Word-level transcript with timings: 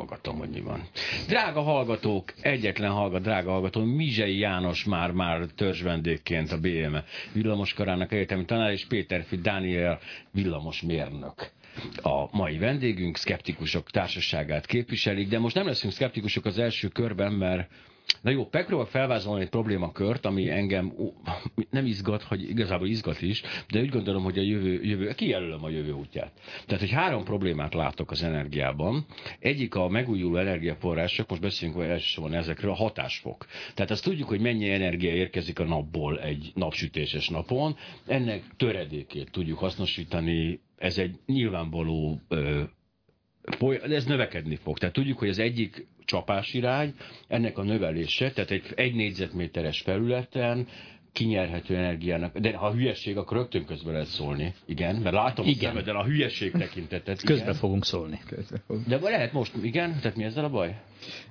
hallgatom, 0.00 0.38
hogy 0.38 0.48
mi 0.48 0.60
van. 0.60 0.82
Drága 1.26 1.60
hallgatók, 1.62 2.32
egyetlen 2.40 2.90
hallgat, 2.90 3.22
drága 3.22 3.50
hallgató, 3.50 3.84
Mizsei 3.84 4.38
János 4.38 4.84
már 4.84 5.10
már 5.10 5.46
törzsvendégként 5.56 6.52
a 6.52 6.60
BM 6.60 6.96
villamoskarának 7.32 8.12
egyetemi 8.12 8.44
tanár, 8.44 8.70
és 8.70 8.86
Péter 8.86 9.24
Fi 9.24 9.36
Dániel 9.36 9.98
villamosmérnök 10.30 11.50
a 12.02 12.36
mai 12.36 12.58
vendégünk, 12.58 13.16
szkeptikusok 13.16 13.90
társaságát 13.90 14.66
képviselik, 14.66 15.28
de 15.28 15.38
most 15.38 15.54
nem 15.54 15.66
leszünk 15.66 15.92
szkeptikusok 15.92 16.44
az 16.44 16.58
első 16.58 16.88
körben, 16.88 17.32
mert 17.32 17.70
Na 18.20 18.30
jó, 18.30 18.48
megpróbál 18.50 18.86
felvázolni 18.86 19.42
egy 19.42 19.48
problémakört, 19.48 20.26
ami 20.26 20.50
engem 20.50 20.92
nem 21.70 21.86
izgat, 21.86 22.22
hogy 22.22 22.48
igazából 22.48 22.86
izgat 22.86 23.22
is, 23.22 23.42
de 23.70 23.80
úgy 23.80 23.88
gondolom, 23.88 24.22
hogy 24.22 24.38
a 24.38 24.42
jövő, 24.42 24.82
jövő 24.82 25.12
kijelölöm 25.12 25.64
a 25.64 25.68
jövő 25.68 25.92
útját. 25.92 26.32
Tehát, 26.66 26.80
hogy 26.80 26.90
három 26.90 27.24
problémát 27.24 27.74
látok 27.74 28.10
az 28.10 28.22
energiában. 28.22 29.06
Egyik 29.38 29.74
a 29.74 29.88
megújuló 29.88 30.36
energiaforrások, 30.36 31.28
most 31.28 31.42
beszélünk 31.42 31.82
elsősorban 31.82 32.34
ezekről, 32.34 32.70
a 32.70 32.74
hatásfok. 32.74 33.46
Tehát 33.74 33.90
azt 33.90 34.04
tudjuk, 34.04 34.28
hogy 34.28 34.40
mennyi 34.40 34.70
energia 34.70 35.12
érkezik 35.12 35.58
a 35.58 35.64
napból 35.64 36.20
egy 36.20 36.52
napsütéses 36.54 37.28
napon. 37.28 37.76
Ennek 38.06 38.42
töredékét 38.56 39.30
tudjuk 39.30 39.58
hasznosítani 39.58 40.60
ez 40.80 40.98
egy 40.98 41.18
nyilvánvaló 41.26 42.20
de 42.28 42.70
ez 43.88 44.04
növekedni 44.04 44.56
fog. 44.56 44.78
Tehát 44.78 44.94
tudjuk, 44.94 45.18
hogy 45.18 45.28
az 45.28 45.38
egyik 45.38 45.86
csapásirány, 46.04 46.94
ennek 47.28 47.58
a 47.58 47.62
növelése, 47.62 48.30
tehát 48.30 48.50
egy, 48.50 48.72
egy 48.74 48.94
négyzetméteres 48.94 49.80
felületen 49.80 50.66
kinyerhető 51.12 51.76
energiának. 51.76 52.38
De 52.38 52.56
ha 52.56 52.66
a 52.66 52.72
hülyeség, 52.72 53.16
akkor 53.16 53.36
rögtön 53.36 53.64
közben 53.64 53.92
lehet 53.92 54.08
szólni. 54.08 54.54
Igen, 54.64 54.96
mert 54.96 55.14
látom 55.14 55.46
igen. 55.46 55.70
a 55.70 55.72
szemeden 55.72 55.96
a 55.96 56.04
hülyeség 56.04 56.52
tekintetet. 56.52 57.22
Közben 57.22 57.54
fogunk 57.54 57.84
szólni. 57.84 58.20
Közben 58.26 58.60
fogunk. 58.66 58.86
De 58.86 58.98
lehet 58.98 59.32
most, 59.32 59.52
igen? 59.62 59.98
Tehát 60.00 60.16
mi 60.16 60.24
ezzel 60.24 60.44
a 60.44 60.50
baj? 60.50 60.80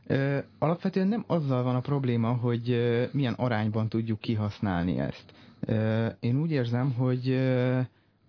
Ö, 0.07 0.37
alapvetően 0.59 1.07
nem 1.07 1.23
azzal 1.27 1.63
van 1.63 1.75
a 1.75 1.79
probléma, 1.79 2.33
hogy 2.33 2.69
ö, 2.69 3.03
milyen 3.11 3.33
arányban 3.33 3.89
tudjuk 3.89 4.19
kihasználni 4.19 4.99
ezt. 4.99 5.25
Ö, 5.59 6.07
én 6.19 6.41
úgy 6.41 6.51
érzem, 6.51 6.91
hogy 6.91 7.29
ö, 7.29 7.79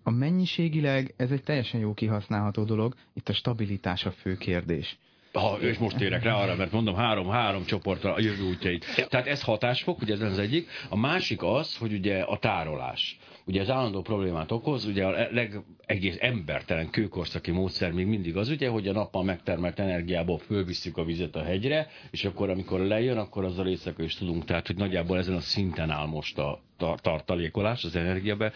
a 0.03 0.09
mennyiségileg 0.09 1.13
ez 1.17 1.31
egy 1.31 1.43
teljesen 1.43 1.79
jó 1.79 1.93
kihasználható 1.93 2.63
dolog, 2.63 2.95
itt 3.13 3.29
a 3.29 3.33
stabilitás 3.33 4.05
a 4.05 4.11
fő 4.11 4.37
kérdés. 4.37 4.97
Ha, 5.33 5.57
és 5.61 5.77
most 5.77 5.97
térek 5.97 6.23
rá 6.23 6.33
arra, 6.33 6.55
mert 6.55 6.71
mondom, 6.71 6.95
három, 6.95 7.29
három 7.29 7.65
csoportra 7.65 8.13
a 8.13 8.19
jövő 8.19 8.43
útjait. 8.43 9.07
Tehát 9.09 9.27
ez 9.27 9.41
hatásfok, 9.41 10.01
ugye 10.01 10.13
ez 10.13 10.21
az 10.21 10.39
egyik. 10.39 10.69
A 10.89 10.97
másik 10.97 11.43
az, 11.43 11.77
hogy 11.77 11.93
ugye 11.93 12.21
a 12.21 12.37
tárolás. 12.37 13.19
Ugye 13.45 13.61
az 13.61 13.69
állandó 13.69 14.01
problémát 14.01 14.51
okoz, 14.51 14.85
ugye 14.85 15.05
a 15.05 15.27
legegész 15.31 16.17
embertelen 16.19 16.89
kőkorszaki 16.89 17.51
módszer 17.51 17.91
még 17.91 18.05
mindig 18.05 18.37
az, 18.37 18.49
ugye, 18.49 18.69
hogy 18.69 18.87
a 18.87 18.91
nappal 18.91 19.23
megtermelt 19.23 19.79
energiából 19.79 20.37
fölvisszük 20.37 20.97
a 20.97 21.03
vizet 21.03 21.35
a 21.35 21.43
hegyre, 21.43 21.87
és 22.11 22.25
akkor 22.25 22.49
amikor 22.49 22.79
lejön, 22.79 23.17
akkor 23.17 23.43
azzal 23.43 23.67
éjszaka 23.67 24.03
is 24.03 24.15
tudunk. 24.15 24.45
Tehát, 24.45 24.67
hogy 24.67 24.75
nagyjából 24.75 25.17
ezen 25.17 25.35
a 25.35 25.39
szinten 25.39 25.89
áll 25.89 26.07
most 26.07 26.37
a, 26.37 26.61
tartalékolás, 27.01 27.83
az 27.83 27.95
energiabe 27.95 28.51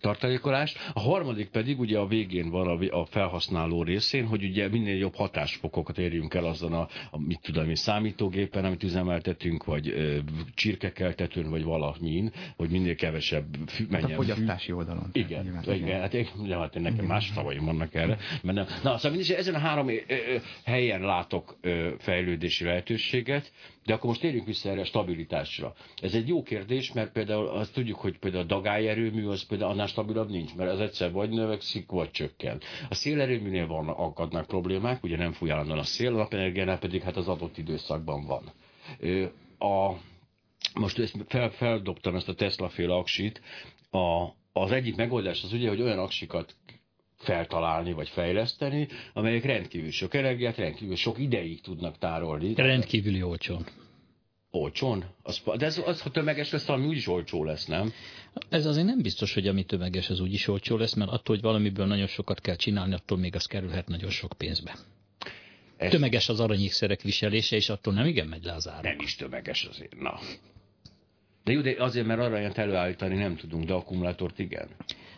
tartalékolás. 0.00 0.74
A 0.92 1.00
harmadik 1.00 1.48
pedig 1.48 1.80
ugye 1.80 1.98
a 1.98 2.06
végén 2.06 2.50
van 2.50 2.88
a, 2.88 3.04
felhasználó 3.04 3.82
részén, 3.82 4.26
hogy 4.26 4.44
ugye 4.44 4.68
minél 4.68 4.96
jobb 4.96 5.14
hatásfokokat 5.14 5.98
érjünk 5.98 6.34
el 6.34 6.44
azon 6.44 6.72
a, 6.72 6.88
a 7.10 7.20
mit 7.20 7.40
tudom, 7.42 7.74
számítógépen, 7.74 8.64
amit 8.64 8.82
üzemeltetünk, 8.82 9.64
vagy 9.64 9.88
ö, 9.88 10.18
csirkekeltetőn, 10.54 11.50
vagy 11.50 11.62
valamin, 11.62 12.32
hogy 12.56 12.70
minél 12.70 12.94
kevesebb 12.94 13.56
menjen. 13.90 14.27
Fogyasztási 14.34 14.72
oldalon. 14.72 15.10
Igen, 15.12 15.46
igen, 15.46 15.62
igen. 15.62 15.74
igen. 15.74 16.00
Hát, 16.00 16.14
én, 16.14 16.26
hát 16.50 16.76
én 16.76 16.82
nekem 16.82 17.04
más 17.04 17.30
szavaim 17.34 17.64
vannak 17.64 17.94
erre. 17.94 18.18
Mert 18.42 18.56
nem. 18.56 18.66
Na, 18.82 18.96
szóval 18.96 19.10
mindig, 19.10 19.30
ezen 19.30 19.54
a 19.54 19.58
három 19.58 19.90
helyen 20.64 21.00
látok 21.00 21.56
fejlődési 21.98 22.64
lehetőséget, 22.64 23.52
de 23.84 23.94
akkor 23.94 24.08
most 24.08 24.20
térjünk 24.20 24.46
vissza 24.46 24.68
erre 24.70 24.80
a 24.80 24.84
stabilitásra. 24.84 25.74
Ez 26.02 26.14
egy 26.14 26.28
jó 26.28 26.42
kérdés, 26.42 26.92
mert 26.92 27.12
például 27.12 27.46
azt 27.48 27.72
tudjuk, 27.72 27.98
hogy 27.98 28.18
például 28.18 28.42
a 28.42 28.46
dagályerőmű 28.46 29.26
az 29.26 29.46
például 29.46 29.70
annál 29.70 29.86
stabilabb 29.86 30.30
nincs, 30.30 30.54
mert 30.54 30.70
az 30.70 30.80
egyszer 30.80 31.12
vagy 31.12 31.30
növekszik, 31.30 31.90
vagy 31.90 32.10
csökken. 32.10 32.60
A 32.88 32.94
szélerőműnél 32.94 33.66
van, 33.66 33.88
akadnak 33.88 34.46
problémák, 34.46 35.02
ugye 35.04 35.16
nem 35.16 35.32
fúj 35.32 35.50
állandóan 35.50 35.78
a 35.78 35.82
szél, 35.82 36.14
a 36.14 36.16
napenergiánál 36.16 36.78
pedig 36.78 37.02
hát 37.02 37.16
az 37.16 37.28
adott 37.28 37.58
időszakban 37.58 38.26
van. 38.26 38.52
A, 39.58 39.92
most 40.74 40.98
ezt 40.98 41.16
fel, 41.28 41.50
feldobtam 41.50 42.14
ezt 42.14 42.28
a 42.28 42.34
Tesla 42.34 42.68
fél 42.68 42.90
aksit, 42.90 43.40
a, 43.90 44.26
az 44.52 44.72
egyik 44.72 44.96
megoldás 44.96 45.42
az 45.42 45.52
ugye, 45.52 45.68
hogy 45.68 45.80
olyan 45.80 45.98
aksikat 45.98 46.56
feltalálni 47.18 47.92
vagy 47.92 48.08
fejleszteni, 48.08 48.88
amelyek 49.12 49.44
rendkívül 49.44 49.90
sok 49.90 50.14
energiát, 50.14 50.56
rendkívül 50.56 50.96
sok 50.96 51.18
ideig 51.18 51.60
tudnak 51.60 51.98
tárolni. 51.98 52.54
Rendkívüli 52.54 53.22
olcsón. 53.22 53.66
Olcsón? 54.50 55.04
Az, 55.22 55.42
de 55.56 55.66
ez, 55.66 55.82
az, 55.84 56.00
ha 56.00 56.10
tömeges 56.10 56.50
lesz, 56.50 56.68
ami 56.68 56.86
úgyis 56.86 57.06
olcsó 57.08 57.44
lesz, 57.44 57.66
nem? 57.66 57.92
Ez 58.48 58.66
azért 58.66 58.86
nem 58.86 59.02
biztos, 59.02 59.34
hogy 59.34 59.48
ami 59.48 59.64
tömeges, 59.64 60.10
az 60.10 60.20
úgyis 60.20 60.48
olcsó 60.48 60.76
lesz, 60.76 60.94
mert 60.94 61.10
attól, 61.10 61.34
hogy 61.34 61.44
valamiből 61.44 61.86
nagyon 61.86 62.06
sokat 62.06 62.40
kell 62.40 62.56
csinálni, 62.56 62.94
attól 62.94 63.18
még 63.18 63.34
az 63.34 63.46
kerülhet 63.46 63.88
nagyon 63.88 64.10
sok 64.10 64.32
pénzbe. 64.36 64.76
Ez... 65.76 65.90
Tömeges 65.90 66.28
az 66.28 66.40
aranyékszerek 66.40 67.02
viselése, 67.02 67.56
és 67.56 67.68
attól 67.68 67.94
nem 67.94 68.06
igen 68.06 68.26
megy 68.26 68.44
le 68.44 68.52
az 68.52 68.68
ára. 68.68 68.88
Nem 68.88 68.98
is 69.00 69.16
tömeges 69.16 69.64
azért, 69.64 69.98
na. 70.00 70.18
De 71.48 71.54
jó, 71.54 71.60
de 71.60 71.74
azért, 71.78 72.06
mert 72.06 72.20
aranyat 72.20 72.58
előállítani 72.58 73.16
nem 73.16 73.36
tudunk, 73.36 73.64
de 73.64 73.72
akkumulátort 73.72 74.38
igen. 74.38 74.68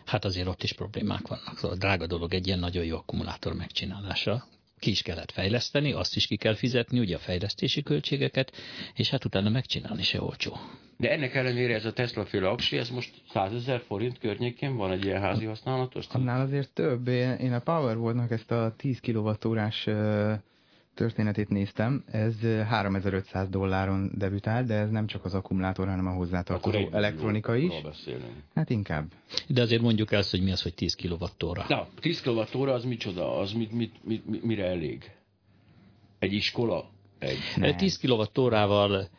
Hát 0.05 0.25
azért 0.25 0.47
ott 0.47 0.63
is 0.63 0.73
problémák 0.73 1.27
vannak. 1.27 1.57
Szóval 1.57 1.77
drága 1.77 2.07
dolog 2.07 2.33
egy 2.33 2.47
ilyen 2.47 2.59
nagyon 2.59 2.85
jó 2.85 2.97
akkumulátor 2.97 3.53
megcsinálása. 3.53 4.47
Ki 4.79 4.89
is 4.89 5.01
kellett 5.01 5.31
fejleszteni, 5.31 5.91
azt 5.91 6.15
is 6.15 6.27
ki 6.27 6.35
kell 6.35 6.55
fizetni, 6.55 6.99
ugye 6.99 7.15
a 7.15 7.19
fejlesztési 7.19 7.83
költségeket, 7.83 8.51
és 8.95 9.09
hát 9.09 9.25
utána 9.25 9.49
megcsinálni 9.49 10.03
se 10.03 10.21
olcsó. 10.21 10.57
De 10.97 11.11
ennek 11.11 11.35
ellenére 11.35 11.73
ez 11.73 11.85
a 11.85 11.93
Tesla 11.93 12.25
féle 12.25 12.49
aksi, 12.49 12.77
ez 12.77 12.89
most 12.89 13.13
100 13.29 13.53
ezer 13.53 13.81
forint 13.87 14.17
környékén 14.17 14.75
van 14.75 14.91
egy 14.91 15.05
ilyen 15.05 15.21
házi 15.21 15.45
használatos? 15.45 16.05
Annál 16.09 16.41
azért 16.41 16.69
több. 16.69 17.07
Én 17.07 17.53
a 17.53 17.59
Powerwall-nak 17.59 18.31
ezt 18.31 18.51
a 18.51 18.73
10 18.77 18.99
kWh 18.99 19.37
történetét 20.93 21.49
néztem, 21.49 22.03
ez 22.11 22.35
3500 22.67 23.49
dolláron 23.49 24.11
debütál, 24.13 24.63
de 24.63 24.73
ez 24.73 24.89
nem 24.89 25.07
csak 25.07 25.25
az 25.25 25.33
akkumulátor, 25.33 25.87
hanem 25.87 26.07
a 26.07 26.11
hozzátartozó 26.11 26.89
elektronika 26.91 27.55
is. 27.55 27.73
Hát 28.55 28.69
inkább. 28.69 29.11
De 29.47 29.61
azért 29.61 29.81
mondjuk 29.81 30.11
el, 30.11 30.23
hogy 30.29 30.43
mi 30.43 30.51
az, 30.51 30.61
hogy 30.61 30.73
10 30.73 30.95
kWh. 30.95 31.67
Na, 31.67 31.87
10 31.99 32.21
kWh 32.21 32.69
az 32.69 32.83
micsoda? 32.83 33.37
Az 33.37 33.51
mit, 33.51 33.71
mit, 33.71 33.95
mit, 34.03 34.25
mit, 34.25 34.43
mire 34.43 34.65
elég? 34.65 35.11
Egy 36.19 36.33
iskola? 36.33 36.89
Egy... 37.19 37.37
Nem. 37.55 37.77
10 37.77 37.97
kWh-val 37.97 39.09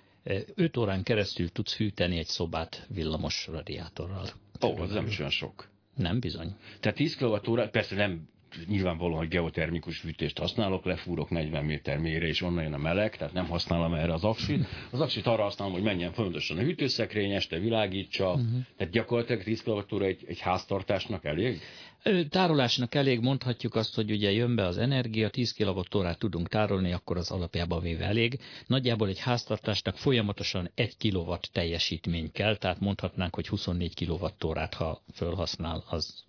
5 0.54 0.76
órán 0.76 1.02
keresztül 1.02 1.48
tudsz 1.48 1.76
hűteni 1.76 2.18
egy 2.18 2.26
szobát 2.26 2.86
villamos 2.88 3.46
radiátorral. 3.46 4.26
Ó, 4.64 4.68
oh, 4.68 4.80
az 4.80 4.92
nem 4.92 5.06
is 5.06 5.18
olyan 5.18 5.30
sok. 5.30 5.68
Nem 5.94 6.20
bizony. 6.20 6.54
Tehát 6.80 6.96
10 6.96 7.16
kWh, 7.16 7.70
persze 7.70 7.94
nem 7.94 8.28
nyilvánvalóan, 8.66 9.18
hogy 9.18 9.28
geotermikus 9.28 9.98
fűtést 9.98 10.38
használok, 10.38 10.84
lefúrok 10.84 11.30
40 11.30 11.64
méter 11.64 11.98
mélyre, 11.98 12.26
és 12.26 12.42
onnan 12.42 12.62
jön 12.62 12.72
a 12.72 12.78
meleg, 12.78 13.16
tehát 13.16 13.32
nem 13.32 13.46
használom 13.46 13.94
erre 13.94 14.12
az 14.12 14.24
aksit. 14.24 14.66
Az 14.90 15.00
aksit 15.00 15.26
arra 15.26 15.42
használom, 15.42 15.72
hogy 15.72 15.82
menjen 15.82 16.12
fontosan 16.12 16.58
a 16.58 16.60
hűtőszekrény, 16.60 17.30
este 17.30 17.58
világítsa, 17.58 18.30
uh-huh. 18.30 18.50
tehát 18.76 18.92
gyakorlatilag 18.92 19.42
10 19.42 19.62
kWh 19.62 20.02
egy, 20.02 20.24
egy 20.26 20.40
háztartásnak 20.40 21.24
elég? 21.24 21.60
Tárolásnak 22.28 22.94
elég, 22.94 23.20
mondhatjuk 23.20 23.74
azt, 23.74 23.94
hogy 23.94 24.10
ugye 24.10 24.30
jön 24.30 24.54
be 24.54 24.66
az 24.66 24.78
energia, 24.78 25.28
10 25.28 25.52
kWh 25.52 26.12
tudunk 26.18 26.48
tárolni, 26.48 26.92
akkor 26.92 27.16
az 27.16 27.30
alapjában 27.30 27.80
véve 27.80 28.04
elég. 28.04 28.38
Nagyjából 28.66 29.08
egy 29.08 29.18
háztartásnak 29.18 29.96
folyamatosan 29.96 30.70
1 30.74 30.96
kW 30.98 31.34
teljesítmény 31.52 32.32
kell, 32.32 32.56
tehát 32.56 32.80
mondhatnánk, 32.80 33.34
hogy 33.34 33.48
24 33.48 34.06
kWh 34.06 34.74
ha 34.76 35.02
felhasznál, 35.12 35.84
az 35.88 36.24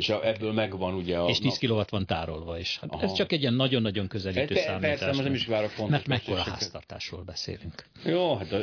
és 0.00 0.08
a, 0.08 0.26
ebből 0.26 0.52
megvan 0.52 0.94
ugye 0.94 1.18
a... 1.18 1.28
És 1.28 1.38
10 1.38 1.58
kW 1.58 1.80
van 1.88 2.06
tárolva 2.06 2.58
is. 2.58 2.78
Hát 2.80 3.02
ez 3.02 3.12
csak 3.12 3.32
egy 3.32 3.40
ilyen 3.40 3.54
nagyon-nagyon 3.54 4.08
közelítő 4.08 4.54
Pe- 4.54 4.62
számítás. 4.62 4.98
Persze, 4.98 5.22
nem 5.22 5.34
is 5.34 5.46
várok 5.46 5.70
fontos. 5.70 5.92
Mert 5.92 6.06
mekkora 6.06 6.40
háztartásról 6.42 7.22
beszélünk. 7.22 7.84
Jó, 8.04 8.36
hát 8.36 8.54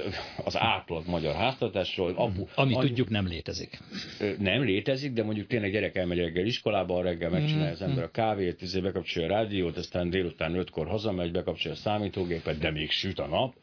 az 0.44 0.58
átlag 0.58 1.08
magyar 1.08 1.36
háztartásról... 1.36 2.14
Apu, 2.16 2.46
Ami 2.56 2.74
annyi, 2.74 2.88
tudjuk 2.88 3.10
nem 3.10 3.28
létezik. 3.28 3.80
Nem 4.40 4.64
létezik, 4.64 5.14
de 5.14 5.24
mondjuk 5.24 5.48
tényleg 5.48 5.72
gyerek 5.72 5.96
elmegy 5.96 6.18
reggel 6.18 6.46
iskolába, 6.46 7.02
reggel 7.02 7.30
megcsinálja 7.30 7.72
az 7.72 7.82
ember 7.82 8.04
a 8.04 8.12
kávét, 8.12 8.62
izé 8.62 8.80
bekapcsolja 8.80 9.30
a 9.30 9.32
rádiót, 9.32 9.78
aztán 9.78 10.10
délután 10.10 10.56
ötkor 10.56 10.88
hazamegy, 10.88 11.32
bekapcsolja 11.32 11.78
a 11.78 11.80
számítógépet, 11.82 12.58
de 12.58 12.72
még 12.72 12.92
süt 12.92 13.20
a 13.20 13.28
nap 13.28 13.54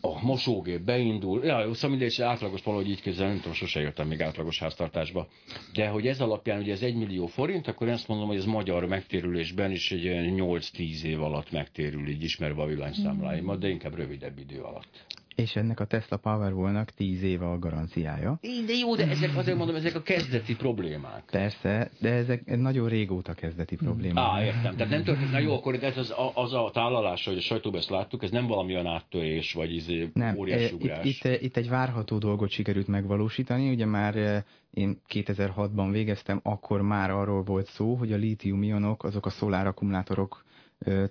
a 0.00 0.24
mosógép 0.24 0.80
beindul, 0.80 1.44
ja, 1.44 1.74
szóval 1.74 1.90
mindegy, 1.90 2.22
átlagos 2.22 2.62
valahogy 2.62 2.88
így 2.88 3.00
képzel, 3.00 3.26
nem 3.26 3.36
tudom, 3.36 3.52
sose 3.52 3.80
jöttem 3.80 4.08
még 4.08 4.22
átlagos 4.22 4.58
háztartásba. 4.58 5.28
De 5.74 5.88
hogy 5.88 6.06
ez 6.06 6.20
alapján 6.20 6.60
ugye 6.60 6.72
ez 6.72 6.82
1 6.82 6.94
millió 6.94 7.26
forint, 7.26 7.68
akkor 7.68 7.88
azt 7.88 8.08
mondom, 8.08 8.26
hogy 8.26 8.36
ez 8.36 8.44
magyar 8.44 8.86
megtérülésben 8.86 9.70
is 9.70 9.92
egy 9.92 10.32
8-10 10.36 11.02
év 11.02 11.22
alatt 11.22 11.50
megtérül, 11.50 12.08
így 12.08 12.22
ismerve 12.22 12.62
a 12.62 12.66
villanyszámláimat, 12.66 13.58
de 13.58 13.68
inkább 13.68 13.94
rövidebb 13.94 14.38
idő 14.38 14.60
alatt. 14.60 15.06
És 15.34 15.56
ennek 15.56 15.80
a 15.80 15.84
Tesla 15.84 16.16
Powerwall-nak 16.16 16.90
10 16.90 17.22
éve 17.22 17.46
a 17.46 17.58
garanciája. 17.58 18.38
De 18.66 18.72
jó, 18.72 18.96
de 18.96 19.08
ezek 19.08 19.36
azért 19.36 19.56
mondom, 19.56 19.76
ezek 19.76 19.94
a 19.94 20.02
kezdeti 20.02 20.56
problémák. 20.56 21.24
Persze, 21.30 21.90
de 22.00 22.12
ezek 22.12 22.56
nagyon 22.56 22.88
régóta 22.88 23.34
kezdeti 23.34 23.76
problémák. 23.76 24.24
Á, 24.24 24.44
értem. 24.44 24.76
Tehát 24.76 24.92
nem 24.92 25.04
történt, 25.04 25.30
na 25.30 25.38
jó, 25.38 25.54
akkor 25.54 25.74
ez 25.82 25.96
az, 25.96 26.14
az 26.34 26.52
a 26.52 26.70
tálalás, 26.72 27.24
hogy 27.24 27.36
a 27.36 27.40
sajtóban 27.40 27.80
ezt 27.80 27.90
láttuk, 27.90 28.22
ez 28.22 28.30
nem 28.30 28.46
valami 28.46 28.72
olyan 28.72 28.86
áttörés, 28.86 29.52
vagy 29.52 29.74
izé 29.74 30.10
nem, 30.14 30.36
óriási 30.36 30.74
ugrás. 30.74 31.04
Itt, 31.04 31.24
itt, 31.24 31.40
itt 31.42 31.56
egy 31.56 31.68
várható 31.68 32.18
dolgot 32.18 32.50
sikerült 32.50 32.86
megvalósítani. 32.86 33.70
Ugye 33.70 33.86
már 33.86 34.44
én 34.70 35.00
2006-ban 35.08 35.88
végeztem, 35.90 36.40
akkor 36.42 36.82
már 36.82 37.10
arról 37.10 37.42
volt 37.42 37.66
szó, 37.66 37.94
hogy 37.94 38.12
a 38.12 38.16
lítium-ionok, 38.16 39.04
azok 39.04 39.26
a 39.26 39.30
szolárakkumulátorok 39.30 40.44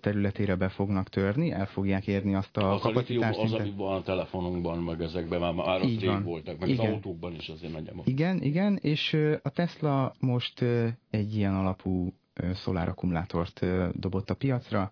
területére 0.02 0.56
be 0.56 0.70
fognak 0.70 1.10
törni, 1.10 1.52
el 1.52 1.66
fogják 1.66 2.08
érni 2.08 2.36
azt 2.36 2.58
a 2.58 2.74
az 2.74 2.82
kapacitást. 2.82 3.40
Az, 3.40 3.54
ami 3.54 3.74
van 3.78 3.96
a 3.96 4.02
telefonunkban, 4.02 4.84
meg 4.84 5.02
ezekben 5.02 5.40
már, 5.40 5.54
már 5.54 5.84
Így 5.84 6.06
van. 6.06 6.24
voltak, 6.24 6.60
meg 6.60 6.70
Igen. 6.70 6.86
az 6.86 6.92
autókban 6.92 7.34
is 7.36 7.50
azért 7.50 7.74
nagyjából. 7.74 8.04
Igen, 8.06 8.42
igen, 8.42 8.78
és 8.82 9.18
a 9.42 9.50
Tesla 9.50 10.14
most 10.20 10.66
egy 11.10 11.36
ilyen 11.36 11.56
alapú 11.56 12.14
szolárakkumulátort 12.54 13.66
dobott 13.94 14.30
a 14.30 14.34
piacra. 14.34 14.92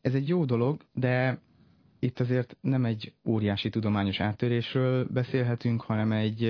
Ez 0.00 0.14
egy 0.14 0.28
jó 0.28 0.44
dolog, 0.44 0.80
de 0.92 1.40
itt 1.98 2.20
azért 2.20 2.56
nem 2.60 2.84
egy 2.84 3.12
óriási 3.24 3.68
tudományos 3.68 4.20
áttörésről 4.20 5.06
beszélhetünk, 5.10 5.82
hanem 5.82 6.12
egy, 6.12 6.42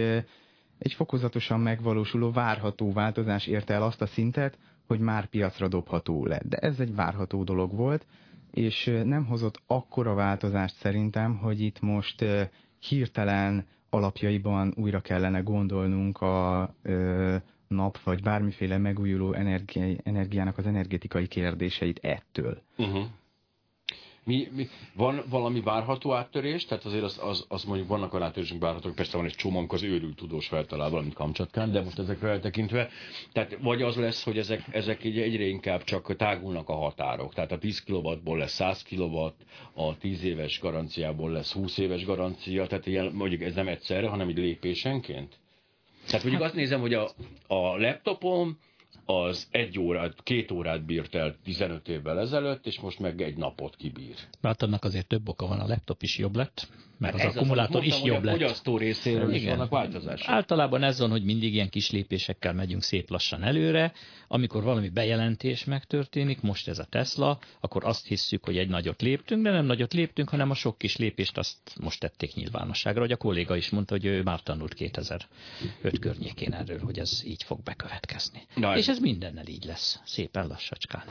egy 0.79 0.93
fokozatosan 0.93 1.61
megvalósuló, 1.61 2.31
várható 2.31 2.93
változás 2.93 3.47
érte 3.47 3.75
el 3.75 3.83
azt 3.83 4.03
a 4.03 4.07
szintet, 4.07 4.59
hogy 4.93 5.01
már 5.01 5.27
piacra 5.27 5.69
dobható 5.69 6.27
lett. 6.27 6.45
De 6.45 6.57
ez 6.57 6.81
egy 6.81 6.95
várható 6.95 7.45
dolog 7.45 7.75
volt, 7.75 8.07
és 8.51 9.01
nem 9.05 9.27
hozott 9.27 9.63
akkora 9.67 10.15
változást 10.15 10.75
szerintem, 10.75 11.37
hogy 11.37 11.61
itt 11.61 11.81
most 11.81 12.25
hirtelen 12.79 13.67
alapjaiban 13.91 14.73
újra 14.77 15.01
kellene 15.01 15.41
gondolnunk 15.41 16.21
a 16.21 16.75
nap, 17.69 18.03
vagy 18.03 18.23
bármiféle 18.23 18.79
megújuló 18.79 19.33
energi, 19.33 19.99
energiának 20.03 20.59
az 20.59 20.67
energetikai 20.67 21.27
kérdéseit 21.27 21.99
ettől. 21.99 22.63
Uh-huh. 22.77 23.05
Mi, 24.25 24.49
mi, 24.53 24.69
van 24.95 25.23
valami 25.29 25.61
várható 25.61 26.13
áttörés? 26.13 26.65
Tehát 26.65 26.85
azért 26.85 27.03
az, 27.03 27.19
az, 27.23 27.45
az 27.49 27.65
mondjuk 27.65 27.89
vannak 27.89 28.15
olyan 28.15 28.27
áttörésünk 28.27 28.63
várhatók, 28.63 28.95
persze 28.95 29.17
van 29.17 29.27
egy 29.27 29.35
csomó, 29.35 29.59
amikor 29.59 29.79
az 29.79 29.85
őrült 29.85 30.17
tudós 30.17 30.47
feltalál 30.47 30.91
valamit 30.91 31.15
Kamcsatkán, 31.15 31.73
de 31.73 31.83
most 31.83 31.99
ezekre 31.99 32.29
eltekintve, 32.29 32.89
tehát 33.33 33.59
vagy 33.61 33.83
az 33.83 33.97
lesz, 33.97 34.25
hogy 34.25 34.39
ezek, 34.39 34.65
ezek 34.71 35.05
így 35.05 35.19
egyre 35.19 35.45
inkább 35.45 35.85
csak 35.85 36.17
tágulnak 36.17 36.69
a 36.69 36.75
határok. 36.75 37.35
Tehát 37.35 37.53
a 37.53 37.59
10 37.59 37.85
kW-ból 37.85 38.39
lesz 38.39 38.53
100 38.53 38.83
kW, 38.83 39.17
a 39.75 39.99
10 39.99 40.25
éves 40.25 40.61
garanciából 40.61 41.31
lesz 41.31 41.53
20 41.53 41.79
éves 41.79 42.05
garancia, 42.05 42.67
tehát 42.67 42.87
ilyen, 42.87 43.13
mondjuk 43.13 43.43
ez 43.43 43.55
nem 43.55 43.69
egyszerre, 43.69 44.09
hanem 44.09 44.29
egy 44.29 44.37
lépésenként? 44.37 45.41
Tehát 46.07 46.23
mondjuk 46.23 46.45
azt 46.45 46.55
nézem, 46.55 46.81
hogy 46.81 46.95
a, 46.95 47.11
a 47.47 47.77
laptopom 47.79 48.59
az 49.05 49.47
egy 49.51 49.79
órát, 49.79 50.23
két 50.23 50.51
órát 50.51 50.85
bírt 50.85 51.15
el 51.15 51.37
15 51.45 51.89
évvel 51.89 52.19
ezelőtt, 52.19 52.67
és 52.67 52.81
most 52.81 52.99
meg 52.99 53.23
egy 53.23 53.37
napot 53.37 53.77
kibír. 53.77 54.15
Hát 54.43 54.63
annak 54.63 54.85
azért 54.85 55.07
több 55.07 55.29
oka 55.29 55.47
van, 55.47 55.61
a 55.61 55.67
laptop 55.67 56.03
is 56.03 56.19
jobb 56.19 56.37
lett, 56.37 56.69
mert 57.03 57.19
hát 57.19 57.29
az 57.29 57.37
akkumulátor 57.37 57.81
mondtam, 57.81 58.01
is 58.01 58.05
jobb 58.05 58.25
lett. 58.25 58.35
A 58.35 58.39
fogyasztó 58.39 58.77
részéről 58.77 59.35
is 59.35 59.45
vannak 59.45 59.71
változások. 59.71 60.29
Általában 60.29 60.83
ez 60.83 60.99
van, 60.99 61.11
hogy 61.11 61.25
mindig 61.25 61.55
ilyen 61.55 61.69
kis 61.69 61.91
lépésekkel 61.91 62.53
megyünk 62.53 62.83
szép 62.83 63.11
lassan 63.11 63.43
előre. 63.43 63.93
Amikor 64.29 64.63
valami 64.63 64.89
bejelentés 64.89 65.65
megtörténik, 65.65 66.41
most 66.41 66.69
ez 66.69 66.79
a 66.79 66.85
Tesla, 66.85 67.39
akkor 67.61 67.85
azt 67.85 68.07
hisszük, 68.07 68.45
hogy 68.45 68.59
egy 68.59 68.69
nagyot 68.69 69.03
léptünk, 69.03 69.43
de 69.43 69.51
nem 69.51 69.65
nagyot 69.65 69.93
léptünk, 69.93 70.29
hanem 70.29 70.51
a 70.51 70.55
sok 70.55 70.79
kis 70.79 70.97
lépést 70.97 71.39
azt 71.39 71.59
most 71.81 72.01
tették 72.01 72.35
nyilvánosságra, 72.35 73.01
hogy 73.01 73.13
a 73.13 73.17
kolléga 73.17 73.57
is 73.57 73.71
mondta, 73.71 73.95
hogy 73.95 74.05
ő 74.05 74.23
már 74.23 74.41
tanult 74.41 74.75
2005 74.75 75.29
környékén 76.01 76.53
erről, 76.53 76.79
hogy 76.79 76.99
ez 76.99 77.23
így 77.25 77.43
fog 77.43 77.63
bekövetkezni. 77.63 78.43
Na, 78.55 78.77
És 78.77 78.89
ez 78.89 78.99
mindennel 78.99 79.47
így 79.47 79.65
lesz, 79.65 80.01
szépen 80.05 80.47
lassacskán. 80.47 81.05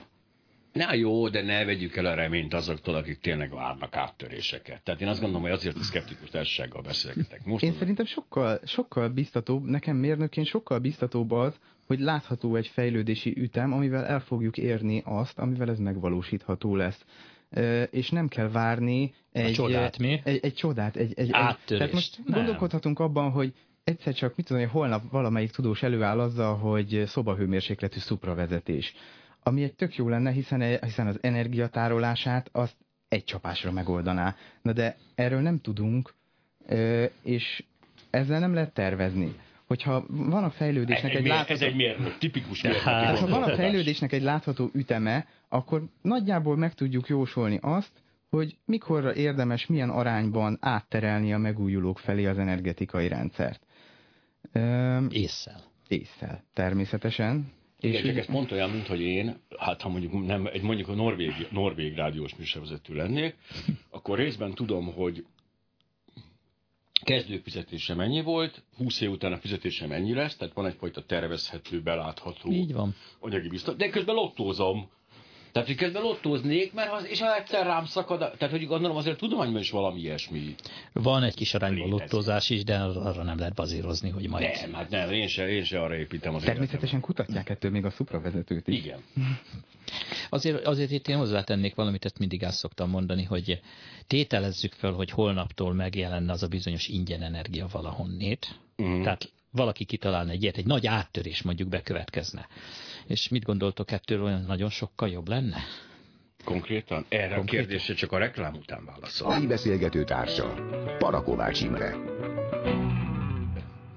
Na 0.74 0.94
jó, 0.94 1.30
de 1.30 1.42
ne 1.42 1.66
vegyük 1.66 1.96
el 1.96 2.06
a 2.06 2.14
reményt 2.14 2.54
azoktól, 2.54 2.96
akik 2.96 3.20
tényleg 3.20 3.54
várnak 3.54 3.96
áttöréseket. 3.96 4.82
Tehát 4.82 5.02
én 5.02 5.08
azt 5.08 5.20
gondolom, 5.20 5.44
hogy 5.44 5.52
azért 5.52 5.76
a 5.76 5.84
szkeptikus 5.84 6.30
társasággal 6.30 6.82
beszélgetek. 6.82 7.46
Most 7.46 7.64
én 7.64 7.72
az... 7.72 7.78
szerintem 7.78 8.06
sokkal, 8.06 8.60
sokkal 8.66 9.10
biztatóbb, 9.10 9.66
nekem 9.66 9.96
mérnökként 9.96 10.48
sokkal 10.48 10.80
biztatóbb 10.80 11.32
az, 11.32 11.60
hogy 11.88 12.00
látható 12.00 12.56
egy 12.56 12.68
fejlődési 12.68 13.34
ütem, 13.38 13.74
amivel 13.74 14.06
el 14.06 14.20
fogjuk 14.20 14.58
érni 14.58 15.02
azt, 15.06 15.40
amivel 15.40 15.70
ez 15.70 15.80
megvalósítható 15.80 16.76
lesz. 16.76 17.06
És 17.90 18.10
nem 18.10 18.28
kell 18.28 18.50
várni 18.50 19.14
egy, 19.32 19.52
a 19.52 19.54
csodát, 19.54 19.98
mi? 19.98 20.22
egy, 20.24 20.40
egy 20.42 20.54
csodát, 20.54 20.96
egy, 20.96 21.14
egy, 21.16 21.30
Áttörést. 21.32 21.68
Tehát 21.68 21.92
most 21.92 22.20
nem. 22.26 22.36
gondolkodhatunk 22.36 23.00
abban, 23.00 23.32
hogy 23.32 23.54
egyszer 23.84 24.14
csak, 24.14 24.36
mit 24.36 24.46
tudom, 24.46 24.62
hogy 24.62 24.72
holnap 24.72 25.12
valamelyik 25.12 25.52
tudós 25.52 25.84
előáll 25.84 26.20
azzal, 26.20 26.58
hogy 26.58 27.04
szobahőmérsékletű 27.06 28.00
szupravezetés 28.00 28.94
ami 29.44 29.64
egy 29.64 29.74
tök 29.74 29.96
jó 29.96 30.10
lenne, 30.10 30.32
hiszen, 30.32 30.62
e- 30.62 30.80
hiszen 30.82 31.08
az 31.08 31.18
energiatárolását 31.22 32.50
azt 32.52 32.76
egy 33.08 33.24
csapásra 33.24 33.72
megoldaná. 33.72 34.36
Na 34.62 34.74
de 34.74 34.98
erről 35.16 35.42
nem 35.42 35.60
tudunk, 35.60 36.14
és 37.24 37.64
ezzel 38.10 38.40
nem 38.40 38.54
lehet 38.54 38.74
tervezni. 38.74 39.36
Hogyha 39.68 40.06
van 40.08 40.44
a 40.44 40.50
fejlődésnek 40.50 41.12
egy, 41.12 41.18
egy, 41.18 41.28
látható... 41.28 41.54
Ez 41.54 41.62
egy 41.62 41.76
mérnök, 41.76 42.18
tipikus 42.18 42.62
mérnök. 42.62 42.82
Hát, 42.82 43.18
ha 43.18 43.28
van 43.28 43.44
a 43.44 43.56
fejlődésnek 43.56 44.12
egy 44.12 44.22
látható 44.22 44.70
üteme, 44.74 45.26
akkor 45.50 45.84
nagyjából 46.02 46.58
meg 46.58 46.74
tudjuk 46.74 47.08
jósolni 47.08 47.58
azt, 47.62 47.92
hogy 48.30 48.58
mikorra 48.66 49.16
érdemes 49.16 49.68
milyen 49.68 49.90
arányban 49.90 50.58
átterelni 50.62 51.34
a 51.34 51.38
megújulók 51.38 52.00
felé 52.00 52.26
az 52.26 52.38
energetikai 52.38 53.08
rendszert. 53.08 53.66
Észszel. 55.10 55.62
Észszel, 55.88 56.44
természetesen. 56.54 57.52
És 57.82 57.90
Igen, 57.90 58.04
csak 58.04 58.18
ezt 58.18 58.28
mondta 58.28 58.56
olyan, 58.56 58.70
mint 58.70 58.88
hogy 58.88 59.02
én, 59.02 59.42
hát 59.58 59.82
ha 59.82 59.90
mondjuk, 59.90 60.26
nem, 60.26 60.46
egy, 60.46 60.62
mondjuk 60.62 60.88
a 60.88 60.94
Norvég, 60.94 61.32
Norvég 61.52 61.96
rádiós 61.96 62.36
műsorvezető 62.36 62.94
lennék, 62.94 63.36
akkor 63.90 64.18
részben 64.18 64.54
tudom, 64.54 64.94
hogy 64.94 65.26
kezdőfizetése 67.04 67.94
mennyi 67.94 68.22
volt, 68.22 68.64
20 68.78 69.02
év 69.02 69.10
után 69.12 69.34
a 69.34 69.38
fizetése 69.38 69.88
mennyi 69.88 70.14
lesz, 70.14 70.36
tehát 70.36 70.54
van 70.54 70.66
egyfajta 70.66 71.06
tervezhető, 71.06 71.82
belátható 71.82 72.52
Így 72.52 72.74
van. 72.74 72.96
anyagi 73.20 73.48
biztos. 73.48 73.76
De 73.76 73.90
közben 73.90 74.16
lottózom, 74.16 74.90
tehát, 75.52 75.68
hogy 75.68 75.78
közben 75.78 76.02
lottóznék, 76.02 76.74
mert 76.74 76.92
az, 76.92 77.06
és 77.06 77.20
ha 77.22 77.36
egyszer 77.36 77.66
rám 77.66 77.86
szakad, 77.86 78.20
tehát, 78.20 78.50
hogy 78.50 78.68
gondolom 78.68 78.98
azért 78.98 79.18
tudományban 79.18 79.62
is 79.62 79.72
valami 79.72 80.00
ilyesmi. 80.00 80.56
Van 80.94 81.24
egy 81.24 81.36
kis 81.36 81.54
arányban 81.54 81.90
lottózás 81.90 82.50
is, 82.50 82.64
de 82.64 82.78
arra 82.78 83.24
nem 83.24 83.38
lehet 83.38 83.54
bazírozni, 83.54 84.10
hogy 84.10 84.30
majd... 84.30 84.50
Nem, 84.62 84.74
hát 84.74 84.90
nem, 84.90 85.12
én 85.12 85.28
se, 85.28 85.50
én 85.50 85.64
se 85.64 85.82
arra 85.82 85.96
építem 85.96 86.36
az 86.36 86.44
Természetesen 86.44 86.82
életem. 86.82 87.02
kutatják 87.02 87.50
ettől 87.50 87.72
még 87.72 87.86
a 87.86 87.90
szupravezetőt 87.90 88.68
is. 88.68 88.78
Igen. 88.78 89.00
Azért, 90.30 90.66
azért 90.66 90.92
itt 90.92 91.08
én 91.08 91.18
hozzátennék 91.18 91.76
valamit, 91.76 92.06
ezt 92.06 92.20
mindig 92.20 92.44
azt 92.44 92.58
szoktam 92.58 92.90
mondani, 92.90 93.24
hogy 93.24 93.60
tételezzük 94.08 94.74
fel, 94.74 94.92
hogy 94.92 95.10
holnaptól 95.10 95.74
megjelenne 95.74 96.32
az 96.32 96.44
a 96.44 96.48
bizonyos 96.48 96.88
ingyen 96.88 97.22
energia 97.22 97.68
valahonnét. 97.72 98.60
Uh-huh. 98.78 99.04
Tehát 99.04 99.32
valaki 99.52 99.86
kitalálna 99.86 100.32
egy 100.32 100.42
ilyet, 100.42 100.58
egy 100.58 100.66
nagy 100.66 100.88
áttörés 100.88 101.42
mondjuk 101.42 101.70
bekövetkezne. 101.70 102.48
És 103.08 103.30
mit 103.30 103.44
gondoltok 103.44 103.92
ettől, 103.92 104.24
olyan 104.24 104.42
nagyon 104.48 104.70
sokkal 104.70 105.10
jobb 105.10 105.28
lenne? 105.28 105.58
Konkrétan? 106.44 107.06
Erre 107.10 107.36
Konkrétan? 107.36 107.48
a 107.48 107.68
kérdésre 107.68 107.94
csak 107.94 108.12
a 108.12 108.18
reklám 108.18 108.54
után 108.54 108.86
válaszol. 108.86 109.28
Mai 109.28 109.48
beszélgető 109.48 110.04
társa, 110.04 110.54
Parakovács 110.98 111.62
Imre. 111.62 111.96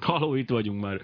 Haló, 0.04 0.34
itt 0.34 0.48
vagyunk 0.48 0.80
már. 0.80 1.00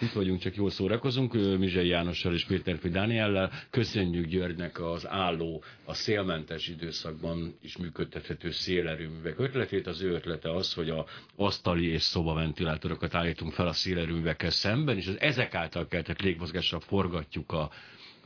Itt 0.00 0.12
vagyunk, 0.12 0.40
csak 0.40 0.56
jól 0.56 0.70
szórakozunk. 0.70 1.32
Mizsei 1.58 1.86
Jánossal 1.88 2.34
és 2.34 2.44
Péterfi 2.44 2.88
Dániellel. 2.88 3.52
Köszönjük 3.70 4.26
Györgynek 4.26 4.80
az 4.80 5.08
álló, 5.08 5.62
a 5.84 5.94
szélmentes 5.94 6.68
időszakban 6.68 7.58
is 7.62 7.76
működtethető 7.76 8.50
szélerőművek 8.50 9.38
ötletét. 9.38 9.86
Az 9.86 10.02
ő 10.02 10.10
ötlete 10.12 10.54
az, 10.54 10.74
hogy 10.74 10.90
a 10.90 11.06
asztali 11.36 11.86
és 11.86 12.02
szobaventilátorokat 12.02 13.14
állítunk 13.14 13.52
fel 13.52 13.66
a 13.66 13.72
szélerőművekkel 13.72 14.50
szemben, 14.50 14.96
és 14.96 15.06
az 15.06 15.20
ezek 15.20 15.54
által 15.54 15.88
keltett 15.88 16.20
légmozgással 16.20 16.80
forgatjuk 16.80 17.52
a 17.52 17.70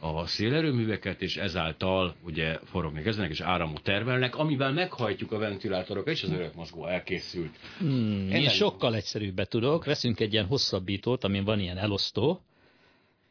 a 0.02 0.26
szélerőműveket, 0.26 1.22
és 1.22 1.36
ezáltal 1.36 2.14
ugye 2.24 2.58
forogni 2.64 3.02
kezdenek, 3.02 3.30
és 3.30 3.40
áramot 3.40 3.82
termelnek, 3.82 4.36
amivel 4.36 4.72
meghajtjuk 4.72 5.32
a 5.32 5.38
ventilátorokat, 5.38 6.12
és 6.12 6.22
az 6.22 6.30
örökmozgó 6.30 6.86
elkészült. 6.86 7.58
Hmm, 7.78 8.30
én 8.30 8.48
sokkal 8.48 8.94
egyszerűbbet 8.94 9.48
tudok, 9.48 9.84
veszünk 9.84 10.20
egy 10.20 10.32
ilyen 10.32 10.46
hosszabbítót, 10.46 11.24
amin 11.24 11.44
van 11.44 11.60
ilyen 11.60 11.78
elosztó, 11.78 12.40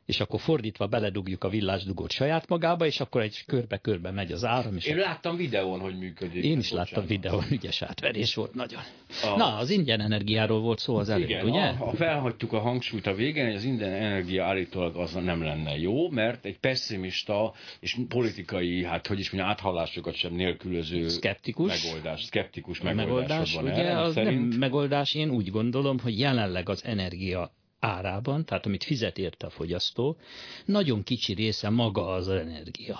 és 0.06 0.20
akkor 0.20 0.40
fordítva 0.40 0.88
beledugjuk 0.88 1.44
a 1.44 1.50
villásdugót 1.50 2.12
saját 2.12 2.48
magába, 2.48 2.86
és 2.86 3.00
akkor 3.00 3.22
egy 3.22 3.44
körbe-körbe 3.46 4.12
megy 4.12 4.32
az 4.32 4.46
áram. 4.46 4.76
És 4.76 4.86
Én 4.86 4.98
láttam 4.98 5.36
videón, 5.36 5.80
hogy 5.80 5.98
működik. 5.98 6.44
Én 6.44 6.58
is 6.60 6.72
láttam 6.72 7.06
videón, 7.06 7.44
ügyes 7.52 7.82
átverés 7.82 8.36
volt 8.36 8.54
nagyon. 8.54 8.80
A- 9.24 9.36
Na, 9.38 9.56
az 9.58 9.70
ingyen 9.70 10.02
energiáról 10.02 10.60
volt 10.60 10.80
szó 10.80 10.96
az 10.96 11.10
előtt, 11.10 11.30
Igen, 11.30 11.46
ugye? 11.50 11.62
ha, 11.72 11.86
ha 11.86 11.96
felhagytuk 11.96 12.54
a 12.54 12.60
hangsúlyt 12.60 13.08
a 13.08 13.14
végén, 13.14 13.46
hogy 13.46 13.56
az 13.56 13.64
minden 13.66 13.92
energia 13.92 14.46
állítólag 14.46 14.96
az 14.96 15.14
nem 15.14 15.44
lenne 15.44 15.78
jó, 15.78 16.10
mert 16.10 16.46
egy 16.46 16.60
pessimista 16.60 17.54
és 17.80 17.98
politikai, 18.08 18.84
hát 18.86 19.08
hogy 19.08 19.20
is 19.20 19.30
mondjam, 19.32 19.52
áthallásokat 19.54 20.16
sem 20.16 20.34
nélkülöző 20.34 21.08
Szkeptikus. 21.08 21.84
megoldás, 21.84 22.24
szkeptikus 22.24 22.80
A 22.80 22.84
megoldás, 22.84 23.28
megoldás, 23.28 23.54
van 23.54 23.64
ugye 23.64 23.74
erre, 23.74 24.00
az 24.00 24.14
szerint. 24.14 24.50
nem 24.50 24.60
megoldás, 24.60 25.14
én 25.14 25.30
úgy 25.30 25.50
gondolom, 25.52 26.00
hogy 26.00 26.20
jelenleg 26.20 26.70
az 26.70 26.84
energia 26.86 27.52
árában, 27.82 28.46
tehát 28.46 28.66
amit 28.66 28.84
fizet 28.84 29.18
érte 29.18 29.46
a 29.46 29.50
fogyasztó, 29.50 30.18
nagyon 30.66 31.04
kicsi 31.04 31.34
része 31.34 31.70
maga 31.70 32.08
az 32.14 32.30
energia. 32.30 33.00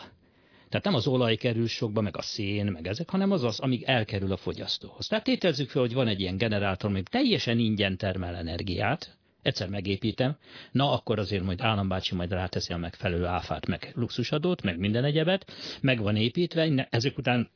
Tehát 0.70 0.86
nem 0.86 0.96
az 0.96 1.08
olaj 1.08 1.36
kerül 1.36 1.68
sokba, 1.68 2.02
meg 2.02 2.18
a 2.18 2.22
szén, 2.22 2.66
meg 2.66 2.88
ezek, 2.88 3.10
hanem 3.10 3.32
az 3.32 3.44
az, 3.44 3.60
amíg 3.60 3.84
elkerül 3.84 4.32
a 4.32 4.38
fogyasztóhoz. 4.38 5.08
Tehát 5.08 5.24
tételezzük 5.24 5.70
fel, 5.70 5.82
hogy 5.82 5.94
van 5.94 6.08
egy 6.08 6.20
ilyen 6.20 6.38
generátor, 6.38 6.90
ami 6.90 7.04
teljesen 7.04 7.60
ingyen 7.60 7.98
termel 7.98 8.36
energiát, 8.36 9.18
egyszer 9.42 9.70
megépítem, 9.70 10.38
na 10.72 10.92
akkor 10.92 11.20
azért 11.20 11.44
majd 11.44 11.62
állambácsi 11.62 12.16
majd 12.16 12.32
ráteszi 12.32 12.74
a 12.74 12.78
megfelelő 12.78 13.26
áfát, 13.26 13.66
meg 13.68 13.92
luxusadót, 13.96 14.62
meg 14.62 14.78
minden 14.78 15.04
egyebet, 15.04 15.52
meg 15.82 16.02
van 16.02 16.16
építve, 16.16 16.88
ezek 16.90 17.18
után 17.18 17.50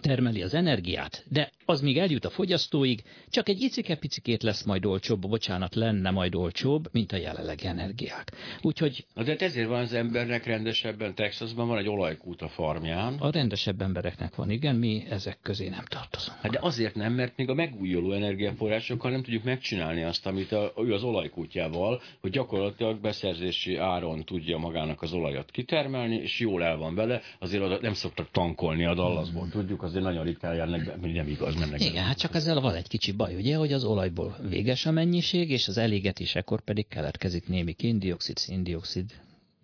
termeli 0.00 0.42
az 0.42 0.54
energiát, 0.54 1.24
de 1.28 1.50
az 1.64 1.80
még 1.80 1.98
eljut 1.98 2.24
a 2.24 2.30
fogyasztóig, 2.30 3.02
csak 3.28 3.48
egy 3.48 3.60
icike-picikét 3.60 4.42
lesz 4.42 4.62
majd 4.64 4.84
olcsóbb, 4.84 5.20
bocsánat, 5.20 5.74
lenne 5.74 6.10
majd 6.10 6.34
olcsóbb, 6.34 6.88
mint 6.92 7.12
a 7.12 7.16
jelenlegi 7.16 7.66
energiák. 7.66 8.32
Úgyhogy 8.62 9.06
Na 9.14 9.22
de 9.22 9.30
hát 9.30 9.42
ezért 9.42 9.68
van 9.68 9.80
az 9.80 9.92
embernek 9.92 10.46
rendesebben, 10.46 11.14
Texasban 11.14 11.68
van 11.68 11.78
egy 11.78 11.88
olajkút 11.88 12.42
a 12.42 12.48
farmján. 12.48 13.14
a 13.18 13.30
rendesebb 13.30 13.80
embereknek 13.80 14.34
van, 14.34 14.50
igen, 14.50 14.76
mi 14.76 15.04
ezek 15.08 15.38
közé 15.42 15.68
nem 15.68 15.84
tartozunk. 15.88 16.38
Hát 16.40 16.52
de 16.52 16.58
azért 16.62 16.94
nem, 16.94 17.12
mert 17.12 17.36
még 17.36 17.48
a 17.48 17.54
megújuló 17.54 18.12
energiaforrásokkal 18.12 19.10
nem 19.10 19.22
tudjuk 19.22 19.44
megcsinálni 19.44 20.02
azt, 20.02 20.26
amit 20.26 20.52
a, 20.52 20.72
ő 20.76 20.92
az 20.92 21.02
olajkutyával, 21.02 22.00
hogy 22.20 22.30
gyakorlatilag 22.30 23.00
beszerzési 23.00 23.76
áron 23.76 24.24
tudja 24.24 24.58
magának 24.58 25.02
az 25.02 25.12
olajat 25.12 25.50
kitermelni, 25.50 26.16
és 26.16 26.40
jól 26.40 26.64
el 26.64 26.76
van 26.76 26.94
vele, 26.94 27.20
azért 27.38 27.80
nem 27.80 27.94
szoktak 27.94 28.30
tankolni 28.30 28.84
a 28.84 28.94
Dallasból, 28.94 29.48
tudjuk, 29.48 29.79
azért 29.82 30.04
nagyon 30.04 30.24
ritkán 30.24 30.54
járnak 30.54 30.84
be, 30.84 31.12
nem 31.12 31.28
igaz, 31.28 31.54
mennek. 31.54 31.84
Igen, 31.84 32.04
hát 32.04 32.18
csak 32.18 32.34
ezzel 32.34 32.60
van 32.60 32.74
egy 32.74 32.88
kicsi 32.88 33.12
baj, 33.12 33.34
ugye, 33.34 33.56
hogy 33.56 33.72
az 33.72 33.84
olajból 33.84 34.36
véges 34.48 34.86
a 34.86 34.90
mennyiség, 34.90 35.50
és 35.50 35.68
az 35.68 35.76
elégetésekor 35.78 36.60
pedig 36.60 36.88
keletkezik 36.88 37.48
némi 37.48 37.72
kéndioxid, 37.72 38.36
széndioxid 38.36 39.10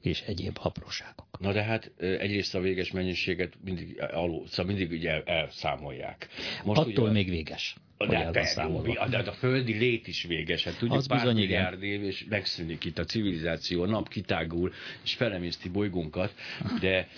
és 0.06 0.20
egyéb 0.20 0.58
apróságok. 0.62 1.38
Na 1.38 1.52
de 1.52 1.62
hát 1.62 1.90
egyrészt 1.98 2.54
a 2.54 2.60
véges 2.60 2.90
mennyiséget 2.90 3.52
mindig 3.64 4.02
alul, 4.12 4.46
szóval 4.48 4.74
mindig 4.74 4.98
ugye 4.98 5.10
el, 5.10 5.22
elszámolják. 5.22 6.28
Most 6.64 6.80
Attól 6.80 7.04
ugye, 7.04 7.12
még 7.12 7.28
véges. 7.28 7.76
de, 7.98 8.16
hát 8.16 8.32
persze, 8.32 8.62
jó, 8.62 8.82
de 8.82 9.16
hát 9.16 9.28
a 9.28 9.32
földi 9.32 9.72
lét 9.72 10.06
is 10.06 10.22
véges. 10.22 10.64
Hát 10.64 10.78
tudjuk, 10.78 10.98
Az 10.98 11.06
pár 11.06 11.34
milliárd 11.34 11.82
év, 11.82 12.02
és 12.02 12.24
megszűnik 12.28 12.84
itt 12.84 12.98
a 12.98 13.04
civilizáció, 13.04 13.82
a 13.82 13.86
nap 13.86 14.08
kitágul, 14.08 14.72
és 15.04 15.14
felemészti 15.14 15.68
bolygónkat, 15.68 16.34
de 16.80 17.08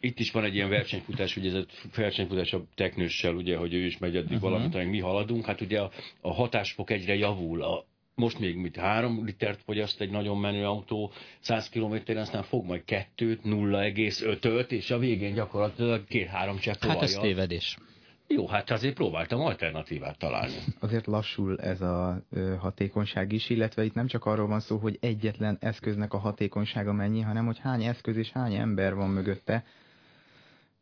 itt 0.00 0.18
is 0.18 0.30
van 0.30 0.44
egy 0.44 0.54
ilyen 0.54 0.68
versenyfutás, 0.68 1.36
ugye 1.36 1.48
ez 1.48 1.54
a 1.54 1.66
versenyfutás 1.96 2.52
a 2.52 2.64
teknőssel, 2.74 3.34
ugye, 3.34 3.56
hogy 3.56 3.74
ő 3.74 3.84
is 3.84 3.98
megy 3.98 4.16
addig 4.16 4.36
uh-huh. 4.36 4.50
valamit, 4.50 4.74
amíg 4.74 4.88
mi 4.88 4.98
haladunk, 4.98 5.44
hát 5.44 5.60
ugye 5.60 5.80
a, 5.80 5.90
a 6.20 6.32
hatásfok 6.32 6.90
egyre 6.90 7.14
javul, 7.14 7.62
a, 7.62 7.86
most 8.14 8.38
még 8.38 8.56
mit 8.56 8.76
három 8.76 9.24
litert 9.24 9.62
fogyaszt 9.62 10.00
egy 10.00 10.10
nagyon 10.10 10.38
menő 10.38 10.64
autó 10.64 11.12
100 11.40 11.68
kilométeren, 11.68 12.22
aztán 12.22 12.42
fog 12.42 12.64
majd 12.64 12.84
kettőt, 12.84 13.40
0,5-öt, 13.44 14.72
és 14.72 14.90
a 14.90 14.98
végén 14.98 15.34
gyakorlatilag 15.34 16.04
két-három 16.04 16.58
csepp 16.58 16.82
Hát 16.82 17.02
ez 17.02 17.12
tévedés. 17.12 17.76
Jó, 18.26 18.46
hát 18.46 18.70
azért 18.70 18.94
próbáltam 18.94 19.40
alternatívát 19.40 20.18
találni. 20.18 20.54
Azért 20.80 21.06
lassul 21.06 21.58
ez 21.60 21.80
a 21.80 22.22
ö, 22.30 22.54
hatékonyság 22.54 23.32
is, 23.32 23.50
illetve 23.50 23.84
itt 23.84 23.94
nem 23.94 24.06
csak 24.06 24.24
arról 24.24 24.46
van 24.46 24.60
szó, 24.60 24.76
hogy 24.76 24.98
egyetlen 25.00 25.56
eszköznek 25.60 26.12
a 26.12 26.18
hatékonysága 26.18 26.92
mennyi, 26.92 27.20
hanem 27.20 27.46
hogy 27.46 27.58
hány 27.58 27.84
eszköz 27.84 28.16
és 28.16 28.30
hány 28.30 28.54
ember 28.54 28.94
van 28.94 29.10
mögötte. 29.10 29.64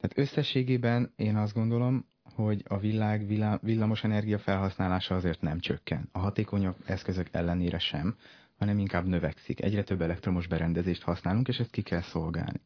Tehát 0.01 0.19
összességében 0.19 1.13
én 1.17 1.37
azt 1.37 1.55
gondolom, 1.55 2.07
hogy 2.35 2.63
a 2.69 2.79
világ 2.79 3.27
vilá- 3.27 3.63
villamos 3.63 4.05
energia 4.05 4.39
felhasználása 4.39 5.15
azért 5.15 5.41
nem 5.41 5.61
csökken. 5.61 6.09
A 6.13 6.19
hatékonyabb 6.19 6.77
eszközök 6.87 7.27
ellenére 7.31 7.79
sem, 7.79 8.17
hanem 8.59 8.79
inkább 8.79 9.07
növekszik. 9.07 9.63
Egyre 9.63 9.83
több 9.83 10.01
elektromos 10.01 10.47
berendezést 10.47 11.03
használunk, 11.03 11.49
és 11.49 11.59
ezt 11.61 11.71
ki 11.71 11.83
kell 11.83 12.01
szolgálni. 12.01 12.61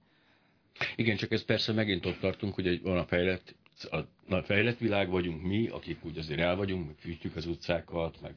Igen, 0.97 1.17
csak 1.17 1.33
ez 1.33 1.45
persze 1.45 1.73
megint 1.73 2.07
ott 2.07 2.19
tartunk, 2.19 2.55
hogy 2.55 2.67
egy, 2.67 2.87
a 2.87 3.05
fejlett, 3.05 3.55
a, 3.83 3.97
a 4.35 4.43
fejlett 4.43 4.79
világ 4.79 5.11
vagyunk 5.11 5.43
mi, 5.43 5.69
akik 5.69 6.05
úgy 6.05 6.19
azért 6.19 6.41
el 6.41 6.57
vagyunk, 6.57 6.87
meg 6.87 6.95
fűtjük 6.99 7.37
az 7.37 7.47
utcákat, 7.47 8.21
meg 8.23 8.35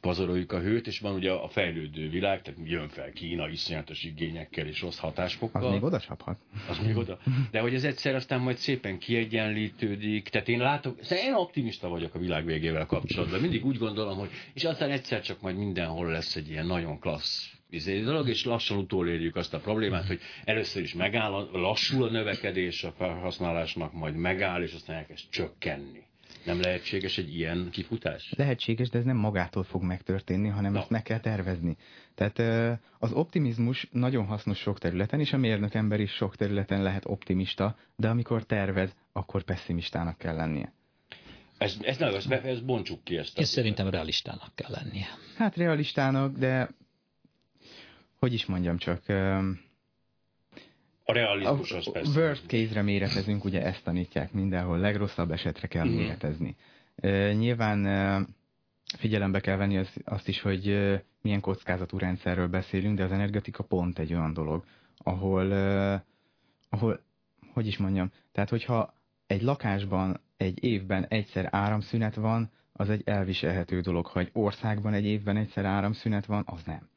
pazaroljuk 0.00 0.52
a 0.52 0.60
hőt, 0.60 0.86
és 0.86 1.00
van 1.00 1.14
ugye 1.14 1.30
a 1.30 1.48
fejlődő 1.48 2.08
világ, 2.08 2.42
tehát 2.42 2.60
jön 2.64 2.88
fel 2.88 3.12
Kína 3.12 3.48
iszonyatos 3.48 4.02
igényekkel 4.02 4.66
és 4.66 4.80
rossz 4.80 4.98
hatásfokkal. 4.98 5.64
Az 5.64 5.72
még 5.72 5.82
oda 5.82 6.00
csaphat. 6.00 6.38
Az 6.68 6.78
még 6.78 6.96
oda. 6.96 7.18
De 7.50 7.60
hogy 7.60 7.74
ez 7.74 7.84
egyszer 7.84 8.14
aztán 8.14 8.40
majd 8.40 8.56
szépen 8.56 8.98
kiegyenlítődik. 8.98 10.28
Tehát 10.28 10.48
én 10.48 10.58
látok, 10.58 10.98
szóval 11.02 11.24
én 11.24 11.34
optimista 11.34 11.88
vagyok 11.88 12.14
a 12.14 12.18
világ 12.18 12.44
végével 12.44 12.86
kapcsolatban. 12.86 13.40
Mindig 13.40 13.64
úgy 13.64 13.78
gondolom, 13.78 14.18
hogy 14.18 14.30
és 14.54 14.64
aztán 14.64 14.90
egyszer 14.90 15.22
csak 15.22 15.40
majd 15.40 15.56
mindenhol 15.56 16.10
lesz 16.10 16.36
egy 16.36 16.48
ilyen 16.48 16.66
nagyon 16.66 16.98
klassz 16.98 17.57
izé 17.70 18.00
dolog, 18.00 18.28
és 18.28 18.44
lassan 18.44 18.76
utolérjük 18.78 19.36
azt 19.36 19.54
a 19.54 19.58
problémát, 19.58 20.06
hogy 20.06 20.20
először 20.44 20.82
is 20.82 20.94
megáll, 20.94 21.48
lassul 21.52 22.04
a 22.04 22.10
növekedés 22.10 22.84
a 22.84 22.92
felhasználásnak, 22.92 23.92
majd 23.92 24.14
megáll, 24.14 24.62
és 24.62 24.72
aztán 24.74 24.96
elkezd 24.96 25.24
csökkenni. 25.30 26.06
Nem 26.44 26.60
lehetséges 26.60 27.18
egy 27.18 27.34
ilyen 27.34 27.68
kifutás? 27.72 28.32
Lehetséges, 28.36 28.88
de 28.88 28.98
ez 28.98 29.04
nem 29.04 29.16
magától 29.16 29.62
fog 29.62 29.82
megtörténni, 29.82 30.48
hanem 30.48 30.72
Na. 30.72 30.78
ezt 30.78 30.90
meg 30.90 31.02
kell 31.02 31.20
tervezni. 31.20 31.76
Tehát 32.14 32.38
az 32.98 33.12
optimizmus 33.12 33.88
nagyon 33.92 34.26
hasznos 34.26 34.58
sok 34.58 34.78
területen, 34.78 35.20
és 35.20 35.32
a 35.32 35.36
mérnök 35.36 35.74
ember 35.74 36.00
is 36.00 36.10
sok 36.12 36.36
területen 36.36 36.82
lehet 36.82 37.04
optimista, 37.06 37.76
de 37.96 38.08
amikor 38.08 38.44
tervez, 38.44 38.94
akkor 39.12 39.42
pessimistának 39.42 40.18
kell 40.18 40.34
lennie. 40.34 40.72
Ez, 41.58 41.76
ez, 41.80 41.96
nem, 41.98 42.14
ez, 42.14 42.26
ez 42.44 42.60
bontsuk 42.60 43.04
ki 43.04 43.16
ezt. 43.16 43.38
a- 43.38 43.40
És 43.40 43.46
szerintem 43.48 43.88
realistának 43.90 44.50
kell 44.54 44.70
lennie. 44.70 45.06
Hát 45.36 45.56
realistának, 45.56 46.36
de 46.36 46.68
hogy 48.18 48.32
is 48.32 48.46
mondjam 48.46 48.76
csak, 48.76 49.02
A 51.04 51.12
realizmus 51.12 51.72
az 51.72 51.92
persze. 51.92 52.20
worst 52.20 52.46
case-re 52.46 52.82
méretezünk, 52.82 53.44
ugye 53.44 53.62
ezt 53.64 53.84
tanítják 53.84 54.32
mindenhol, 54.32 54.78
legrosszabb 54.78 55.30
esetre 55.30 55.66
kell 55.66 55.84
Mhm. 55.86 55.94
méretezni. 55.94 56.56
Nyilván 57.32 58.26
figyelembe 58.98 59.40
kell 59.40 59.56
venni 59.56 59.76
az, 59.76 59.88
azt 60.04 60.28
is, 60.28 60.40
hogy 60.40 60.64
milyen 61.22 61.40
kockázatú 61.40 61.98
rendszerről 61.98 62.48
beszélünk, 62.48 62.96
de 62.96 63.04
az 63.04 63.12
energetika 63.12 63.62
pont 63.62 63.98
egy 63.98 64.12
olyan 64.14 64.32
dolog, 64.32 64.64
ahol, 64.96 65.52
ahol 66.68 67.00
hogy 67.52 67.66
is 67.66 67.76
mondjam, 67.76 68.10
tehát 68.32 68.48
hogyha 68.48 68.94
egy 69.26 69.42
lakásban 69.42 70.20
egy 70.36 70.64
évben 70.64 71.06
egyszer 71.06 71.48
áramszünet 71.50 72.14
van, 72.14 72.50
az 72.72 72.90
egy 72.90 73.02
elviselhető 73.04 73.80
dolog. 73.80 74.06
Ha 74.06 74.20
egy 74.20 74.30
országban 74.32 74.92
egy 74.94 75.04
évben 75.04 75.36
egyszer 75.36 75.64
áramszünet 75.64 76.26
van, 76.26 76.42
az 76.46 76.62
nem. 76.64 76.88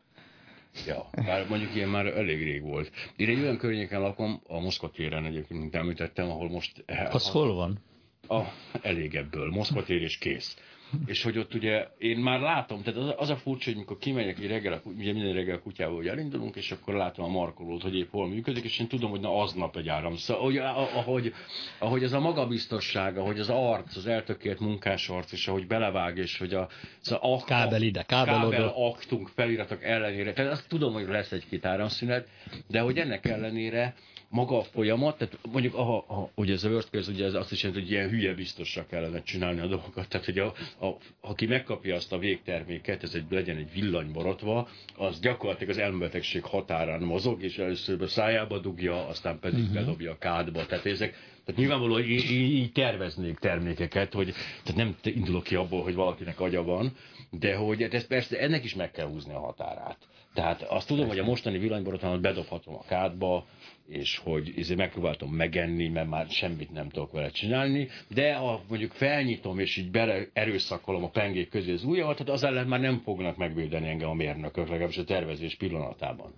Ja, 0.86 1.10
bár 1.25 1.48
mondjuk 1.48 1.75
ilyen 1.75 1.90
már 1.90 2.06
elég 2.06 2.44
rég 2.44 2.62
volt. 2.62 2.92
Én 3.16 3.30
egy 3.30 3.40
olyan 3.40 3.58
környéken 3.58 4.01
lakom, 4.01 4.42
a 4.48 4.60
Moszkva 4.60 4.90
téren 4.90 5.25
egyébként, 5.25 5.60
mint 5.60 5.75
említettem, 5.75 6.30
ahol 6.30 6.50
most... 6.50 6.84
Az 7.10 7.30
hol 7.30 7.54
van? 7.54 7.80
A, 8.28 8.42
elég 8.82 9.16
ebből. 9.16 9.50
Moszkva 9.50 9.84
tér 9.84 10.01
és 10.01 10.18
kész. 10.18 10.58
És 11.06 11.24
hogy 11.24 11.38
ott 11.38 11.54
ugye, 11.54 11.88
én 11.98 12.18
már 12.18 12.40
látom, 12.40 12.82
tehát 12.82 13.00
az, 13.00 13.14
az 13.18 13.30
a 13.30 13.36
furcsa, 13.36 13.70
hogy 13.70 13.80
mikor 13.80 13.98
kimegyek 13.98 14.40
egy 14.40 14.48
reggel, 14.48 14.82
ugye 14.84 15.14
minden 15.14 15.34
reggel 15.34 15.60
kutyával 15.60 15.96
hogy 15.96 16.08
elindulunk, 16.08 16.56
és 16.56 16.72
akkor 16.72 16.94
látom 16.94 17.26
a 17.26 17.28
markolót, 17.28 17.82
hogy 17.82 17.96
épp 17.96 18.12
hol 18.12 18.28
működik, 18.28 18.64
és 18.64 18.80
én 18.80 18.88
tudom, 18.88 19.10
hogy 19.10 19.20
na 19.20 19.38
aznap 19.38 19.78
egy 19.78 19.88
áram. 19.88 20.16
Szóval, 20.16 20.42
ahogy, 20.42 20.58
ahogy, 20.96 21.34
ahogy 21.80 22.04
az 22.04 22.14
a 22.14 22.20
magabiztosság, 22.20 23.18
ahogy 23.18 23.40
az 23.40 23.50
arc, 23.50 23.96
az 23.96 24.08
eltökélt 24.08 24.60
munkás 24.60 25.10
arc, 25.10 25.32
és 25.32 25.48
ahogy 25.48 25.68
belevág, 25.68 26.18
és 26.18 26.38
hogy 26.38 26.54
a, 26.54 26.70
szóval 27.00 27.34
a 27.34 27.44
Kábel 27.44 27.82
ide, 27.82 28.04
kábel 28.04 28.46
oda. 28.46 28.50
kábel 28.50 28.74
aktunk, 28.76 29.28
feliratok 29.28 29.84
ellenére. 29.84 30.34
Tehát 30.34 30.52
azt 30.52 30.68
tudom, 30.68 30.94
hogy 30.94 31.08
lesz 31.08 31.32
egy-két 31.32 31.66
áramszünet, 31.66 32.28
de 32.68 32.80
hogy 32.80 32.98
ennek 32.98 33.26
ellenére 33.26 33.96
maga 34.32 34.58
a 34.58 34.64
folyamat, 34.64 35.18
tehát 35.18 35.38
mondjuk, 35.52 35.76
aha, 35.76 36.06
aha, 36.08 36.32
ugye 36.36 36.54
ez 36.54 36.64
a 36.64 36.70
WordPress, 36.70 37.08
ugye 37.08 37.26
ez 37.26 37.34
azt 37.34 37.52
is 37.52 37.64
jelenti, 37.64 37.84
hogy 37.84 37.92
ilyen 37.92 38.10
hülye 38.10 38.34
biztosra 38.34 38.86
kellene 38.86 39.24
csinálni 39.24 39.60
a 39.60 39.68
dolgokat, 39.68 40.08
tehát 40.08 40.26
hogy 40.26 40.40
a, 40.40 40.54
a, 40.86 40.98
aki 41.22 41.46
megkapja 41.46 41.96
azt 41.96 42.14
a 42.14 42.18
végterméket, 42.18 43.04
ez 43.04 43.14
egy, 43.14 43.26
legyen 43.30 43.58
egy 43.58 43.72
villanyborotva, 43.74 44.70
az 44.96 45.20
gyakorlatilag 45.20 45.70
az 45.70 45.78
elmebetegség 45.82 46.44
határán 46.44 47.02
mozog, 47.02 47.44
és 47.44 47.58
először 47.58 48.02
a 48.02 48.08
szájába 48.08 48.60
dugja, 48.60 49.08
aztán 49.08 49.40
pedig 49.40 49.60
uh-huh. 49.60 49.74
bedobja 49.74 50.12
a 50.12 50.18
kádba. 50.18 50.66
Tehát 50.66 50.86
ezek, 50.86 51.12
tehát 51.46 51.60
nyilvánvalóan 51.60 52.04
így, 52.04 52.32
így, 52.32 52.52
így 52.52 52.72
terveznék 52.72 53.40
termékeket, 53.40 54.14
hogy 54.14 54.34
tehát 54.64 54.76
nem 54.76 54.96
indulok 55.04 55.44
ki 55.44 55.56
abból, 55.56 55.84
hogy 55.84 55.96
valakinek 55.96 56.40
agya 56.40 56.64
van, 56.64 56.92
de 57.30 57.56
hogy 57.56 57.82
hát 57.82 57.94
ezt 57.94 58.08
persze 58.08 58.40
ennek 58.40 58.64
is 58.64 58.76
meg 58.76 58.92
kell 58.92 59.08
húzni 59.08 59.34
a 59.34 59.40
határát. 59.40 59.98
Tehát 60.34 60.62
azt 60.62 60.88
tudom, 60.88 61.08
hogy 61.08 61.20
a 61.20 61.24
mostani 61.24 61.58
villanyborotvánat 61.58 62.22
bedobhatom 62.22 62.76
a 62.76 62.84
kádba, 62.88 63.46
és 63.88 64.18
hogy 64.18 64.54
ezért 64.58 64.80
megpróbáltam 64.80 65.30
megenni, 65.30 65.88
mert 65.88 66.10
már 66.10 66.28
semmit 66.30 66.72
nem 66.72 66.90
tudok 66.90 67.12
vele 67.12 67.30
csinálni, 67.30 67.88
de 68.08 68.34
ha 68.34 68.62
mondjuk 68.70 68.92
felnyitom, 68.92 69.60
és 69.60 69.78
így 69.78 69.92
bele 69.92 70.28
erőszakolom 70.34 71.04
a 71.04 71.10
pengék 71.10 71.50
közé 71.50 71.72
az 71.72 71.84
ujjamat, 71.84 72.18
tehát 72.18 72.34
az 72.34 72.44
ellen 72.44 72.68
már 72.68 72.80
nem 72.80 72.98
fognak 72.98 73.38
megvédeni 73.38 73.88
engem 73.88 74.10
a 74.10 74.14
mérnökök, 74.14 74.68
legalábbis 74.68 74.98
a 74.98 75.04
tervezés 75.04 75.56
pillanatában. 75.56 76.34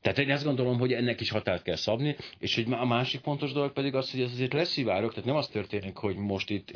Tehát 0.00 0.18
én 0.18 0.30
azt 0.30 0.44
gondolom, 0.44 0.78
hogy 0.78 0.92
ennek 0.92 1.20
is 1.20 1.30
határt 1.30 1.62
kell 1.62 1.76
szabni, 1.76 2.16
és 2.38 2.54
hogy 2.54 2.66
a 2.70 2.86
másik 2.86 3.20
fontos 3.20 3.52
dolog 3.52 3.72
pedig 3.72 3.94
az, 3.94 4.10
hogy 4.10 4.20
ez 4.20 4.30
azért 4.32 4.52
leszivárok, 4.52 5.10
tehát 5.10 5.24
nem 5.24 5.36
az 5.36 5.48
történik, 5.48 5.96
hogy 5.96 6.16
most 6.16 6.50
itt 6.50 6.70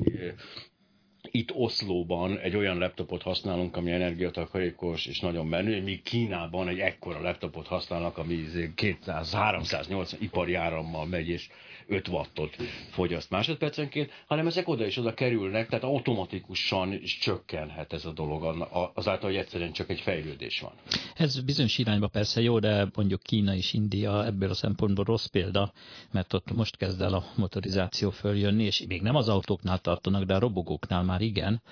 itt 1.30 1.52
Oszlóban 1.54 2.38
egy 2.38 2.56
olyan 2.56 2.78
laptopot 2.78 3.22
használunk, 3.22 3.76
ami 3.76 3.90
energiatakarékos 3.90 5.06
és 5.06 5.20
nagyon 5.20 5.46
menő, 5.46 5.82
míg 5.82 6.02
Kínában 6.02 6.68
egy 6.68 6.78
ekkora 6.78 7.20
laptopot 7.20 7.66
használnak, 7.66 8.18
ami 8.18 8.44
200-380 8.76 10.12
ipari 10.20 10.54
árammal 10.54 11.06
megy, 11.06 11.28
és 11.28 11.48
5 11.88 12.08
wattot 12.08 12.56
fogyaszt 12.90 13.30
másodpercenként, 13.30 14.10
hanem 14.26 14.46
ezek 14.46 14.68
oda 14.68 14.84
és 14.84 14.96
oda 14.96 15.14
kerülnek, 15.14 15.68
tehát 15.68 15.84
automatikusan 15.84 16.92
is 16.92 17.18
csökkenhet 17.18 17.92
ez 17.92 18.04
a 18.04 18.12
dolog 18.12 18.66
azáltal, 18.94 19.30
hogy 19.30 19.38
egyszerűen 19.38 19.72
csak 19.72 19.90
egy 19.90 20.00
fejlődés 20.00 20.60
van. 20.60 20.72
Ez 21.14 21.40
bizonyos 21.40 21.78
irányba 21.78 22.08
persze 22.08 22.40
jó, 22.40 22.58
de 22.58 22.86
mondjuk 22.94 23.22
Kína 23.22 23.54
és 23.54 23.72
India 23.72 24.24
ebből 24.26 24.50
a 24.50 24.54
szempontból 24.54 25.04
rossz 25.04 25.26
példa, 25.26 25.72
mert 26.10 26.32
ott 26.32 26.52
most 26.54 26.76
kezd 26.76 27.00
el 27.00 27.14
a 27.14 27.24
motorizáció 27.36 28.10
följönni, 28.10 28.64
és 28.64 28.84
még 28.88 29.02
nem 29.02 29.16
az 29.16 29.28
autóknál 29.28 29.78
tartanak, 29.78 30.22
de 30.22 30.34
a 30.34 30.38
robogóknál 30.38 31.02
már 31.02 31.20
igen, 31.20 31.62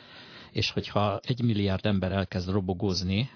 és 0.52 0.70
hogyha 0.70 1.20
egy 1.22 1.42
milliárd 1.42 1.86
ember 1.86 2.12
elkezd 2.12 2.50
robogózni, 2.50 3.30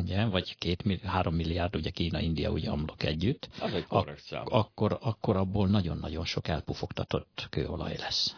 ugye, 0.00 0.24
vagy 0.24 0.58
két, 0.58 0.84
három 1.04 1.34
milliárd, 1.34 1.76
ugye 1.76 1.90
Kína, 1.90 2.20
India 2.20 2.50
ugye 2.50 2.70
amlok 2.70 3.02
együtt, 3.02 3.48
ak- 3.88 4.12
akkor, 4.52 4.98
akkor 5.00 5.36
abból 5.36 5.68
nagyon-nagyon 5.68 6.24
sok 6.24 6.48
elpufogtatott 6.48 7.46
kőolaj 7.50 7.96
lesz. 7.98 8.36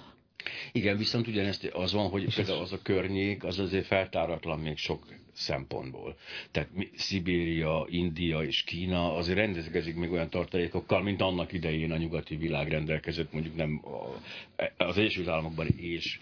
Igen, 0.73 0.97
viszont 0.97 1.27
ugyanezt 1.27 1.65
az 1.65 1.93
van, 1.93 2.09
hogy 2.09 2.35
például 2.35 2.61
az 2.61 2.73
a 2.73 2.83
környék, 2.83 3.45
az 3.45 3.59
azért 3.59 3.87
feltáratlan 3.87 4.59
még 4.59 4.77
sok 4.77 5.07
szempontból. 5.33 6.17
Tehát 6.51 6.69
Szibéria, 6.97 7.87
India 7.91 8.43
és 8.43 8.63
Kína 8.63 9.15
azért 9.15 9.39
rendelkezik 9.39 9.95
még 9.97 10.11
olyan 10.11 10.31
tartalékokkal, 10.31 11.03
mint 11.03 11.21
annak 11.21 11.53
idején 11.53 11.93
a 11.93 11.97
nyugati 11.97 12.37
világ 12.37 12.69
rendelkezett, 12.69 13.33
mondjuk 13.33 13.57
nem 13.57 13.83
az 14.77 14.99
Egyesült 14.99 15.29
Államokban 15.29 15.67
és 15.67 16.19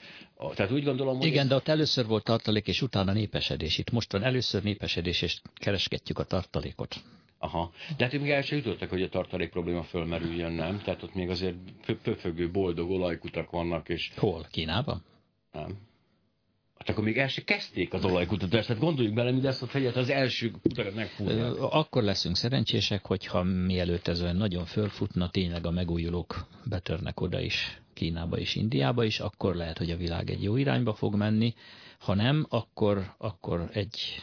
tehát 0.55 0.73
úgy 0.73 0.85
gondolom, 0.85 1.17
hogy 1.17 1.27
Igen, 1.27 1.43
ez... 1.43 1.49
de 1.49 1.55
ott 1.55 1.69
először 1.69 2.07
volt 2.07 2.25
tartalék, 2.25 2.67
és 2.67 2.83
utána 2.83 3.13
népesedés. 3.13 3.79
Itt 3.79 3.91
most 3.91 4.13
van 4.13 4.23
először 4.23 4.63
népesedés, 4.63 5.23
és 5.23 5.41
kereskedjük 5.55 6.19
a 6.19 6.25
tartalékot. 6.25 6.97
Aha. 7.45 7.73
De 7.97 8.05
hát 8.05 8.13
még 8.13 8.31
el 8.31 8.43
sem 8.43 8.59
jutottak, 8.59 8.91
hogy 8.91 9.03
a 9.03 9.09
tartalék 9.09 9.51
probléma 9.51 9.83
fölmerüljön, 9.83 10.53
nem? 10.53 10.81
Tehát 10.85 11.03
ott 11.03 11.15
még 11.15 11.29
azért 11.29 11.57
pöfögő, 12.03 12.51
boldog 12.51 12.91
olajkutak 12.91 13.51
vannak, 13.51 13.89
és... 13.89 14.11
Hol? 14.17 14.47
Kínában? 14.51 15.03
Nem. 15.53 15.79
Hát 16.79 16.89
akkor 16.89 17.05
még 17.05 17.19
el 17.19 17.29
se 17.29 17.45
kezdték 17.45 17.93
az 17.93 18.05
olajkutatást, 18.05 18.67
tehát 18.67 18.83
gondoljuk 18.83 19.15
bele, 19.15 19.31
mi 19.31 19.41
lesz 19.41 19.63
a 19.63 19.67
fegyet 19.67 19.97
az 19.97 20.11
első 20.11 20.51
kutakat 20.51 20.95
megfúrják. 20.95 21.53
Akkor 21.59 22.03
leszünk 22.03 22.37
szerencsések, 22.37 23.07
hogyha 23.07 23.43
mielőtt 23.43 24.09
ez 24.09 24.23
olyan 24.23 24.37
nagyon 24.37 24.65
fölfutna, 24.65 25.31
tényleg 25.31 25.67
a 25.67 25.71
megújulók 25.71 26.47
betörnek 26.65 27.21
oda 27.21 27.41
is, 27.41 27.81
Kínába 27.95 28.39
és 28.39 28.55
Indiába 28.55 29.05
is, 29.05 29.21
akkor 29.21 29.55
lehet, 29.55 29.79
hogy 29.79 29.91
a 29.91 29.97
világ 29.97 30.31
egy 30.31 30.43
jó 30.43 30.57
irányba 30.57 30.95
fog 30.95 31.15
menni. 31.15 31.55
Ha 31.99 32.15
nem, 32.15 32.47
akkor, 32.49 33.15
akkor 33.19 33.69
egy 33.73 34.23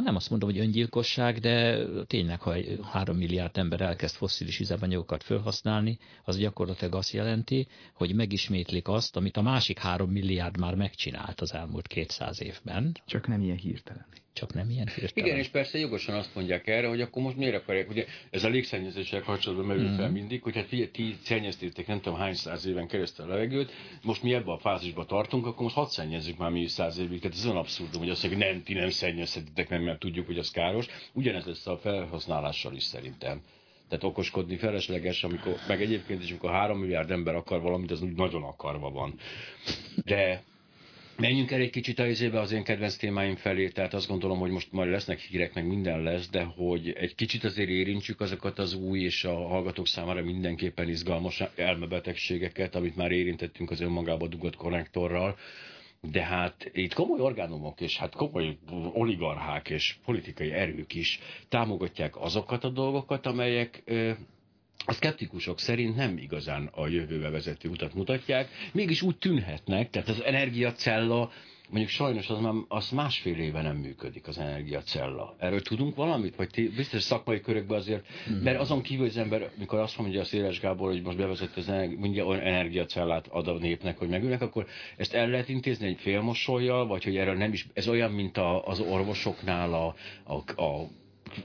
nem 0.00 0.16
azt 0.16 0.30
mondom, 0.30 0.50
hogy 0.50 0.58
öngyilkosság, 0.58 1.38
de 1.38 1.86
tényleg, 2.06 2.40
ha 2.40 2.54
három 2.82 3.16
milliárd 3.16 3.58
ember 3.58 3.80
elkezd 3.80 4.14
fosszilis 4.14 4.60
üzemanyagokat 4.60 5.22
felhasználni, 5.22 5.98
az 6.24 6.38
gyakorlatilag 6.38 6.94
azt 6.94 7.12
jelenti, 7.12 7.66
hogy 7.94 8.14
megismétlik 8.14 8.88
azt, 8.88 9.16
amit 9.16 9.36
a 9.36 9.42
másik 9.42 9.78
három 9.78 10.10
milliárd 10.10 10.58
már 10.58 10.74
megcsinált 10.74 11.40
az 11.40 11.54
elmúlt 11.54 11.86
200 11.86 12.42
évben. 12.42 12.96
Csak 13.06 13.28
nem 13.28 13.40
ilyen 13.40 13.56
hirtelen 13.56 14.06
csak 14.32 14.54
nem 14.54 14.70
ilyen 14.70 14.88
hirtelen. 14.94 15.28
Igen, 15.28 15.38
és 15.38 15.48
persze 15.48 15.78
jogosan 15.78 16.14
azt 16.14 16.34
mondják 16.34 16.66
erre, 16.66 16.88
hogy 16.88 17.00
akkor 17.00 17.22
most 17.22 17.36
miért 17.36 17.54
akarják, 17.54 17.90
ugye 17.90 18.04
ez 18.30 18.44
a 18.44 18.48
légszennyezéssel 18.48 19.22
kapcsolatban 19.22 19.66
merül 19.66 19.88
mm. 19.88 19.96
fel 19.96 20.10
mindig, 20.10 20.42
hogy 20.42 20.54
hát 20.54 20.66
figyelj, 20.66 20.90
ti 20.90 21.16
szennyeztétek 21.22 21.86
nem 21.86 22.00
tudom 22.00 22.18
hány 22.18 22.34
száz 22.34 22.66
éven 22.66 22.86
keresztül 22.86 23.24
a 23.24 23.28
levegőt, 23.28 23.72
most 24.02 24.22
mi 24.22 24.34
ebben 24.34 24.54
a 24.54 24.58
fázisban 24.58 25.06
tartunk, 25.06 25.46
akkor 25.46 25.62
most 25.62 25.74
hadd 25.74 25.88
szennyezzük 25.88 26.38
már 26.38 26.50
mi 26.50 26.66
száz 26.66 26.98
évig. 26.98 27.20
Tehát 27.20 27.36
ez 27.36 27.44
olyan 27.44 27.56
abszurdum, 27.56 28.00
hogy 28.00 28.10
azt 28.10 28.22
mondják, 28.22 28.52
nem, 28.52 28.62
ti 28.62 28.74
nem 28.74 28.90
szennyezhetitek, 28.90 29.68
nem, 29.68 29.82
mert 29.82 29.98
tudjuk, 29.98 30.26
hogy 30.26 30.38
az 30.38 30.50
káros. 30.50 30.86
Ugyanez 31.12 31.44
lesz 31.44 31.66
a 31.66 31.78
felhasználással 31.78 32.74
is 32.74 32.82
szerintem. 32.82 33.42
Tehát 33.88 34.04
okoskodni 34.04 34.56
felesleges, 34.56 35.24
amikor, 35.24 35.54
meg 35.68 35.82
egyébként 35.82 36.22
is, 36.22 36.30
amikor 36.30 36.50
három 36.50 36.78
milliárd 36.78 37.10
ember 37.10 37.34
akar 37.34 37.60
valamit, 37.60 37.90
az 37.90 38.02
úgy 38.02 38.14
nagyon 38.14 38.42
akarva 38.42 38.90
van. 38.90 39.14
De 40.04 40.42
Menjünk 41.22 41.50
el 41.50 41.60
egy 41.60 41.70
kicsit 41.70 41.98
a 41.98 42.06
izébe 42.06 42.40
az 42.40 42.52
én 42.52 42.62
kedvenc 42.64 42.96
témáim 42.96 43.36
felé, 43.36 43.68
tehát 43.68 43.94
azt 43.94 44.08
gondolom, 44.08 44.38
hogy 44.38 44.50
most 44.50 44.72
majd 44.72 44.90
lesznek 44.90 45.18
hírek, 45.18 45.54
meg 45.54 45.66
minden 45.66 46.02
lesz, 46.02 46.28
de 46.30 46.42
hogy 46.42 46.90
egy 46.90 47.14
kicsit 47.14 47.44
azért 47.44 47.68
érintsük 47.68 48.20
azokat 48.20 48.58
az 48.58 48.74
új 48.74 49.00
és 49.00 49.24
a 49.24 49.34
hallgatók 49.34 49.86
számára 49.86 50.22
mindenképpen 50.22 50.88
izgalmas 50.88 51.42
elmebetegségeket, 51.56 52.74
amit 52.74 52.96
már 52.96 53.10
érintettünk 53.10 53.70
az 53.70 53.80
önmagába 53.80 54.26
dugott 54.28 54.56
konnektorral, 54.56 55.36
de 56.00 56.22
hát 56.22 56.70
itt 56.72 56.94
komoly 56.94 57.20
orgánumok 57.20 57.80
és 57.80 57.96
hát 57.96 58.14
komoly 58.14 58.58
oligarchák 58.92 59.70
és 59.70 59.96
politikai 60.04 60.52
erők 60.52 60.94
is 60.94 61.20
támogatják 61.48 62.16
azokat 62.20 62.64
a 62.64 62.68
dolgokat, 62.70 63.26
amelyek 63.26 63.82
a 64.84 64.92
szkeptikusok 64.92 65.58
szerint 65.58 65.96
nem 65.96 66.18
igazán 66.18 66.70
a 66.72 66.88
jövőbe 66.88 67.30
vezető 67.30 67.68
utat 67.68 67.94
mutatják, 67.94 68.48
mégis 68.72 69.02
úgy 69.02 69.16
tűnhetnek, 69.16 69.90
tehát 69.90 70.08
az 70.08 70.22
energiacella, 70.22 71.30
mondjuk 71.68 71.90
sajnos 71.90 72.28
az, 72.30 72.40
már, 72.40 72.52
az 72.68 72.90
másfél 72.90 73.38
éve 73.38 73.62
nem 73.62 73.76
működik 73.76 74.28
az 74.28 74.38
energiacella. 74.38 75.36
Erről 75.38 75.62
tudunk 75.62 75.96
valamit? 75.96 76.36
Vagy 76.36 76.48
ti, 76.48 76.68
biztos 76.68 77.02
szakmai 77.02 77.40
körökben 77.40 77.78
azért, 77.78 78.06
mm-hmm. 78.30 78.42
mert 78.42 78.60
azon 78.60 78.82
kívül 78.82 79.06
az 79.06 79.16
ember, 79.16 79.50
mikor 79.58 79.78
azt 79.78 79.98
mondja 79.98 80.20
a 80.20 80.24
Széles 80.24 80.60
Gábor, 80.60 80.90
hogy 80.90 81.02
most 81.02 81.16
bevezette 81.16 81.60
az 81.60 81.68
energi, 81.68 81.94
mondja, 81.94 82.24
olyan 82.24 82.42
energiacellát 82.42 83.26
ad 83.26 83.48
a 83.48 83.58
népnek, 83.58 83.98
hogy 83.98 84.08
megülnek, 84.08 84.42
akkor 84.42 84.66
ezt 84.96 85.14
el 85.14 85.28
lehet 85.28 85.48
intézni 85.48 85.86
egy 85.86 86.00
félmosoljal, 86.00 86.86
vagy 86.86 87.04
hogy 87.04 87.16
erről 87.16 87.36
nem 87.36 87.52
is, 87.52 87.66
ez 87.72 87.88
olyan, 87.88 88.10
mint 88.10 88.36
a, 88.36 88.66
az 88.66 88.80
orvosoknál 88.80 89.74
a, 89.74 89.94
a, 90.24 90.62
a 90.62 90.88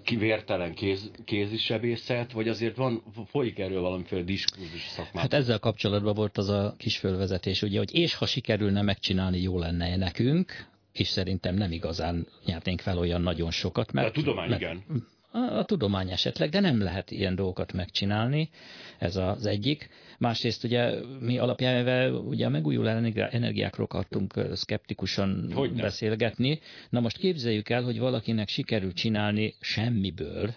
kivértelen 0.04 0.74
kéz, 0.74 1.12
kézisebészet, 1.26 2.32
vagy 2.32 2.48
azért 2.48 2.76
van, 2.76 3.04
folyik 3.26 3.60
erről 3.60 3.82
valamiféle 3.82 4.22
diskurzus 4.22 4.88
szakmában? 4.88 5.22
Hát 5.22 5.34
ezzel 5.34 5.60
kapcsolatban 5.60 6.13
volt 6.13 6.38
az 6.38 6.50
a 6.50 6.76
kis 6.78 6.98
fölvezetés, 6.98 7.62
ugye, 7.62 7.78
hogy 7.78 7.96
és 7.96 8.16
ha 8.16 8.26
sikerülne 8.26 8.82
megcsinálni, 8.82 9.42
jó 9.42 9.60
lenne 9.60 9.96
nekünk, 9.96 10.68
és 10.92 11.08
szerintem 11.08 11.56
nem 11.56 11.72
igazán 11.72 12.28
nyernénk 12.46 12.82
fel 12.82 12.98
olyan 12.98 13.22
nagyon 13.22 13.52
sokat. 13.52 13.92
Mert, 13.92 14.13
De 14.13 14.20
a 14.20 14.24
tudomány 14.24 14.50
mert, 14.50 14.62
igen. 14.62 14.84
A, 15.32 15.38
a 15.38 15.66
tudomány 15.66 16.12
esetleg, 16.12 16.50
de 16.50 16.60
nem 16.60 16.82
lehet 16.82 17.12
ilyen 17.12 17.36
dolgokat 17.36 17.74
megcsinálni, 17.74 18.50
ez 18.98 19.16
az 19.16 19.46
egyik. 19.46 19.90
Másrészt 20.18 20.64
ugye 20.64 20.94
mi 21.20 21.38
alapján 21.38 22.14
ugye 22.16 22.46
a 22.46 22.50
megújuló 22.50 22.88
energiákról 23.30 23.86
akartunk 23.86 24.34
szkeptikusan 24.54 25.52
Hogyne. 25.54 25.82
beszélgetni. 25.82 26.60
Na 26.90 27.00
most 27.00 27.18
képzeljük 27.18 27.70
el, 27.70 27.84
hogy 27.84 28.00
valakinek 28.00 28.50
sikerül 28.50 28.94
csinálni 28.94 29.56
semmiből 29.60 30.54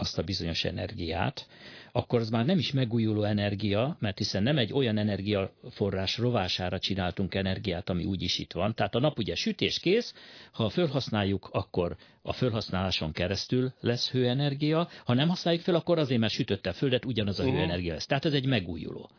azt 0.00 0.18
a 0.18 0.22
bizonyos 0.22 0.64
energiát, 0.64 1.46
akkor 1.92 2.20
az 2.20 2.30
már 2.30 2.44
nem 2.44 2.58
is 2.58 2.72
megújuló 2.72 3.22
energia, 3.22 3.96
mert 4.00 4.18
hiszen 4.18 4.42
nem 4.42 4.58
egy 4.58 4.72
olyan 4.72 4.98
energiaforrás 4.98 6.18
rovására 6.18 6.78
csináltunk 6.78 7.34
energiát, 7.34 7.88
ami 7.90 8.04
úgyis 8.04 8.38
itt 8.38 8.52
van. 8.52 8.74
Tehát 8.74 8.94
a 8.94 9.00
nap 9.00 9.18
ugye 9.18 9.34
sütés 9.34 9.78
kész, 9.78 10.14
ha 10.52 10.68
felhasználjuk, 10.68 11.48
akkor 11.52 11.96
a 12.22 12.32
felhasználáson 12.32 13.12
keresztül 13.12 13.72
lesz 13.80 14.10
hőenergia, 14.10 14.88
ha 15.04 15.14
nem 15.14 15.28
használjuk 15.28 15.62
fel, 15.62 15.74
akkor 15.74 15.98
azért, 15.98 16.20
mert 16.20 16.32
sütötte 16.32 16.70
a 16.70 16.72
földet, 16.72 17.04
ugyanaz 17.04 17.38
a 17.38 17.42
uh-huh. 17.42 17.58
hőenergia 17.58 17.92
lesz. 17.92 18.06
Tehát 18.06 18.24
ez 18.24 18.32
egy 18.32 18.46
megújuló. 18.46 19.10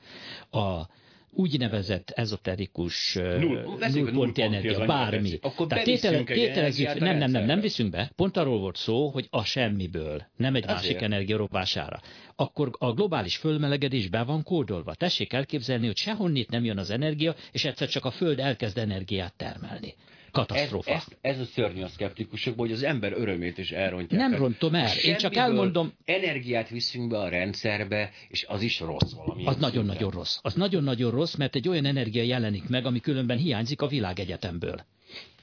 A 0.51 0.87
úgynevezett 1.31 2.09
ezoterikus 2.09 3.13
nullponti 3.39 4.41
energia, 4.41 4.85
bármi. 4.85 5.39
Akkor 5.41 5.67
Tehát 5.67 5.83
tétele, 5.83 6.23
tételezzük, 6.23 6.99
nem, 6.99 7.17
nem, 7.17 7.31
nem, 7.31 7.45
nem 7.45 7.59
viszünk 7.59 7.91
be. 7.91 8.11
Pont 8.15 8.37
arról 8.37 8.59
volt 8.59 8.75
szó, 8.75 9.09
hogy 9.09 9.27
a 9.29 9.43
semmiből, 9.43 10.25
nem 10.37 10.55
egy 10.55 10.63
Azért. 10.63 10.75
másik 10.75 11.01
energia 11.01 11.37
ropására. 11.37 11.99
Akkor 12.35 12.71
a 12.77 12.93
globális 12.93 13.37
fölmelegedés 13.37 14.07
be 14.07 14.23
van 14.23 14.43
kódolva. 14.43 14.93
Tessék 14.93 15.33
elképzelni, 15.33 15.85
hogy 15.85 15.97
sehonnét 15.97 16.49
nem 16.49 16.65
jön 16.65 16.77
az 16.77 16.89
energia, 16.89 17.35
és 17.51 17.65
egyszer 17.65 17.87
csak 17.87 18.05
a 18.05 18.11
Föld 18.11 18.39
elkezd 18.39 18.77
energiát 18.77 19.33
termelni. 19.37 19.95
Katasztrófa. 20.31 20.91
Ez, 20.91 21.03
ez, 21.21 21.35
ez 21.35 21.39
a 21.39 21.45
szörnyű 21.45 21.81
a 21.81 21.87
szkeptikusokból, 21.87 22.65
hogy 22.65 22.75
az 22.75 22.83
ember 22.83 23.11
örömét 23.11 23.57
is 23.57 23.71
elrontják. 23.71 24.29
Nem 24.29 24.35
rontom 24.35 24.75
el, 24.75 24.97
én 25.03 25.17
csak 25.17 25.35
elmondom. 25.35 25.93
Energiát 26.05 26.69
viszünk 26.69 27.09
be 27.09 27.19
a 27.19 27.29
rendszerbe, 27.29 28.11
és 28.29 28.45
az 28.47 28.61
is 28.61 28.79
rossz 28.79 29.13
valami. 29.13 29.45
Az 29.45 29.57
nagyon-nagyon 29.57 30.11
rossz. 30.11 30.37
Az 30.41 30.53
nagyon-nagyon 30.53 31.11
rossz, 31.11 31.35
mert 31.35 31.55
egy 31.55 31.67
olyan 31.67 31.85
energia 31.85 32.23
jelenik 32.23 32.69
meg, 32.69 32.85
ami 32.85 32.99
különben 32.99 33.37
hiányzik 33.37 33.81
a 33.81 33.87
világegyetemből. 33.87 34.85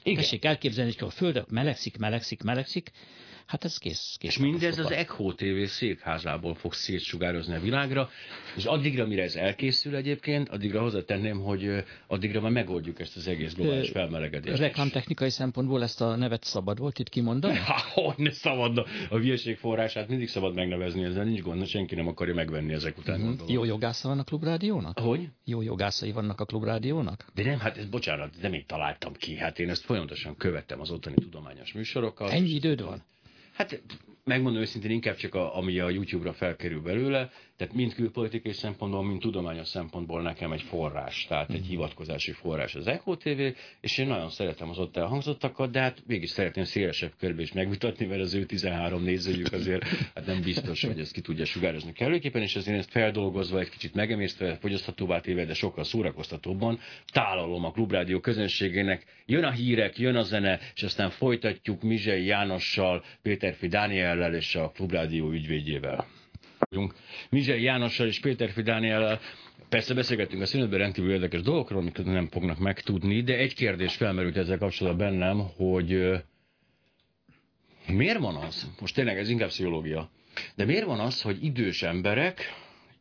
Igen. 0.03 0.21
Tessék 0.21 0.45
elképzelni, 0.45 0.93
hogy 0.97 1.07
a 1.07 1.11
Föld 1.11 1.45
melegszik, 1.49 1.97
melegszik, 1.97 2.43
melegszik, 2.43 2.91
Hát 3.47 3.63
ez 3.63 3.77
kész. 3.77 4.15
kész 4.19 4.31
és 4.31 4.37
mindez 4.37 4.77
az 4.77 4.91
Echo 4.91 5.33
TV 5.33 5.63
székházából 5.65 6.55
fog 6.55 6.73
szétsugározni 6.73 7.55
a 7.55 7.59
világra, 7.59 8.09
és 8.55 8.65
addigra, 8.65 9.07
mire 9.07 9.23
ez 9.23 9.35
elkészül 9.35 9.95
egyébként, 9.95 10.49
addigra 10.49 10.81
hozzátenném, 10.81 11.39
hogy 11.39 11.83
addigra 12.07 12.41
már 12.41 12.51
megoldjuk 12.51 12.99
ezt 12.99 13.15
az 13.15 13.27
egész 13.27 13.53
globális 13.53 13.89
felmelegedést. 13.89 14.57
Reklámtechnikai 14.57 15.29
szempontból 15.29 15.83
ezt 15.83 16.01
a 16.01 16.15
nevet 16.15 16.43
szabad 16.43 16.79
volt 16.79 16.99
itt 16.99 17.09
kimondani? 17.09 17.57
Ha, 17.67 18.01
hogy 18.01 18.13
ne 18.17 18.31
szabadna. 18.31 18.83
A 19.09 19.17
hülyeség 19.17 19.57
forrását 19.57 20.07
mindig 20.07 20.27
szabad 20.27 20.53
megnevezni, 20.53 21.03
ezzel 21.03 21.23
nincs 21.23 21.41
gond, 21.41 21.67
senki 21.67 21.95
nem 21.95 22.07
akarja 22.07 22.33
megvenni 22.33 22.73
ezek 22.73 22.97
után. 22.97 23.21
Uh-huh. 23.21 23.49
Jó 23.49 23.63
jogásza 23.63 24.07
van 24.07 24.19
a 24.19 24.23
klubrádiónak? 24.23 24.99
Hogy? 24.99 25.27
Jó 25.43 25.61
jogászai 25.61 26.11
vannak 26.11 26.39
a 26.39 26.45
klubrádiónak? 26.45 27.25
De 27.33 27.43
nem, 27.43 27.59
hát 27.59 27.77
ez 27.77 27.85
bocsánat, 27.85 28.33
nem 28.41 28.53
én 28.53 28.63
találtam 28.67 29.13
ki. 29.13 29.35
Hát 29.35 29.59
én 29.59 29.69
ezt 29.69 29.83
folyamatosan 29.83 30.37
követtem 30.37 30.79
az 30.79 30.91
ottani 30.91 31.15
tudományos 31.15 31.73
műsorokat. 31.73 32.29
Ennyi 32.29 32.49
időd 32.49 32.81
van? 32.81 33.03
Hát 33.57 33.81
megmondom 34.23 34.61
őszintén 34.61 34.91
inkább 34.91 35.15
csak 35.15 35.35
a, 35.35 35.57
ami 35.57 35.79
a 35.79 35.89
YouTube-ra 35.89 36.33
felkerül 36.33 36.81
belőle, 36.81 37.31
tehát 37.57 37.73
mind 37.73 37.93
külpolitikai 37.93 38.53
szempontból, 38.53 39.03
mind 39.03 39.19
tudományos 39.19 39.67
szempontból 39.67 40.21
nekem 40.21 40.51
egy 40.51 40.61
forrás, 40.61 41.25
tehát 41.27 41.49
egy 41.49 41.59
mhm. 41.59 41.69
hivatkozási 41.69 42.31
forrás 42.31 42.75
az 42.75 42.87
Echo 42.87 43.15
TV, 43.15 43.41
és 43.81 43.97
én 43.97 44.07
nagyon 44.07 44.29
szeretem 44.29 44.69
az 44.69 44.77
ott 44.77 44.97
elhangzottakat, 44.97 45.71
de 45.71 45.79
hát 45.79 46.03
mégis 46.07 46.29
szeretném 46.29 46.63
szélesebb 46.63 47.11
körbe 47.19 47.41
is 47.41 47.53
megvitatni, 47.53 48.05
mert 48.05 48.21
az 48.21 48.33
ő 48.33 48.45
13 48.45 49.03
nézőjük 49.03 49.53
azért 49.53 49.83
hát 50.15 50.25
nem 50.25 50.41
biztos, 50.41 50.83
hogy 50.83 50.99
ezt 50.99 51.11
ki 51.11 51.21
tudja 51.21 51.45
sugározni 51.45 51.93
kellőképpen, 51.93 52.41
és 52.41 52.55
azért 52.55 52.77
ezt 52.77 52.91
feldolgozva, 52.91 53.59
egy 53.59 53.69
kicsit 53.69 53.93
megemésztve, 53.93 54.55
fogyaszthatóvá 54.55 55.19
téve, 55.19 55.45
de 55.45 55.53
sokkal 55.53 55.83
szórakoztatóbban 55.83 56.79
tálalom 57.11 57.65
a 57.65 57.71
Klubrádió 57.71 58.19
közönségének. 58.19 59.05
Jön 59.25 59.43
a 59.43 59.51
hírek, 59.51 59.97
jön 59.97 60.15
a 60.15 60.23
zene, 60.23 60.59
és 60.75 60.83
aztán 60.83 61.09
folytatjuk 61.09 61.81
Mizsei 61.81 62.25
Jánossal, 62.25 63.03
Péterfi 63.21 63.67
Dániellel 63.67 64.35
és 64.35 64.55
a 64.55 64.71
Klubrádió 64.75 65.31
ügyvédjével 65.31 66.16
vagyunk. 66.59 66.93
Mizsei 67.29 67.63
Jánossal 67.63 68.07
és 68.07 68.19
Péter 68.19 68.53
Dániellel 68.53 69.19
Persze 69.69 69.93
beszélgettünk 69.93 70.41
a 70.41 70.45
színetben 70.45 70.79
rendkívül 70.79 71.11
érdekes 71.11 71.41
dolgokról, 71.41 71.79
amiket 71.79 72.05
nem 72.05 72.27
fognak 72.27 72.57
megtudni, 72.57 73.21
de 73.21 73.37
egy 73.37 73.53
kérdés 73.53 73.95
felmerült 73.95 74.37
ezzel 74.37 74.57
kapcsolatban 74.57 75.09
bennem, 75.09 75.39
hogy 75.55 76.21
miért 77.87 78.19
van 78.19 78.35
az, 78.35 78.71
most 78.79 78.95
tényleg 78.95 79.17
ez 79.17 79.29
inkább 79.29 79.47
pszichológia, 79.47 80.09
de 80.55 80.65
miért 80.65 80.85
van 80.85 80.99
az, 80.99 81.21
hogy 81.21 81.43
idős 81.43 81.83
emberek, 81.83 82.41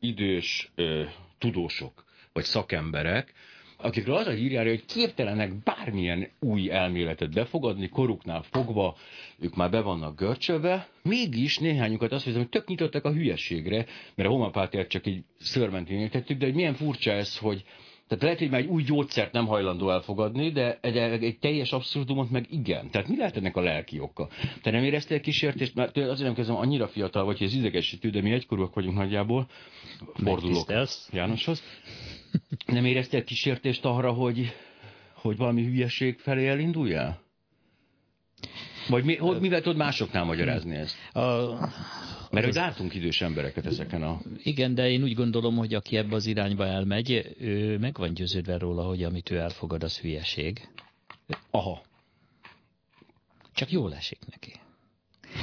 idős 0.01 0.71
ö, 0.75 1.05
tudósok, 1.39 2.05
vagy 2.33 2.45
szakemberek 2.45 3.33
akikről 3.77 4.17
az 4.17 4.27
a 4.27 4.31
hírjára, 4.31 4.69
hogy 4.69 4.85
képtelenek 4.87 5.63
bármilyen 5.63 6.29
új 6.41 6.71
elméletet 6.71 7.35
befogadni, 7.35 7.89
koruknál 7.89 8.43
fogva, 8.43 8.97
ők 9.39 9.55
már 9.55 9.71
be 9.71 9.81
vannak 9.81 10.19
görcsölve, 10.19 10.89
mégis 11.03 11.59
néhányukat 11.59 12.13
azt 12.13 12.25
hiszem, 12.25 12.41
hogy 12.41 12.49
tök 12.49 12.69
nyitottak 12.69 13.05
a 13.05 13.13
hülyeségre, 13.13 13.87
mert 14.15 14.29
a 14.29 14.33
homopátiát 14.33 14.89
csak 14.89 15.07
így 15.07 15.25
szörmentén 15.39 15.99
értettük, 15.99 16.39
de 16.39 16.45
hogy 16.45 16.55
milyen 16.55 16.75
furcsa 16.75 17.11
ez, 17.11 17.39
hogy 17.39 17.65
tehát 18.09 18.25
lehet, 18.25 18.39
hogy 18.39 18.51
már 18.51 18.61
egy 18.61 18.67
új 18.67 18.83
gyógyszert 18.83 19.33
nem 19.33 19.47
hajlandó 19.47 19.91
elfogadni, 19.91 20.51
de 20.51 20.79
egy, 20.81 20.97
egy 20.97 21.39
teljes 21.39 21.73
abszurdumot 21.73 22.31
meg 22.31 22.47
igen. 22.51 22.91
Tehát 22.91 23.09
mi 23.09 23.17
lehet 23.17 23.37
ennek 23.37 23.57
a 23.57 23.61
lelki 23.61 24.01
oka? 24.01 24.29
Te 24.63 24.71
nem 24.71 24.85
éreztél 24.85 25.21
kísértést, 25.21 25.75
mert 25.75 25.97
azért 25.97 26.19
nem 26.19 26.35
kezdem 26.35 26.57
annyira 26.57 26.89
fiatal 26.89 27.25
vagy, 27.25 27.39
hogy 27.39 27.47
ez 27.47 27.55
idegesítő, 27.55 28.11
de 28.11 28.23
mi 28.23 28.33
egykorúak 28.33 28.75
vagyunk 28.75 28.97
nagyjából. 28.97 29.49
Fordulok 30.15 30.73
Jánoshoz. 31.13 31.63
Nem 32.67 32.85
éreztél 32.85 33.25
kísértést 33.25 33.85
arra, 33.85 34.13
hogy, 34.13 34.53
hogy 35.13 35.37
valami 35.37 35.65
hülyeség 35.65 36.19
felé 36.19 36.49
elinduljál? 36.49 37.26
Vagy 38.89 39.05
mi, 39.05 39.17
hogy, 39.17 39.41
mivel 39.41 39.61
tudod 39.61 39.79
másoknál 39.79 40.25
magyarázni 40.25 40.75
ezt? 40.75 40.97
A, 41.13 41.21
Mert 42.31 42.45
hogy 42.45 42.55
látunk 42.55 42.95
idős 42.95 43.21
embereket 43.21 43.67
ezeken 43.67 44.03
a... 44.03 44.21
Igen, 44.43 44.75
de 44.75 44.91
én 44.91 45.03
úgy 45.03 45.15
gondolom, 45.15 45.57
hogy 45.57 45.75
aki 45.75 45.97
ebbe 45.97 46.15
az 46.15 46.27
irányba 46.27 46.67
elmegy, 46.67 47.37
ő 47.39 47.79
meg 47.79 47.97
van 47.97 48.15
győződve 48.15 48.59
róla, 48.59 48.83
hogy 48.83 49.03
amit 49.03 49.31
ő 49.31 49.39
elfogad, 49.39 49.83
az 49.83 49.99
hülyeség. 49.99 50.69
Aha. 51.51 51.83
Csak 53.55 53.71
jól 53.71 53.95
esik 53.95 54.19
neki. 54.31 54.53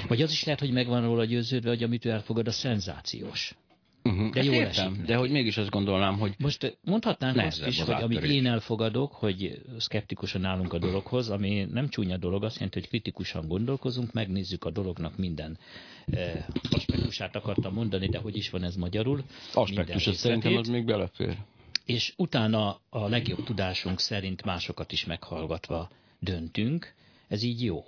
Vagy 0.07 0.21
az 0.21 0.31
is 0.31 0.43
lehet, 0.43 0.59
hogy 0.59 0.71
megvan 0.71 1.01
róla 1.01 1.25
győződve, 1.25 1.69
hogy 1.69 1.83
amit 1.83 2.05
ő 2.05 2.09
elfogad, 2.09 2.47
a 2.47 2.51
szenzációs. 2.51 3.55
Uh-huh. 4.03 4.29
De 4.29 4.43
jó 4.43 4.51
értem, 4.51 5.03
de 5.05 5.15
hogy 5.15 5.31
mégis 5.31 5.57
azt 5.57 5.69
gondolnám, 5.69 6.19
hogy... 6.19 6.33
Most 6.37 6.77
mondhatnánk 6.83 7.37
azt 7.37 7.65
is, 7.65 7.81
hogy 7.81 8.01
amit 8.01 8.23
én 8.23 8.45
elfogadok, 8.45 9.13
hogy 9.13 9.61
szkeptikusan 9.77 10.45
állunk 10.45 10.73
a 10.73 10.77
dologhoz, 10.77 11.29
ami 11.29 11.67
nem 11.71 11.89
csúnya 11.89 12.17
dolog, 12.17 12.43
azt 12.43 12.55
jelenti, 12.55 12.79
hogy 12.79 12.89
kritikusan 12.89 13.47
gondolkozunk, 13.47 14.13
megnézzük 14.13 14.65
a 14.65 14.69
dolognak 14.69 15.17
minden 15.17 15.57
eh, 16.05 16.45
aspektusát 16.71 17.35
akartam 17.35 17.73
mondani, 17.73 18.07
de 18.07 18.17
hogy 18.17 18.37
is 18.37 18.49
van 18.49 18.63
ez 18.63 18.75
magyarul. 18.75 19.23
Aspektus, 19.53 20.07
ez 20.07 20.17
szerintem 20.17 20.55
az 20.55 20.67
még 20.67 20.85
belefér. 20.85 21.37
És 21.85 22.13
utána 22.17 22.79
a 22.89 23.07
legjobb 23.07 23.43
tudásunk 23.43 23.99
szerint 23.99 24.43
másokat 24.45 24.91
is 24.91 25.05
meghallgatva 25.05 25.89
döntünk, 26.19 26.93
ez 27.27 27.43
így 27.43 27.63
jó. 27.63 27.83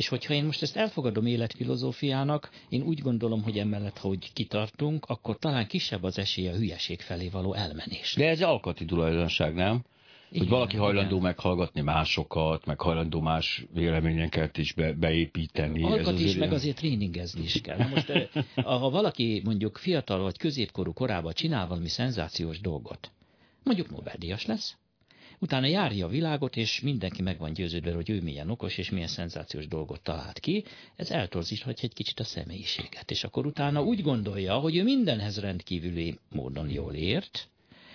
És 0.00 0.08
hogyha 0.08 0.34
én 0.34 0.44
most 0.44 0.62
ezt 0.62 0.76
elfogadom 0.76 1.26
életfilozófiának, 1.26 2.50
én 2.68 2.82
úgy 2.82 3.00
gondolom, 3.00 3.42
hogy 3.42 3.58
emellett, 3.58 3.98
hogy 3.98 4.32
kitartunk, 4.32 5.04
akkor 5.06 5.38
talán 5.38 5.66
kisebb 5.66 6.02
az 6.02 6.18
esély 6.18 6.48
a 6.48 6.56
hülyeség 6.56 7.00
felé 7.00 7.28
való 7.28 7.54
elmenés. 7.54 8.14
De 8.16 8.28
ez 8.28 8.42
alkati 8.42 8.84
tulajdonság, 8.84 9.54
nem? 9.54 9.84
Igen, 10.30 10.42
hogy 10.42 10.48
valaki 10.48 10.76
hajlandó 10.76 11.10
igen. 11.16 11.22
meghallgatni 11.22 11.80
másokat, 11.80 12.64
meg 12.64 12.80
hajlandó 12.80 13.20
más 13.20 13.66
véleményeket 13.74 14.58
is 14.58 14.72
be, 14.72 14.92
beépíteni. 14.92 15.98
Ez 15.98 16.20
is, 16.20 16.34
meg 16.34 16.52
azért 16.52 16.76
tréningezni 16.76 17.42
is 17.42 17.60
kell. 17.60 17.88
Most, 17.88 18.12
ha 18.54 18.90
valaki 18.90 19.42
mondjuk 19.44 19.76
fiatal 19.78 20.22
vagy 20.22 20.38
középkorú 20.38 20.92
korában 20.92 21.32
csinál 21.32 21.66
valami 21.66 21.88
szenzációs 21.88 22.60
dolgot, 22.60 23.10
mondjuk 23.64 23.90
Nobel-díjas 23.90 24.46
lesz, 24.46 24.76
Utána 25.42 25.66
járja 25.66 26.06
a 26.06 26.08
világot, 26.08 26.56
és 26.56 26.80
mindenki 26.80 27.22
meg 27.22 27.38
van 27.38 27.52
győződve, 27.52 27.92
hogy 27.92 28.10
ő 28.10 28.20
milyen 28.20 28.50
okos, 28.50 28.78
és 28.78 28.90
milyen 28.90 29.08
szenzációs 29.08 29.68
dolgot 29.68 30.02
talált 30.02 30.38
ki. 30.38 30.64
Ez 30.96 31.10
eltorzíthatja 31.10 31.88
egy 31.88 31.94
kicsit 31.94 32.20
a 32.20 32.24
személyiséget. 32.24 33.10
És 33.10 33.24
akkor 33.24 33.46
utána 33.46 33.82
úgy 33.82 34.02
gondolja, 34.02 34.58
hogy 34.58 34.76
ő 34.76 34.82
mindenhez 34.82 35.38
rendkívüli 35.38 36.18
módon 36.30 36.70
jól 36.70 36.94
ért, 36.94 37.48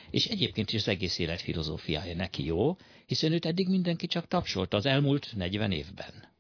és 0.10 0.26
egyébként 0.26 0.72
is 0.72 0.80
az 0.80 0.88
egész 0.88 1.20
élet 1.20 1.42
filozófiája 1.42 2.16
neki 2.16 2.46
jó, 2.46 2.78
hiszen 3.06 3.32
őt 3.32 3.46
eddig 3.46 3.68
mindenki 3.68 4.08
csak 4.08 4.28
tapsolta 4.28 4.78
az 4.78 4.86
elmúlt 4.86 5.34
40 5.36 5.72
évben. 5.72 6.35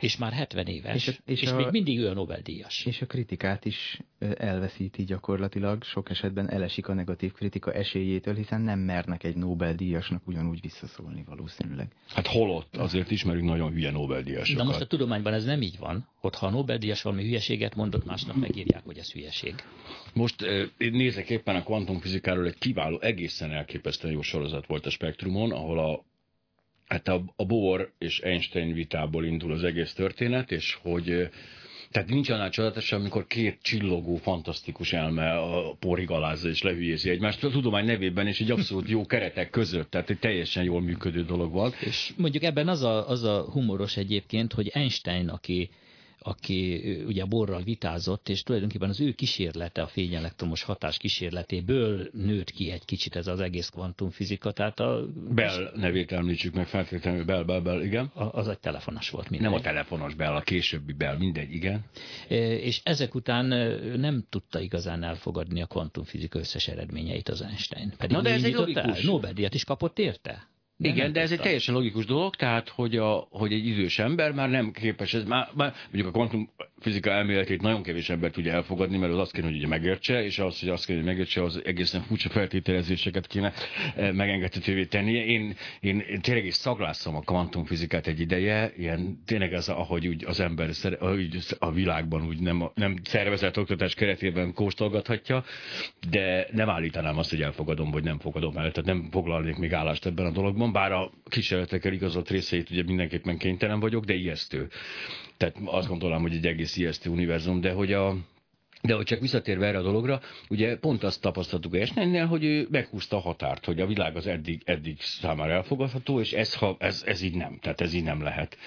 És 0.00 0.16
már 0.16 0.32
70 0.32 0.66
éves, 0.66 0.94
és, 0.94 1.08
a, 1.08 1.30
és, 1.30 1.42
és 1.42 1.50
a, 1.50 1.56
még 1.56 1.66
mindig 1.70 1.98
ő 1.98 2.08
a 2.08 2.12
Nobel-díjas. 2.12 2.84
És 2.86 3.02
a 3.02 3.06
kritikát 3.06 3.64
is 3.64 4.00
elveszíti 4.18 5.04
gyakorlatilag, 5.04 5.82
sok 5.84 6.10
esetben 6.10 6.50
elesik 6.50 6.88
a 6.88 6.94
negatív 6.94 7.32
kritika 7.32 7.72
esélyétől, 7.72 8.34
hiszen 8.34 8.60
nem 8.60 8.78
mernek 8.78 9.24
egy 9.24 9.36
Nobel-díjasnak 9.36 10.26
ugyanúgy 10.26 10.60
visszaszólni 10.60 11.24
valószínűleg. 11.26 11.88
Hát 12.08 12.26
holott, 12.26 12.76
azért 12.76 13.10
ismerünk 13.10 13.44
nagyon 13.44 13.72
hülye 13.72 13.90
Nobel-díjasokat. 13.90 14.62
De 14.62 14.68
most 14.68 14.80
a 14.80 14.86
tudományban 14.86 15.32
ez 15.32 15.44
nem 15.44 15.62
így 15.62 15.78
van, 15.78 16.08
hogy 16.14 16.36
ha 16.36 16.46
a 16.46 16.50
Nobel-díjas 16.50 17.02
valami 17.02 17.22
hülyeséget 17.22 17.74
mondott, 17.74 18.04
másnap 18.04 18.36
megírják, 18.36 18.84
hogy 18.84 18.98
ez 18.98 19.12
hülyeség. 19.12 19.54
Most 20.14 20.42
én 20.78 20.92
nézek 20.92 21.30
éppen 21.30 21.56
a 21.56 21.62
kvantumfizikáról 21.62 22.46
egy 22.46 22.58
kiváló, 22.58 23.00
egészen 23.00 23.52
elképesztően 23.52 24.12
jó 24.12 24.22
sorozat 24.22 24.66
volt 24.66 24.86
a 24.86 24.90
Spektrumon, 24.90 25.52
ahol 25.52 25.78
a 25.78 26.04
hát 26.90 27.08
a, 27.08 27.22
a 27.36 27.44
Bohr 27.44 27.92
és 27.98 28.20
Einstein 28.20 28.72
vitából 28.72 29.24
indul 29.24 29.52
az 29.52 29.64
egész 29.64 29.92
történet, 29.92 30.52
és 30.52 30.78
hogy 30.82 31.28
tehát 31.90 32.08
nincs 32.08 32.30
annál 32.30 32.50
csodálatos, 32.50 32.92
amikor 32.92 33.26
két 33.26 33.58
csillogó, 33.62 34.16
fantasztikus 34.16 34.92
elme 34.92 35.32
a 35.32 35.76
porig 35.78 36.10
alázza 36.10 36.48
és 36.48 36.62
lehülyézi 36.62 37.10
egymást. 37.10 37.44
A 37.44 37.50
tudomány 37.50 37.84
nevében 37.84 38.26
és 38.26 38.40
egy 38.40 38.50
abszolút 38.50 38.88
jó 38.88 39.06
keretek 39.06 39.50
között, 39.50 39.90
tehát 39.90 40.10
egy 40.10 40.18
teljesen 40.18 40.64
jól 40.64 40.80
működő 40.80 41.24
dolog 41.24 41.52
van. 41.52 41.72
És 41.80 42.12
mondjuk 42.16 42.42
ebben 42.42 42.68
az 42.68 42.82
a, 42.82 43.08
az 43.08 43.22
a 43.22 43.42
humoros 43.52 43.96
egyébként, 43.96 44.52
hogy 44.52 44.70
Einstein, 44.74 45.28
aki 45.28 45.70
aki 46.22 46.80
ugye 47.06 47.24
borral 47.24 47.62
vitázott, 47.62 48.28
és 48.28 48.42
tulajdonképpen 48.42 48.88
az 48.88 49.00
ő 49.00 49.12
kísérlete, 49.12 49.82
a 49.82 49.86
fényelektromos 49.86 50.62
hatás 50.62 50.96
kísérletéből 50.96 52.08
nőtt 52.12 52.50
ki 52.50 52.70
egy 52.70 52.84
kicsit 52.84 53.16
ez 53.16 53.26
az 53.26 53.40
egész 53.40 53.68
kvantumfizika. 53.68 54.52
Tehát 54.52 54.80
a... 54.80 55.06
Bell 55.30 55.72
nevét 55.74 56.12
említsük 56.12 56.54
meg 56.54 56.66
feltétlenül, 56.66 57.24
Bell, 57.24 57.42
Bell, 57.42 57.60
Bell, 57.60 57.82
igen. 57.82 58.10
A, 58.14 58.38
az 58.38 58.48
egy 58.48 58.58
telefonos 58.58 59.10
volt 59.10 59.30
mindegy. 59.30 59.50
Nem 59.50 59.58
a 59.58 59.62
telefonos 59.62 60.14
Bell, 60.14 60.34
a 60.34 60.40
későbbi 60.40 60.92
Bell, 60.92 61.16
mindegy, 61.16 61.52
igen. 61.52 61.84
És 62.28 62.80
ezek 62.84 63.14
után 63.14 63.46
nem 63.98 64.24
tudta 64.28 64.60
igazán 64.60 65.02
elfogadni 65.02 65.62
a 65.62 65.66
kvantumfizika 65.66 66.38
összes 66.38 66.68
eredményeit 66.68 67.28
az 67.28 67.42
Einstein. 67.42 67.92
Pedig 67.98 68.16
Na 68.16 68.22
de 68.22 68.30
ez 68.30 68.44
egy 68.44 68.54
logikus. 68.54 69.02
Nobel-díjat 69.02 69.54
is 69.54 69.64
kapott 69.64 69.98
érte? 69.98 70.48
De 70.80 70.88
Igen, 70.88 71.12
de 71.12 71.20
ez 71.20 71.32
egy 71.32 71.40
teljesen 71.40 71.74
logikus 71.74 72.04
dolog, 72.04 72.36
tehát 72.36 72.68
hogy, 72.68 72.96
a, 72.96 73.26
hogy 73.30 73.52
egy 73.52 73.66
idős 73.66 73.98
ember 73.98 74.32
már 74.32 74.50
nem 74.50 74.72
képes, 74.72 75.14
ez 75.14 75.24
már, 75.24 75.48
már 75.54 75.74
mondjuk 75.82 76.06
a 76.06 76.10
kvantum 76.10 76.50
fizika 76.78 77.10
elméletét 77.10 77.62
nagyon 77.62 77.82
kevés 77.82 78.10
ember 78.10 78.30
tudja 78.30 78.52
elfogadni, 78.52 78.98
mert 78.98 79.12
az 79.12 79.18
azt 79.18 79.32
kéne, 79.32 79.46
hogy 79.46 79.56
ugye 79.56 79.66
megértse, 79.66 80.24
és 80.24 80.38
az, 80.38 80.60
hogy 80.60 80.68
azt 80.68 80.86
kéne, 80.86 80.98
hogy 80.98 81.06
megértse, 81.06 81.42
az 81.42 81.60
egészen 81.64 82.02
furcsa 82.02 82.28
feltételezéseket 82.28 83.26
kéne 83.26 83.52
eh, 83.96 84.12
megengedhetővé 84.12 84.84
tennie. 84.84 85.24
Én, 85.24 85.56
én, 85.80 85.98
én 85.98 86.20
tényleg 86.20 86.44
is 86.44 86.54
szaglászom 86.54 87.16
a 87.16 87.20
kvantumfizikát 87.20 88.06
egy 88.06 88.20
ideje, 88.20 88.72
ilyen 88.76 89.22
tényleg 89.26 89.52
ez, 89.52 89.68
ahogy 89.68 90.06
úgy 90.06 90.24
az 90.24 90.40
ember 90.40 90.70
úgy 91.00 91.38
a 91.58 91.72
világban 91.72 92.26
úgy 92.26 92.40
nem, 92.40 92.70
nem 92.74 92.96
szervezett 93.02 93.58
oktatás 93.58 93.94
keretében 93.94 94.54
kóstolgathatja, 94.54 95.44
de 96.10 96.46
nem 96.52 96.68
állítanám 96.68 97.18
azt, 97.18 97.30
hogy 97.30 97.42
elfogadom, 97.42 97.90
vagy 97.90 98.04
nem 98.04 98.18
fogadom 98.18 98.56
el. 98.56 98.70
Tehát 98.70 98.84
nem 98.84 99.08
foglalnék 99.10 99.56
még 99.56 99.72
állást 99.72 100.06
ebben 100.06 100.26
a 100.26 100.30
dologban, 100.30 100.69
bár 100.72 100.92
a 100.92 101.10
kísérletekkel 101.24 101.92
igazolt 101.92 102.30
részeit 102.30 102.70
ugye 102.70 102.82
mindenképpen 102.82 103.38
kénytelen 103.38 103.80
vagyok, 103.80 104.04
de 104.04 104.14
ijesztő. 104.14 104.68
Tehát 105.36 105.56
azt 105.64 105.88
gondolom, 105.88 106.22
hogy 106.22 106.34
egy 106.34 106.46
egész 106.46 106.76
ijesztő 106.76 107.10
univerzum, 107.10 107.60
de 107.60 107.72
hogy 107.72 107.92
a, 107.92 108.16
de 108.82 108.94
hogy 108.94 109.04
csak 109.04 109.20
visszatérve 109.20 109.66
erre 109.66 109.78
a 109.78 109.82
dologra, 109.82 110.20
ugye 110.48 110.76
pont 110.76 111.02
azt 111.02 111.20
tapasztaltuk 111.20 111.76
Esnennél, 111.76 112.26
hogy 112.26 112.44
ő 112.44 112.66
meghúzta 112.70 113.16
a 113.16 113.20
határt, 113.20 113.64
hogy 113.64 113.80
a 113.80 113.86
világ 113.86 114.16
az 114.16 114.26
eddig, 114.26 114.62
eddig 114.64 115.00
számára 115.00 115.52
elfogadható, 115.52 116.20
és 116.20 116.32
ez, 116.32 116.54
ha, 116.54 116.76
ez, 116.78 117.02
ez 117.06 117.22
így 117.22 117.34
nem, 117.34 117.58
tehát 117.60 117.80
ez 117.80 117.94
így 117.94 118.02
nem 118.02 118.22
lehet. 118.22 118.58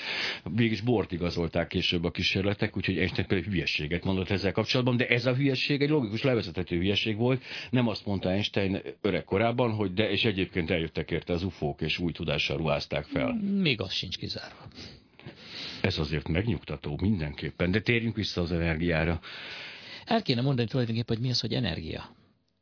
Végig 0.43 0.80
bort 0.84 1.12
igazolták 1.12 1.67
később 1.67 2.04
a 2.04 2.12
kísérletek, 2.12 2.78
úgyhogy 2.78 2.97
Einstein 2.97 3.28
például 3.28 3.52
hülyeséget 3.52 4.04
mondott 4.04 4.30
ezzel 4.30 4.52
kapcsolatban, 4.52 4.97
de 4.97 5.08
ez 5.08 5.26
a 5.26 5.36
hülyeség 5.36 5.82
egy 5.82 5.89
logikus 5.89 6.23
levezethető 6.23 6.78
hülyeség 6.78 7.17
volt. 7.17 7.43
Nem 7.69 7.88
azt 7.88 8.06
mondta 8.06 8.30
Einstein 8.30 8.82
öreg 9.02 9.23
korában, 9.23 9.71
hogy 9.71 9.93
de, 9.93 10.10
és 10.10 10.26
egyébként 10.26 10.71
eljöttek 10.71 11.12
érte 11.12 11.34
az 11.34 11.43
ufók, 11.43 11.82
és 11.82 11.99
új 11.99 12.12
tudással 12.12 12.58
ruházták 12.58 13.06
fel. 13.06 13.34
Még 13.62 13.82
az 13.82 13.91
sincs 13.91 14.17
kizárva. 14.17 14.67
Ez 15.82 15.97
azért 15.97 16.28
megnyugtató 16.28 16.99
mindenképpen, 17.02 17.71
de 17.71 17.80
térjünk 17.80 18.15
vissza 18.15 18.41
az 18.41 18.52
energiára. 18.52 19.19
El 20.05 20.21
kéne 20.21 20.41
mondani 20.41 20.67
tulajdonképpen, 20.67 21.15
hogy 21.15 21.25
mi 21.25 21.31
az, 21.31 21.39
hogy 21.39 21.53
energia. 21.53 22.15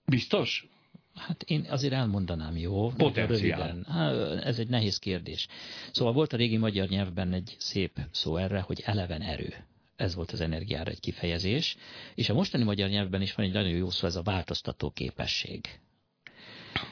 Biztos? 0.05 0.69
Hát 1.15 1.43
én 1.43 1.65
azért 1.69 1.93
elmondanám, 1.93 2.57
jó? 2.57 2.89
Potenciál. 2.89 3.85
Há, 3.87 4.11
ez 4.43 4.59
egy 4.59 4.67
nehéz 4.67 4.97
kérdés. 4.97 5.47
Szóval 5.91 6.13
volt 6.13 6.33
a 6.33 6.37
régi 6.37 6.57
magyar 6.57 6.87
nyelvben 6.87 7.33
egy 7.33 7.55
szép 7.57 7.99
szó 8.11 8.37
erre, 8.37 8.59
hogy 8.59 8.81
eleven 8.85 9.21
erő. 9.21 9.53
Ez 9.95 10.15
volt 10.15 10.31
az 10.31 10.41
energiára 10.41 10.91
egy 10.91 10.99
kifejezés. 10.99 11.75
És 12.15 12.29
a 12.29 12.33
mostani 12.33 12.63
magyar 12.63 12.89
nyelvben 12.89 13.21
is 13.21 13.33
van 13.33 13.45
egy 13.45 13.53
nagyon 13.53 13.71
jó 13.71 13.89
szó, 13.89 14.07
ez 14.07 14.15
a 14.15 14.21
változtató 14.21 14.89
képesség. 14.89 15.79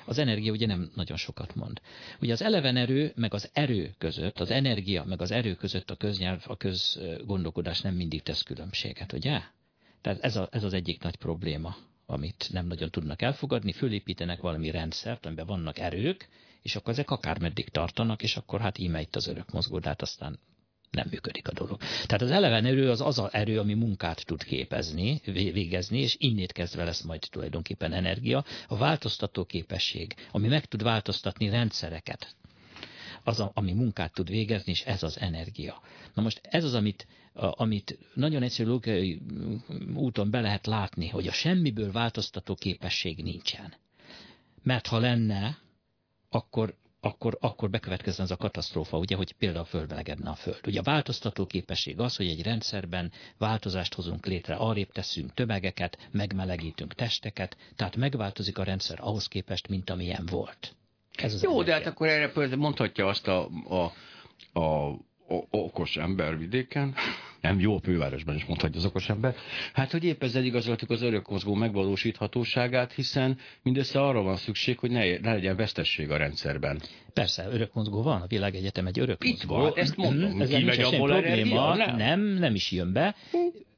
Az 0.06 0.18
energia 0.18 0.52
ugye 0.52 0.66
nem 0.66 0.92
nagyon 0.96 1.18
sokat 1.18 1.56
mond. 1.56 1.82
Ugye 2.22 2.34
az 2.34 2.42
eleven 2.42 2.76
erő, 2.78 3.12
meg 3.16 3.34
az 3.34 3.50
erő 3.54 3.94
között, 3.98 4.40
az 4.40 4.52
energia, 4.52 5.04
meg 5.04 5.22
az 5.22 5.32
erő 5.32 5.56
között 5.56 5.90
a 5.90 5.96
köznyelv, 5.96 6.44
a 6.48 6.58
közgondolkodás 6.58 7.82
nem 7.82 7.96
mindig 7.96 8.22
tesz 8.22 8.44
különbséget, 8.44 9.14
ugye? 9.14 9.42
Tehát 10.02 10.20
ez, 10.24 10.36
a, 10.36 10.48
ez 10.52 10.64
az 10.64 10.74
egyik 10.74 11.02
nagy 11.02 11.16
probléma, 11.16 11.76
amit 12.06 12.50
nem 12.52 12.68
nagyon 12.68 12.90
tudnak 12.90 13.22
elfogadni, 13.22 13.72
fölépítenek 13.72 14.42
valami 14.42 14.72
rendszert, 14.72 15.26
amiben 15.26 15.46
vannak 15.46 15.80
erők, 15.80 16.30
és 16.62 16.76
akkor 16.76 16.94
ezek 16.94 17.12
akármeddig 17.12 17.70
tartanak, 17.70 18.24
és 18.24 18.38
akkor 18.38 18.62
hát 18.62 18.78
íme 18.78 19.02
itt 19.02 19.16
az 19.16 19.28
örök 19.28 19.52
mozgó, 19.52 19.80
de 19.80 19.88
hát 19.88 20.02
aztán 20.02 20.40
nem 20.92 21.08
működik 21.10 21.48
a 21.48 21.54
dolog. 21.54 21.80
Tehát 21.80 22.22
az 22.22 22.32
eleven 22.32 22.66
erő 22.66 22.90
az 22.90 23.02
az 23.02 23.20
a 23.20 23.30
erő, 23.32 23.60
ami 23.60 23.74
munkát 23.74 24.26
tud 24.26 24.44
képezni, 24.44 25.22
végezni, 25.26 26.00
és 26.00 26.16
innét 26.20 26.52
kezdve 26.52 26.84
lesz 26.84 27.02
majd 27.02 27.28
tulajdonképpen 27.30 27.94
energia. 27.94 28.46
A 28.68 28.78
változtató 28.78 29.46
képesség, 29.46 30.16
ami 30.32 30.48
meg 30.48 30.66
tud 30.66 30.84
változtatni 30.84 31.50
rendszereket, 31.50 32.36
az, 33.24 33.40
a, 33.40 33.52
ami 33.54 33.74
munkát 33.74 34.14
tud 34.14 34.30
végezni, 34.30 34.72
és 34.72 34.82
ez 34.82 35.04
az 35.04 35.20
energia. 35.20 35.82
Na 36.14 36.22
most 36.22 36.42
ez 36.44 36.64
az, 36.64 36.74
amit, 36.74 37.08
amit 37.34 37.98
nagyon 38.14 38.44
egyszerű 38.44 38.70
logikai 38.70 39.22
úton 39.96 40.32
be 40.32 40.42
lehet 40.42 40.66
látni, 40.66 41.08
hogy 41.08 41.28
a 41.28 41.32
semmiből 41.32 41.92
változtató 41.92 42.56
képesség 42.56 43.24
nincsen. 43.24 43.74
Mert 44.64 44.88
ha 44.88 45.00
lenne, 45.00 45.58
akkor 46.30 46.76
akkor, 47.02 47.38
akkor 47.42 47.70
bekövetkezzen 47.70 48.26
az 48.26 48.32
a 48.32 48.38
katasztrófa, 48.38 48.98
ugye, 48.98 49.16
hogy 49.16 49.32
például 49.32 49.66
földmelegedne 49.66 50.30
a 50.30 50.36
föld. 50.36 50.60
Ugye 50.68 50.80
a 50.80 50.84
változtató 50.84 51.46
képesség 51.46 52.00
az, 52.00 52.16
hogy 52.16 52.28
egy 52.28 52.42
rendszerben 52.42 53.12
változást 53.38 53.94
hozunk 53.94 54.26
létre, 54.26 54.56
arrébb 54.56 54.92
teszünk 54.92 55.34
tömegeket, 55.34 55.98
megmelegítünk 56.12 56.94
testeket, 56.94 57.58
tehát 57.76 57.96
megváltozik 57.96 58.58
a 58.58 58.64
rendszer 58.64 58.98
ahhoz 59.02 59.28
képest, 59.28 59.68
mint 59.68 59.90
amilyen 59.90 60.26
volt. 60.26 60.76
Ez 61.16 61.34
az 61.34 61.44
Jó, 61.44 61.64
de 61.64 61.74
hát 61.74 61.86
akkor 61.86 62.08
erre 62.08 62.56
mondhatja 62.56 63.08
azt 63.08 63.28
a, 63.28 63.50
a, 63.68 63.84
a 64.60 64.98
okos 65.50 65.98
ember 65.98 66.38
vidéken, 66.38 66.96
nem 67.42 67.60
jó 67.60 67.78
fővárosban 67.78 68.36
is 68.36 68.46
mondhatja 68.46 68.80
az 68.80 68.86
okos 68.86 69.10
ember, 69.10 69.36
hát 69.74 69.92
hogy 69.92 70.04
épp 70.04 70.24
ezzel 70.24 70.44
igazoltuk 70.44 70.90
az 70.90 71.02
örökmozgó 71.02 71.54
megvalósíthatóságát, 71.54 72.94
hiszen 72.94 73.38
mindössze 73.62 74.02
arra 74.02 74.22
van 74.22 74.36
szükség, 74.36 74.80
hogy 74.80 74.92
ne, 74.92 75.18
ne 75.18 75.34
legyen 75.34 75.56
vesztesség 75.56 76.12
a 76.12 76.18
rendszerben. 76.18 76.82
Persze, 77.14 77.48
örökmozgó 77.52 78.02
van, 78.02 78.22
a 78.22 78.28
világegyetem 78.28 78.88
egy 78.88 79.00
örökmozgó. 79.00 79.36
Itt 79.36 79.44
van, 79.44 79.72
ezt 79.76 79.96
mondom, 79.96 80.32
mm, 80.32 80.42
ki 80.42 80.64
megy 80.64 80.82
abból 80.82 81.10
probléma, 81.10 81.76
nem? 81.76 81.96
nem, 81.96 82.20
nem 82.20 82.56
is 82.56 82.72
jön 82.72 82.94
be. 82.94 83.16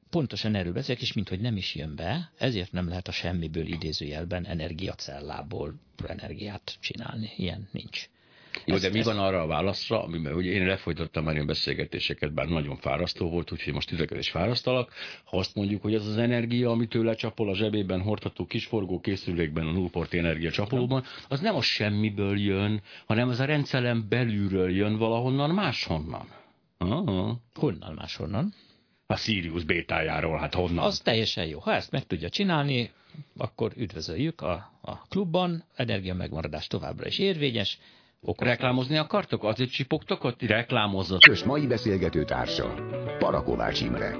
Pontosan 0.09 0.55
erről 0.55 0.73
beszélek, 0.73 1.01
és 1.01 1.13
mint 1.13 1.29
hogy 1.29 1.39
nem 1.39 1.57
is 1.57 1.75
jön 1.75 1.95
be, 1.95 2.31
ezért 2.37 2.71
nem 2.71 2.87
lehet 2.87 3.07
a 3.07 3.11
semmiből 3.11 3.65
idézőjelben 3.65 4.45
energiacellából 4.45 5.73
energiát 6.07 6.77
csinálni. 6.79 7.31
Ilyen 7.37 7.67
nincs. 7.71 8.09
Jó, 8.65 8.77
de 8.77 8.89
mi 8.89 9.01
van 9.01 9.19
arra 9.19 9.41
a 9.41 9.47
válaszra, 9.47 10.03
amiben 10.03 10.33
ugye 10.33 10.51
én 10.51 10.65
lefolytottam 10.65 11.23
már 11.23 11.33
ilyen 11.33 11.45
beszélgetéseket, 11.45 12.33
bár 12.33 12.47
nagyon 12.47 12.75
fárasztó 12.75 13.29
volt, 13.29 13.51
úgyhogy 13.51 13.73
most 13.73 13.89
titeket 13.89 14.17
is 14.17 14.29
fárasztalak. 14.29 14.93
Ha 15.23 15.37
azt 15.37 15.55
mondjuk, 15.55 15.81
hogy 15.81 15.93
ez 15.93 16.05
az 16.05 16.17
energia, 16.17 16.69
ami 16.69 16.87
tőle 16.87 17.15
csapol 17.15 17.49
a 17.49 17.55
zsebében 17.55 18.01
hordható 18.01 18.45
kisforgó 18.45 18.99
készülékben, 18.99 19.67
a 19.67 19.71
nullport 19.71 20.13
energia 20.13 20.51
csapolóban, 20.51 21.03
az 21.27 21.39
nem 21.39 21.55
a 21.55 21.61
semmiből 21.61 22.39
jön, 22.39 22.81
hanem 23.05 23.29
az 23.29 23.39
a 23.39 23.45
rendszeren 23.45 24.05
belülről 24.09 24.71
jön 24.71 24.97
valahonnan 24.97 25.49
máshonnan. 25.49 26.27
Aha. 26.77 27.39
Honnan 27.53 27.93
máshonnan? 27.93 28.53
A 29.05 29.15
Sirius 29.15 29.63
bétájáról, 29.63 30.37
hát 30.37 30.53
honnan? 30.53 30.85
Az 30.85 30.99
teljesen 30.99 31.45
jó. 31.45 31.59
Ha 31.59 31.73
ezt 31.73 31.91
meg 31.91 32.07
tudja 32.07 32.29
csinálni, 32.29 32.91
akkor 33.37 33.71
üdvözöljük 33.75 34.41
a, 34.41 34.71
a 34.81 35.01
klubban, 35.09 35.63
energia 35.75 36.13
megmaradás 36.13 36.67
továbbra 36.67 37.07
is 37.07 37.19
érvényes, 37.19 37.79
Okos 38.23 38.47
Reklámozni 38.47 38.97
akartok? 38.97 39.43
Azért 39.43 39.71
csipogtok 39.71 40.23
ott? 40.23 40.41
Reklámozott. 40.41 41.21
Kös 41.23 41.43
mai 41.43 41.67
beszélgető 41.67 42.23
társa, 42.23 42.73
Parakovács 43.19 43.81
Imre. 43.81 44.17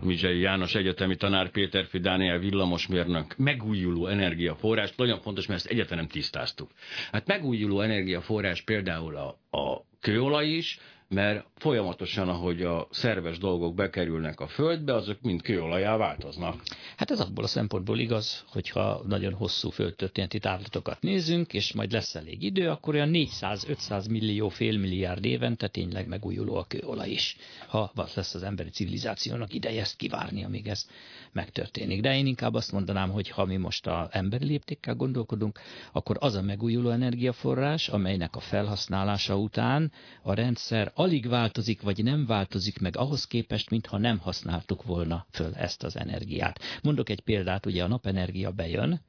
Mizsei 0.00 0.40
János 0.40 0.74
egyetemi 0.74 1.16
tanár, 1.16 1.50
Péterfi 1.50 1.98
Dániel 1.98 2.38
villamosmérnök, 2.38 3.36
megújuló 3.36 4.06
energiaforrás, 4.06 4.94
nagyon 4.96 5.18
fontos, 5.18 5.46
mert 5.46 5.60
ezt 5.60 5.70
egyetlen 5.70 5.98
nem 5.98 6.08
tisztáztuk. 6.08 6.70
Hát 7.12 7.26
megújuló 7.26 7.80
energiaforrás 7.80 8.62
például 8.62 9.16
a, 9.16 9.58
a 9.58 9.84
kőolaj 10.00 10.46
is, 10.46 10.78
mert 11.08 11.46
folyamatosan, 11.56 12.28
ahogy 12.28 12.62
a 12.62 12.88
szerves 12.90 13.38
dolgok 13.38 13.74
bekerülnek 13.74 14.40
a 14.40 14.46
földbe, 14.46 14.94
azok 14.94 15.20
mind 15.20 15.42
kőolajá 15.42 15.96
változnak. 15.96 16.62
Hát 16.96 17.10
ez 17.10 17.20
abból 17.20 17.44
a 17.44 17.46
szempontból 17.46 17.98
igaz, 17.98 18.44
hogyha 18.48 19.02
nagyon 19.06 19.32
hosszú 19.32 19.70
földtörténeti 19.70 20.38
távlatokat 20.38 21.00
nézünk, 21.00 21.52
és 21.52 21.72
majd 21.72 21.92
lesz 21.92 22.14
elég 22.14 22.42
idő, 22.42 22.68
akkor 22.68 22.94
olyan 22.94 23.10
400-500 23.12 24.10
millió 24.10 24.48
félmilliárd 24.48 25.24
évente 25.24 25.68
tényleg 25.68 26.08
megújuló 26.08 26.54
a 26.56 26.64
kőolaj 26.64 27.10
is. 27.10 27.36
Ha 27.68 27.92
lesz 28.14 28.34
az 28.34 28.42
emberi 28.42 28.70
civilizációnak 28.70 29.54
ideje 29.54 29.80
ezt 29.80 29.96
kivárni, 29.96 30.44
amíg 30.44 30.66
ez 30.66 30.86
megtörténik. 31.32 32.00
De 32.00 32.16
én 32.16 32.26
inkább 32.26 32.54
azt 32.54 32.72
mondanám, 32.72 33.10
hogy 33.10 33.28
ha 33.28 33.44
mi 33.44 33.56
most 33.56 33.86
a 33.86 34.08
emberi 34.10 34.44
léptékkel 34.44 34.94
gondolkodunk, 34.94 35.58
akkor 35.92 36.16
az 36.20 36.34
a 36.34 36.42
megújuló 36.42 36.90
energiaforrás, 36.90 37.88
amelynek 37.88 38.36
a 38.36 38.40
felhasználása 38.40 39.36
után 39.36 39.92
a 40.22 40.34
rendszer 40.34 40.92
alig 40.98 41.28
változik, 41.28 41.82
vagy 41.82 42.02
nem 42.04 42.26
változik 42.26 42.80
meg 42.80 42.96
ahhoz 42.96 43.26
képest, 43.26 43.70
mintha 43.70 43.98
nem 43.98 44.18
használtuk 44.18 44.82
volna 44.82 45.26
föl 45.30 45.54
ezt 45.54 45.82
az 45.82 45.96
energiát. 45.96 46.60
Mondok 46.82 47.08
egy 47.08 47.20
példát, 47.20 47.66
ugye 47.66 47.84
a 47.84 47.88
napenergia 47.88 48.50
bejön, 48.50 49.00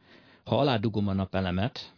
ha 0.43 0.59
aládugom 0.59 1.07
a 1.07 1.13
napelemet, 1.13 1.93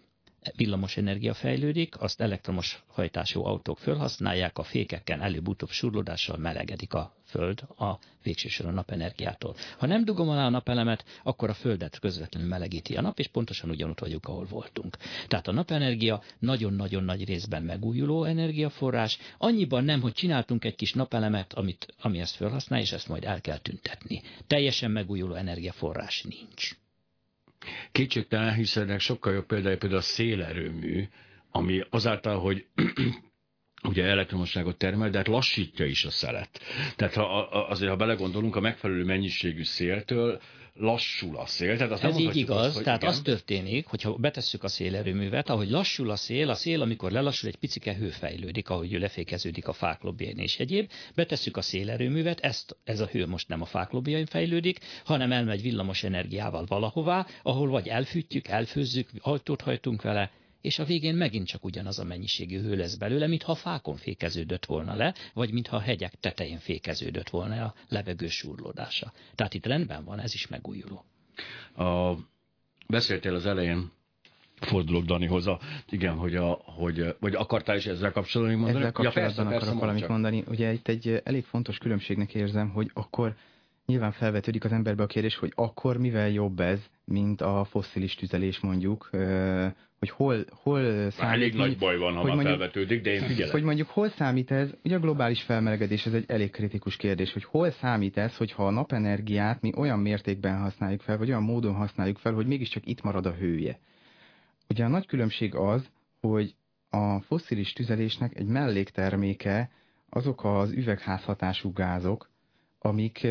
villamos 0.56 0.98
energia 0.98 1.34
fejlődik, 1.34 2.02
azt 2.02 2.22
elektromos 2.22 2.84
hajtású 2.88 3.46
autók 3.46 3.78
felhasználják, 3.78 4.58
a 4.58 4.64
fékeken 4.64 5.22
előbb-utóbb 5.22 5.70
surlódással 5.70 6.38
melegedik 6.38 6.94
a 6.94 7.16
föld 7.26 7.60
a 7.78 8.00
végső 8.24 8.48
soron 8.50 8.74
napenergiától. 8.74 9.56
Ha 9.78 9.86
nem 9.86 10.06
dugom 10.06 10.30
alá 10.30 10.46
a 10.46 10.50
napelemet, 10.50 11.06
akkor 11.24 11.50
a 11.50 11.54
földet 11.54 12.00
közvetlenül 12.00 12.50
melegíti 12.50 12.96
a 12.96 13.02
nap, 13.02 13.20
és 13.20 13.28
pontosan 13.28 13.70
ugyanott 13.70 14.00
vagyunk, 14.00 14.26
ahol 14.26 14.46
voltunk. 14.46 14.98
Tehát 15.28 15.48
a 15.48 15.52
napenergia 15.52 16.22
nagyon-nagyon 16.40 17.04
nagy 17.04 17.26
részben 17.26 17.64
megújuló 17.64 18.24
energiaforrás, 18.24 19.18
annyiban 19.38 19.84
nem, 19.84 20.02
hogy 20.02 20.14
csináltunk 20.14 20.66
egy 20.66 20.76
kis 20.76 20.94
napelemet, 20.94 21.54
amit, 21.54 21.94
ami 22.02 22.20
ezt 22.20 22.36
felhasznál, 22.36 22.80
és 22.80 22.92
ezt 22.92 23.08
majd 23.08 23.24
el 23.24 23.42
kell 23.42 23.58
tüntetni. 23.58 24.22
Teljesen 24.48 24.92
megújuló 24.92 25.34
energiaforrás 25.34 26.24
nincs. 26.24 26.81
Kétségtelen, 27.92 28.54
hiszen 28.54 29.00
sokkal 29.00 29.34
jobb 29.34 29.46
például 29.46 29.78
például 29.78 30.00
a 30.00 30.02
szélerőmű, 30.02 31.08
ami 31.52 31.82
azáltal, 31.90 32.40
hogy 32.40 32.66
ugye 33.90 34.06
elektromosságot 34.06 34.78
termel, 34.78 35.10
de 35.10 35.18
hát 35.18 35.28
lassítja 35.28 35.86
is 35.86 36.06
a 36.06 36.10
szelet. 36.10 36.60
Tehát 36.96 37.14
ha, 37.14 37.48
azért, 37.48 37.92
ha 37.92 37.98
belegondolunk, 37.98 38.56
a 38.56 38.60
megfelelő 38.60 39.04
mennyiségű 39.04 39.64
széltől 39.64 40.42
lassul 40.74 41.38
a 41.38 41.46
szél. 41.46 41.78
Tehát 41.78 41.92
azt 41.92 42.04
Ez 42.04 42.18
így 42.18 42.36
igaz, 42.36 42.66
azt, 42.66 42.76
hogy 42.76 42.84
tehát 42.84 43.02
igen. 43.02 43.14
az 43.14 43.22
történik, 43.22 43.86
hogyha 43.86 44.14
betesszük 44.14 44.64
a 44.64 44.68
szélerőművet, 44.68 45.50
ahogy 45.50 45.70
lassul 45.70 46.10
a 46.10 46.16
szél, 46.16 46.50
a 46.50 46.56
szél, 46.56 46.82
amikor 46.82 47.12
lelassul, 47.12 47.50
egy 47.50 47.56
picike 47.56 47.94
hő 47.94 48.10
fejlődik, 48.10 48.70
ahogy 48.70 48.92
lefékeződik 48.92 49.68
a 49.68 49.74
fák 49.74 50.02
lobjain 50.02 50.38
és 50.38 50.60
egyéb. 50.60 50.92
Betesszük 51.16 51.58
a 51.58 51.62
szélerőművet, 51.62 52.40
ezt, 52.40 52.78
ez 52.84 53.00
a 53.00 53.06
hő 53.06 53.28
most 53.28 53.48
nem 53.48 53.62
a 53.62 53.66
fák 53.66 53.92
lobjain 53.92 54.26
fejlődik, 54.26 54.80
hanem 55.06 55.32
elmegy 55.32 55.62
villamos 55.62 56.04
energiával 56.04 56.66
valahová, 56.68 57.28
ahol 57.44 57.70
vagy 57.70 57.88
elfűtjük, 57.88 58.48
elfőzzük, 58.48 59.10
ajtót 59.20 59.62
hajtunk 59.62 60.02
vele, 60.02 60.32
és 60.62 60.80
a 60.80 60.86
végén 60.86 61.16
megint 61.16 61.48
csak 61.48 61.64
ugyanaz 61.64 62.00
a 62.00 62.04
mennyiségű 62.04 62.62
hő 62.62 62.76
lesz 62.76 62.96
belőle, 62.96 63.28
mintha 63.28 63.56
fákon 63.56 63.96
fékeződött 63.96 64.66
volna 64.66 64.96
le, 64.96 65.14
vagy 65.34 65.52
mintha 65.52 65.76
a 65.76 65.80
hegyek 65.80 66.14
tetején 66.20 66.60
fékeződött 66.60 67.30
volna 67.30 67.66
a 67.66 67.74
levegő 67.88 68.28
súrlódása. 68.28 69.14
Tehát 69.36 69.54
itt 69.54 69.66
rendben 69.66 70.04
van, 70.04 70.20
ez 70.20 70.34
is 70.34 70.48
megújuló. 70.48 71.06
A, 71.76 72.14
beszéltél 72.88 73.36
az 73.36 73.46
elején 73.46 73.92
fordulok 74.60 75.06
Danihoz, 75.06 75.48
a, 75.48 75.60
igen, 75.90 76.16
hogy, 76.16 76.36
a, 76.36 76.50
hogy, 76.64 77.16
vagy 77.20 77.36
akartál 77.36 77.76
is 77.78 77.86
ezzel 77.86 78.12
kapcsolatban 78.12 78.58
mondani? 78.58 78.80
Ezzel 78.80 78.92
kapcsolatban 78.92 79.24
ja, 79.24 79.28
persze, 79.28 79.42
akarok 79.42 79.60
persze, 79.64 79.80
valamit 79.80 80.02
csak. 80.02 80.10
mondani. 80.10 80.44
Ugye 80.48 80.74
itt 80.74 80.88
egy 80.88 81.22
elég 81.24 81.44
fontos 81.44 81.78
különbségnek 81.78 82.34
érzem, 82.34 82.70
hogy 82.70 82.92
akkor 82.94 83.36
nyilván 83.86 84.12
felvetődik 84.12 84.64
az 84.64 84.72
emberbe 84.72 85.04
a 85.04 85.08
kérdés, 85.08 85.36
hogy 85.36 85.52
akkor 85.56 85.98
mivel 85.98 86.30
jobb 86.30 86.60
ez, 86.60 86.80
mint 87.06 87.42
a 87.42 87.64
fosszilis 87.70 88.16
tüzelés 88.16 88.60
mondjuk, 88.60 89.10
hogy 90.00 90.10
hol, 90.10 90.46
hol 90.50 91.10
számít... 91.10 91.34
Elég 91.34 91.54
nagy 91.54 91.78
baj 91.78 91.98
van, 91.98 92.14
ha 92.14 92.24
már 92.24 92.36
mondjuk, 92.36 92.48
felvetődik, 92.48 93.02
de 93.02 93.12
én 93.12 93.22
figyelem. 93.22 93.52
Hogy 93.52 93.64
mondjuk 93.64 93.90
hol 93.90 94.10
számít 94.10 94.52
ez, 94.52 94.70
ugye 94.84 94.96
a 94.96 95.00
globális 95.00 95.42
felmelegedés, 95.42 96.06
ez 96.06 96.14
egy 96.14 96.24
elég 96.28 96.52
kritikus 96.52 96.96
kérdés, 96.96 97.34
hogy 97.34 97.44
hol 97.44 97.72
számít 97.72 98.18
ez, 98.18 98.38
hogyha 98.38 98.68
a 98.68 98.72
napenergiát 98.72 99.62
mi 99.62 99.72
olyan 99.76 100.00
mértékben 100.00 100.60
használjuk 100.60 101.02
fel, 101.02 101.18
vagy 101.18 101.30
olyan 101.30 101.44
módon 101.44 101.74
használjuk 101.74 102.18
fel, 102.18 102.34
hogy 102.34 102.48
mégiscsak 102.48 102.86
itt 102.86 103.02
marad 103.02 103.26
a 103.26 103.34
hője. 103.34 103.80
Ugye 104.70 104.84
a 104.84 104.88
nagy 104.88 105.06
különbség 105.06 105.56
az, 105.56 105.90
hogy 106.22 106.56
a 106.90 107.20
fosszilis 107.20 107.74
tüzelésnek 107.74 108.38
egy 108.38 108.48
mellékterméke 108.48 109.72
azok 110.10 110.44
az 110.44 110.72
üvegházhatású 110.72 111.74
gázok, 111.74 112.31
amik 112.82 113.28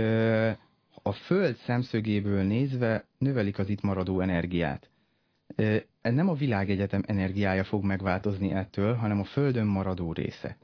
a 1.03 1.13
Föld 1.13 1.57
szemszögéből 1.57 2.43
nézve 2.43 3.05
növelik 3.19 3.59
az 3.59 3.69
itt 3.69 3.83
maradó 3.83 4.21
energiát. 4.21 4.91
Nem 6.03 6.29
a 6.29 6.35
világegyetem 6.35 7.03
energiája 7.07 7.65
fog 7.65 7.85
megváltozni 7.85 8.53
ettől, 8.53 8.95
hanem 8.95 9.21
a 9.21 9.25
Földön 9.25 9.67
maradó 9.67 10.13
része. 10.13 10.57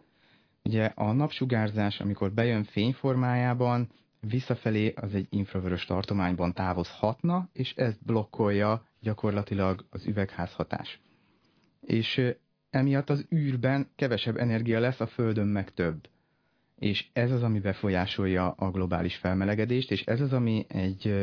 Ugye 0.65 0.85
a 0.85 1.13
napsugárzás, 1.13 2.01
amikor 2.01 2.33
bejön 2.33 2.65
fényformájában, 2.65 3.89
visszafelé 4.21 4.93
az 4.97 5.15
egy 5.15 5.27
infravörös 5.31 5.85
tartományban 5.85 6.53
távozhatna, 6.53 7.49
és 7.53 7.75
ezt 7.75 8.05
blokkolja 8.05 8.87
gyakorlatilag 9.01 9.87
az 9.91 10.07
üvegházhatás. 10.07 11.01
És 11.81 12.21
emiatt 12.71 13.11
az 13.11 13.27
űrben 13.35 13.89
kevesebb 13.97 14.37
energia 14.37 14.81
lesz, 14.81 15.01
a 15.01 15.07
Földön 15.07 15.47
meg 15.47 15.75
több 15.75 16.09
és 16.79 17.05
ez 17.13 17.31
az, 17.31 17.43
ami 17.43 17.61
befolyásolja 17.61 18.51
a 18.51 18.71
globális 18.71 19.17
felmelegedést, 19.17 19.91
és 19.91 20.03
ez 20.05 20.21
az, 20.21 20.33
ami 20.33 20.67
egy 20.69 21.15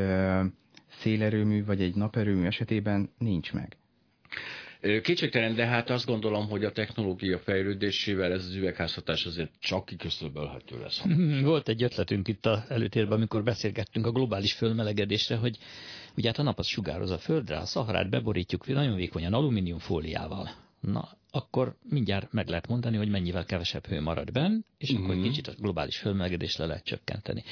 szélerőmű 0.89 1.66
vagy 1.66 1.82
egy 1.82 1.96
naperőmű 1.96 2.46
esetében 2.46 3.10
nincs 3.18 3.54
meg. 3.54 3.78
Kétségtelen, 5.02 5.56
de 5.56 5.66
hát 5.66 5.89
azt 5.89 6.06
gondolom, 6.06 6.50
hogy 6.50 6.63
a 6.63 6.72
technológia 6.72 7.39
fejlődésével 7.39 8.32
ez 8.32 8.46
az 8.46 8.56
üvegházhatás 8.56 9.26
azért 9.26 9.52
csak 9.60 9.86
kiküszöbölhető 9.86 10.80
lesz. 10.80 11.04
Volt 11.44 11.70
egy 11.70 11.84
ötletünk 11.84 12.28
itt 12.28 12.46
a 12.46 12.66
előtérben, 12.70 13.18
amikor 13.18 13.44
beszélgettünk 13.44 14.06
a 14.06 14.12
globális 14.12 14.54
fölmelegedésre, 14.54 15.36
hogy 15.36 15.58
ugye 16.18 16.28
hát 16.28 16.38
a 16.38 16.44
nap 16.44 16.60
az 16.60 16.68
sugároz 16.68 17.12
a 17.12 17.18
földre, 17.18 17.58
a 17.58 17.66
szaharát 17.66 18.10
beborítjuk 18.10 18.68
nagyon 18.68 18.96
vékonyan 18.96 19.34
alumíniumfóliával. 19.34 20.50
Na, 20.80 21.10
akkor 21.36 21.76
mindjárt 21.89 22.32
meg 22.32 22.48
lehet 22.48 22.67
mondani, 22.67 22.98
hogy 22.98 23.10
mennyivel 23.10 23.46
kevesebb 23.46 23.86
hő 23.86 24.02
marad 24.02 24.32
benn, 24.32 24.60
és 24.78 24.93
mm-hmm. 24.93 25.04
akkor 25.04 25.15
egy 25.15 25.22
kicsit 25.22 25.48
a 25.48 25.54
globális 25.58 25.98
fölmelegedést 25.98 26.58
le 26.58 26.65
lehet 26.65 26.84
csökkenteni. 26.84 27.43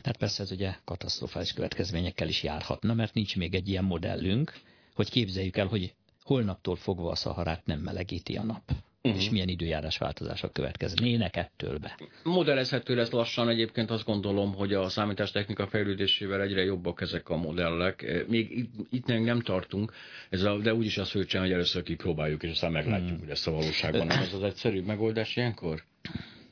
Tehát 0.00 0.18
persze 0.18 0.42
ez 0.42 0.50
ugye 0.50 0.74
katasztrofális 0.84 1.52
következményekkel 1.52 2.28
is 2.28 2.42
járhatna, 2.42 2.94
mert 2.94 3.14
nincs 3.14 3.36
még 3.36 3.54
egy 3.54 3.68
ilyen 3.68 3.84
modellünk, 3.84 4.52
hogy 4.94 5.10
képzeljük 5.10 5.56
el, 5.56 5.66
hogy 5.66 5.94
holnaptól 6.22 6.76
fogva 6.76 7.10
a 7.10 7.14
szaharát 7.14 7.66
nem 7.66 7.80
melegíti 7.80 8.36
a 8.36 8.42
nap 8.42 8.72
uh-huh. 9.02 9.22
és 9.22 9.30
milyen 9.30 9.48
időjárás 9.48 9.98
változások 9.98 10.52
következnének 10.52 11.36
ettől 11.36 11.78
be. 11.78 11.98
Modellezhető 12.22 12.94
lesz 12.94 13.10
lassan, 13.10 13.48
egyébként 13.48 13.90
azt 13.90 14.04
gondolom, 14.04 14.54
hogy 14.54 14.72
a 14.74 14.88
számítástechnika 14.88 15.66
fejlődésével 15.66 16.42
egyre 16.42 16.64
jobbak 16.64 17.00
ezek 17.00 17.28
a 17.28 17.36
modellek. 17.36 18.24
Még 18.28 18.50
itt, 18.58 18.72
itt 18.90 19.06
nem 19.06 19.40
tartunk, 19.40 19.92
ez 20.30 20.42
a, 20.42 20.58
de 20.58 20.74
úgyis 20.74 20.98
az 20.98 21.10
főcsen, 21.10 21.40
hogy 21.40 21.52
először 21.52 21.82
kipróbáljuk, 21.82 22.42
és 22.42 22.50
aztán 22.50 22.72
meglátjuk, 22.72 23.08
hmm. 23.08 23.18
hogy 23.18 23.30
ezt 23.30 23.46
a 23.46 23.50
valóságban. 23.50 24.10
Ez 24.10 24.32
az 24.34 24.42
egyszerű 24.42 24.82
megoldás 24.82 25.36
ilyenkor? 25.36 25.82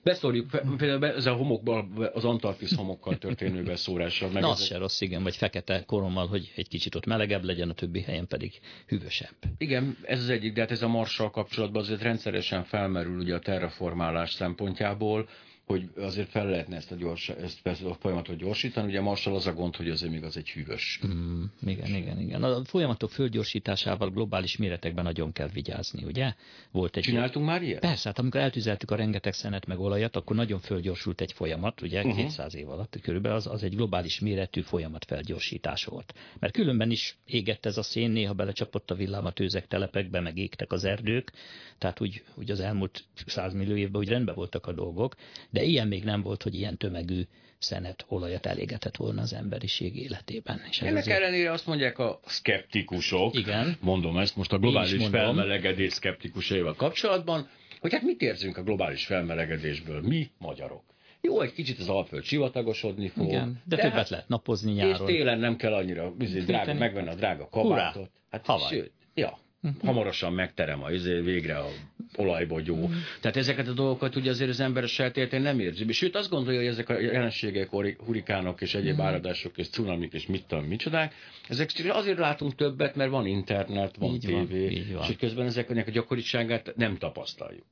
Beszórjuk, 0.07 0.51
például 0.77 1.15
ez 1.15 1.27
a 1.27 1.33
homokban, 1.33 2.11
az 2.15 2.25
Antarktisz 2.25 2.75
homokkal 2.75 3.19
történő 3.19 3.63
beszórással. 3.63 4.31
Meg 4.31 4.43
Na, 4.43 4.49
az 4.49 4.65
se 4.65 4.79
rossz, 4.79 5.01
igen, 5.01 5.23
vagy 5.23 5.37
fekete 5.37 5.85
korommal, 5.87 6.27
hogy 6.27 6.53
egy 6.57 6.69
kicsit 6.69 6.95
ott 6.95 7.07
melegebb 7.07 7.45
legyen, 7.45 7.71
a 7.71 7.73
többi 7.73 8.01
helyen 8.01 8.27
pedig 8.27 8.61
hűvösebb. 8.87 9.35
Igen, 9.59 9.97
ez 10.03 10.21
az 10.21 10.29
egyik, 10.29 10.53
de 10.53 10.61
hát 10.61 10.71
ez 10.71 10.83
a 10.83 10.89
marssal 10.89 11.31
kapcsolatban 11.31 11.83
azért 11.83 12.03
rendszeresen 12.03 12.65
felmerül 12.65 13.19
ugye 13.19 13.35
a 13.35 13.39
terraformálás 13.39 14.33
szempontjából, 14.33 15.29
hogy 15.67 15.91
azért 15.97 16.29
fel 16.29 16.47
lehetne 16.47 16.77
ezt 16.77 16.93
a, 16.93 16.95
gyors, 16.95 17.29
ezt 17.29 17.85
a 17.85 17.95
folyamatot 17.95 18.37
gyorsítani. 18.37 18.89
Ugye 18.89 19.01
Marshall 19.01 19.35
az 19.35 19.47
a 19.47 19.53
gond, 19.53 19.77
hogy 19.77 19.91
azért 19.91 20.13
még 20.13 20.25
az 20.25 20.37
egy 20.37 20.51
hűvös. 20.51 21.01
Mm, 21.07 21.43
igen, 21.67 21.95
igen, 21.95 22.21
igen. 22.21 22.43
A 22.43 22.65
folyamatok 22.65 23.11
földgyorsításával 23.11 24.11
globális 24.11 24.57
méretekben 24.57 25.05
nagyon 25.05 25.33
kell 25.33 25.49
vigyázni, 25.49 26.05
ugye? 26.05 26.35
Volt 26.71 26.97
egy 26.97 27.03
Csináltunk 27.03 27.47
már 27.47 27.63
ilyet? 27.63 27.81
Persze, 27.81 28.09
hát 28.09 28.19
amikor 28.19 28.41
eltüzeltük 28.41 28.91
a 28.91 28.97
rengeteg 28.97 29.33
szenet 29.33 29.67
meg 29.67 29.81
olajat, 29.81 30.17
akkor 30.17 30.37
nagyon 30.37 30.61
földgyorsult 30.61 31.21
egy 31.21 31.33
folyamat, 31.33 31.83
ugye 31.83 31.99
uh-huh. 31.99 32.17
200 32.17 32.55
év 32.55 32.69
alatt 32.69 32.99
körülbelül 33.03 33.37
az, 33.37 33.47
az 33.47 33.63
egy 33.63 33.77
globális 33.77 34.21
méretű 34.21 34.61
folyamat 34.61 35.05
felgyorsítás 35.05 35.85
volt. 35.85 36.15
Mert 36.39 36.53
különben 36.53 36.91
is 36.91 37.17
égett 37.25 37.67
ez 37.67 37.77
a 37.77 37.83
szén, 37.83 38.11
néha 38.11 38.33
belecsapott 38.33 38.91
a 38.91 38.95
villám 38.95 39.25
a 39.25 39.33
tőzek 39.33 39.67
telepekbe, 39.67 40.21
meg 40.21 40.39
égtek 40.39 40.73
az 40.73 40.85
erdők, 40.85 41.33
tehát 41.79 42.01
úgy, 42.01 42.23
úgy 42.35 42.51
az 42.51 42.61
elmúlt 42.61 43.05
százmillió 43.27 43.77
évben 43.77 44.01
úgy 44.01 44.09
rendben 44.09 44.35
voltak 44.35 44.67
a 44.67 44.73
dolgok, 44.73 45.15
de 45.57 45.63
ilyen 45.63 45.89
még 45.89 46.05
nem 46.05 46.23
volt, 46.23 46.43
hogy 46.43 46.55
ilyen 46.55 46.77
tömegű 46.77 47.23
szenet, 47.59 48.05
olajat 48.09 48.47
elégetett 48.47 48.97
volna 48.97 49.23
az 49.23 49.33
emberiség 49.33 49.97
életében. 49.97 50.61
És 50.71 50.81
Ennek 50.81 50.97
azért... 50.97 51.19
ellenére 51.19 51.53
azt 51.53 51.67
mondják 51.67 51.99
a 51.99 52.21
szkeptikusok, 52.25 53.35
Igen. 53.35 53.77
mondom 53.81 54.19
ezt 54.19 54.37
most 54.37 54.53
a 54.53 54.59
globális 54.59 55.07
felmelegedés 55.07 55.93
szkeptikusaival 55.93 56.75
kapcsolatban, 56.75 57.49
hogy 57.81 57.93
hát 57.93 58.03
mit 58.03 58.21
érzünk 58.21 58.57
a 58.57 58.63
globális 58.63 59.07
felmelegedésből, 59.07 60.01
mi 60.01 60.31
magyarok. 60.39 60.85
Jó, 61.21 61.41
egy 61.41 61.53
kicsit 61.53 61.79
az 61.79 61.89
Alföld 61.89 62.25
sivatagosodni 62.25 63.09
fog. 63.09 63.29
Igen, 63.29 63.63
de, 63.65 63.77
de 63.77 63.83
többet 63.83 63.97
hát, 63.97 64.09
lehet 64.09 64.29
napozni 64.29 64.73
nyáron. 64.73 65.09
És 65.09 65.15
télen 65.15 65.39
nem 65.39 65.57
kell 65.57 65.73
annyira 65.73 66.11
drága, 66.47 66.75
megvenni 66.75 67.09
a 67.09 67.15
drága 67.15 67.49
kabátot. 67.49 68.11
Hát, 68.31 68.69
sőt, 68.69 68.93
ja. 69.15 69.39
Hamarosan 69.83 70.33
megterem 70.33 70.83
a 70.83 70.91
izé, 70.91 71.21
végre 71.21 71.59
a 71.59 71.69
olajbogyó. 72.17 72.75
Uh-huh. 72.75 72.95
Tehát 73.21 73.37
ezeket 73.37 73.69
a 73.69 73.73
dolgokat 73.73 74.17
ugye 74.17 74.31
azért 74.31 74.51
az 74.51 74.61
ember 74.61 74.83
a 74.83 74.87
saját 74.87 75.39
nem 75.39 75.61
érzi. 75.61 75.93
Sőt 75.93 76.17
azt 76.17 76.31
gondolja, 76.31 76.61
hogy 76.61 76.69
ezek 76.69 76.89
a 76.89 77.01
jelenségek, 77.01 77.71
hurikánok 77.99 78.61
és 78.61 78.75
egyéb 78.75 78.93
uh-huh. 78.93 79.07
áradások 79.07 79.59
és 79.59 79.69
cunamik 79.69 80.13
és 80.13 80.27
mit 80.27 80.47
tudom, 80.47 80.65
micsodák, 80.65 81.15
ezek 81.49 81.71
azért 81.89 82.19
látunk 82.19 82.55
többet, 82.55 82.97
mert 82.97 83.11
van 83.11 83.27
internet, 83.27 83.97
van 83.97 84.15
így 84.15 84.21
tévé, 84.21 84.87
van, 84.93 85.09
és 85.09 85.17
közben 85.17 85.47
ezeknek 85.47 85.87
a 85.87 85.91
gyakoriságát 85.91 86.73
nem 86.77 86.97
tapasztaljuk. 86.97 87.65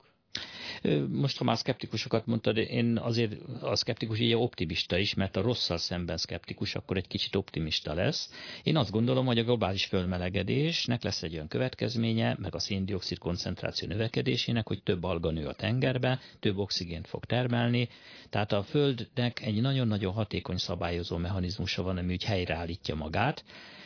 Most, 1.11 1.37
ha 1.37 1.43
már 1.43 1.57
szkeptikusokat 1.57 2.25
mondtad, 2.25 2.57
én 2.57 2.97
azért 2.97 3.35
a 3.61 3.75
szkeptikus 3.75 4.19
így 4.19 4.33
optimista 4.33 4.97
is, 4.97 5.13
mert 5.13 5.35
a 5.35 5.41
rosszal 5.41 5.77
szemben 5.77 6.17
szkeptikus, 6.17 6.75
akkor 6.75 6.97
egy 6.97 7.07
kicsit 7.07 7.35
optimista 7.35 7.93
lesz. 7.93 8.29
Én 8.63 8.77
azt 8.77 8.91
gondolom, 8.91 9.25
hogy 9.25 9.39
a 9.39 9.43
globális 9.43 9.85
fölmelegedésnek 9.85 11.03
lesz 11.03 11.23
egy 11.23 11.33
olyan 11.33 11.47
következménye, 11.47 12.35
meg 12.39 12.55
a 12.55 12.59
széndiokszid 12.59 13.17
koncentráció 13.17 13.87
növekedésének, 13.87 14.67
hogy 14.67 14.83
több 14.83 15.03
alga 15.03 15.31
nő 15.31 15.47
a 15.47 15.53
tengerbe, 15.53 16.19
több 16.39 16.57
oxigént 16.57 17.07
fog 17.07 17.25
termelni, 17.25 17.89
tehát 18.29 18.51
a 18.51 18.63
Földnek 18.63 19.41
egy 19.41 19.61
nagyon-nagyon 19.61 20.13
hatékony 20.13 20.57
szabályozó 20.57 21.17
mechanizmusa 21.17 21.83
van, 21.83 21.97
ami 21.97 22.13
úgy 22.13 22.23
helyreállítja 22.23 22.95
magát, 22.95 23.43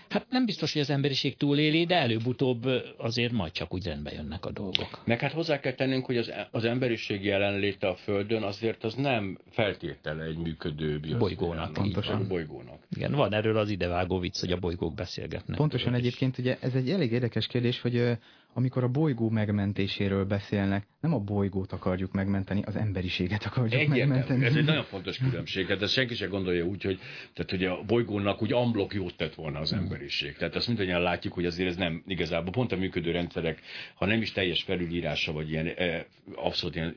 Hát 0.09 0.25
nem 0.29 0.45
biztos, 0.45 0.73
hogy 0.73 0.81
az 0.81 0.89
emberiség 0.89 1.37
túléli, 1.37 1.85
de 1.85 1.95
előbb-utóbb 1.95 2.65
azért 2.97 3.31
majd 3.31 3.51
csak 3.51 3.73
úgy 3.73 3.85
rendbe 3.85 4.11
jönnek 4.11 4.45
a 4.45 4.51
dolgok. 4.51 5.01
Meg 5.05 5.19
hát 5.19 5.31
hozzá 5.31 5.59
kell 5.59 5.73
tennünk, 5.73 6.05
hogy 6.05 6.17
az, 6.17 6.31
az 6.51 6.63
emberiség 6.63 7.23
jelenléte 7.23 7.87
a 7.87 7.95
Földön 7.95 8.43
azért 8.43 8.83
az 8.83 8.93
nem 8.93 9.37
feltétele 9.49 10.23
egy 10.23 10.37
működő 10.37 10.99
bolygónak. 11.17 11.73
Pontosan. 11.73 12.27
bolygónak. 12.27 12.79
Igen, 12.95 13.11
van 13.11 13.33
erről 13.33 13.57
az 13.57 13.69
idevágó 13.69 14.19
vicc, 14.19 14.39
hogy 14.39 14.51
a 14.51 14.57
bolygók 14.57 14.93
beszélgetnek. 14.93 15.57
Pontosan 15.57 15.93
egyébként 15.93 16.37
ugye 16.37 16.57
ez 16.61 16.73
egy 16.73 16.89
elég 16.89 17.11
érdekes 17.11 17.47
kérdés, 17.47 17.81
hogy 17.81 18.17
amikor 18.53 18.83
a 18.83 18.87
bolygó 18.87 19.29
megmentéséről 19.29 20.25
beszélnek, 20.25 20.87
nem 20.99 21.13
a 21.13 21.19
bolygót 21.19 21.71
akarjuk 21.71 22.11
megmenteni, 22.11 22.61
az 22.65 22.75
emberiséget 22.75 23.43
akarjuk 23.43 23.73
Egyértelmű. 23.73 23.99
megmenteni. 23.99 24.45
Ez 24.45 24.55
egy 24.55 24.65
nagyon 24.65 24.83
fontos 24.83 25.17
különbség. 25.17 25.65
Tehát 25.65 25.81
ezt 25.81 25.93
senki 25.93 26.15
sem 26.15 26.29
gondolja 26.29 26.65
úgy, 26.65 26.83
hogy, 26.83 26.99
tehát, 27.33 27.49
hogy 27.49 27.63
a 27.63 27.83
bolygónak 27.87 28.41
úgy 28.41 28.53
amblok 28.53 28.93
jót 28.93 29.17
tett 29.17 29.35
volna 29.35 29.59
az 29.59 29.73
emberiség. 29.73 30.35
Tehát 30.35 30.55
azt 30.55 30.67
mindannyian 30.67 31.01
látjuk, 31.01 31.33
hogy 31.33 31.45
azért 31.45 31.69
ez 31.69 31.75
nem 31.75 32.03
igazából 32.07 32.51
pont 32.51 32.71
a 32.71 32.77
működő 32.77 33.11
rendszerek, 33.11 33.61
ha 33.95 34.05
nem 34.05 34.21
is 34.21 34.31
teljes 34.31 34.63
felülírása, 34.63 35.31
vagy 35.31 35.49
ilyen 35.49 35.67
eh, 35.67 36.03
abszolút 36.35 36.75
ilyen 36.75 36.95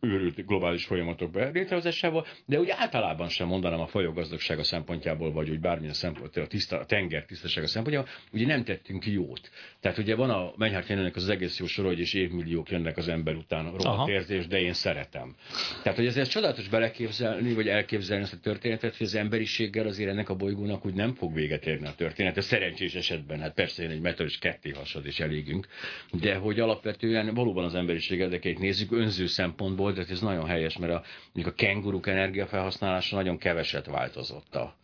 őrült 0.00 0.46
globális 0.46 0.84
folyamatok 0.84 1.34
létrehozásával, 1.52 2.26
de 2.44 2.58
úgy 2.58 2.70
általában 2.70 3.28
sem 3.28 3.46
mondanám 3.46 3.80
a 3.80 3.86
fajok 3.86 4.14
gazdagsága 4.14 4.64
szempontjából, 4.64 5.32
vagy 5.32 5.50
úgy 5.50 5.60
bármilyen 5.60 5.94
szempontból, 5.94 6.42
a, 6.42 6.46
tiszta, 6.46 6.78
a 6.78 6.84
tenger 6.84 7.24
tisztasága 7.24 7.66
szempontjából, 7.66 8.10
ugye 8.32 8.46
nem 8.46 8.64
tettünk 8.64 9.06
jót. 9.06 9.50
Tehát 9.80 9.98
ugye 9.98 10.14
van 10.14 10.30
a 10.30 10.52
Menyhárt 10.56 10.88
jelennek 10.88 11.16
az 11.16 11.28
egész 11.28 11.58
jó 11.58 11.66
sor, 11.66 11.84
hogy 11.84 11.98
és 11.98 12.14
évmilliók 12.14 12.70
jönnek 12.70 12.96
az 12.96 13.08
ember 13.08 13.34
után, 13.34 13.72
rohadt 13.76 14.08
érzés, 14.08 14.46
de 14.46 14.60
én 14.60 14.72
szeretem. 14.72 15.34
Tehát, 15.82 15.98
hogy 15.98 16.06
ezért 16.06 16.30
csodálatos 16.30 16.68
beleképzelni, 16.68 17.54
vagy 17.54 17.68
elképzelni 17.68 18.22
ezt 18.22 18.32
a 18.32 18.38
történetet, 18.42 18.96
hogy 18.96 19.06
az 19.06 19.14
emberiséggel 19.14 19.86
azért 19.86 20.10
ennek 20.10 20.28
a 20.28 20.34
bolygónak 20.34 20.86
úgy 20.86 20.94
nem 20.94 21.14
fog 21.14 21.34
véget 21.34 21.66
érni 21.66 21.86
a 21.86 21.94
történet. 21.94 22.36
Ez 22.36 22.44
szerencsés 22.44 22.94
esetben, 22.94 23.40
hát 23.40 23.54
persze 23.54 23.82
én 23.82 23.90
egy 23.90 24.00
metal 24.00 24.26
és 24.26 24.38
ketté 24.38 24.70
hasad 24.70 25.06
és 25.06 25.20
elégünk, 25.20 25.66
de 26.12 26.34
hogy 26.34 26.60
alapvetően 26.60 27.34
valóban 27.34 27.64
az 27.64 27.74
emberiség 27.74 28.18
érdekeit 28.18 28.58
nézzük 28.58 28.92
önző 28.92 29.26
szempontból, 29.26 29.85
de 29.94 30.04
ez 30.08 30.20
nagyon 30.20 30.46
helyes, 30.46 30.78
mert 30.78 30.92
a, 30.92 31.02
a 31.44 31.54
kenguruk 31.54 32.06
energiafelhasználása 32.06 33.16
nagyon 33.16 33.38
keveset 33.38 33.86
változott 33.86 34.54
a, 34.54 34.76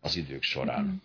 az 0.00 0.16
idők 0.16 0.42
során. 0.42 1.02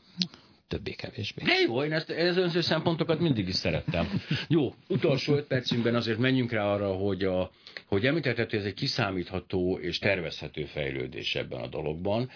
Többé-kevésbé. 0.68 1.44
De 1.44 1.54
jó, 1.68 1.84
én 1.84 1.94
ezt, 1.94 2.10
ez 2.10 2.38
önző 2.38 2.62
szempontokat 2.62 3.20
mindig 3.20 3.48
is 3.48 3.56
szerettem. 3.56 4.22
Jó, 4.48 4.74
utolsó 4.88 5.36
öt 5.36 5.46
percünkben 5.46 5.96
azért 5.96 6.18
menjünk 6.18 6.52
rá 6.52 6.64
arra, 6.64 6.94
hogy, 6.94 7.24
a, 7.24 7.52
hogy 7.86 8.06
említetted, 8.06 8.50
hogy 8.50 8.60
ez 8.60 8.66
egy 8.66 8.74
kiszámítható 8.74 9.80
és 9.80 10.00
tervezhető 10.00 10.66
fejlődés 10.66 11.36
ebben 11.36 11.62
a 11.62 11.68
dologban. 11.68 12.30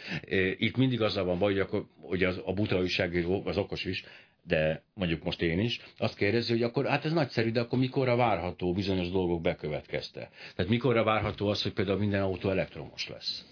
Itt 0.58 0.78
mindig 0.78 1.02
azzal 1.02 1.24
van 1.24 1.40
baj, 1.40 1.52
hogy, 1.52 1.62
akkor, 1.62 1.86
hogy 2.02 2.24
az, 2.24 2.42
a 2.46 2.54
buta 2.54 2.80
újságíró, 2.80 3.42
az 3.46 3.58
okos 3.58 3.86
is, 3.86 4.04
de 4.50 4.84
mondjuk 4.94 5.24
most 5.24 5.42
én 5.42 5.60
is, 5.60 5.80
azt 5.98 6.16
kérdezi, 6.16 6.52
hogy 6.52 6.64
akkor 6.64 6.86
hát 6.86 7.06
ez 7.06 7.14
nagyszerű, 7.14 7.52
de 7.52 7.60
akkor 7.60 7.80
mikorra 7.80 8.16
várható 8.16 8.74
bizonyos 8.74 9.10
dolgok 9.10 9.42
bekövetkezte. 9.42 10.30
Tehát 10.56 10.72
mikorra 10.72 11.04
várható 11.04 11.48
az, 11.48 11.62
hogy 11.62 11.74
például 11.74 12.00
minden 12.00 12.22
autó 12.22 12.50
elektromos 12.50 13.08
lesz. 13.08 13.46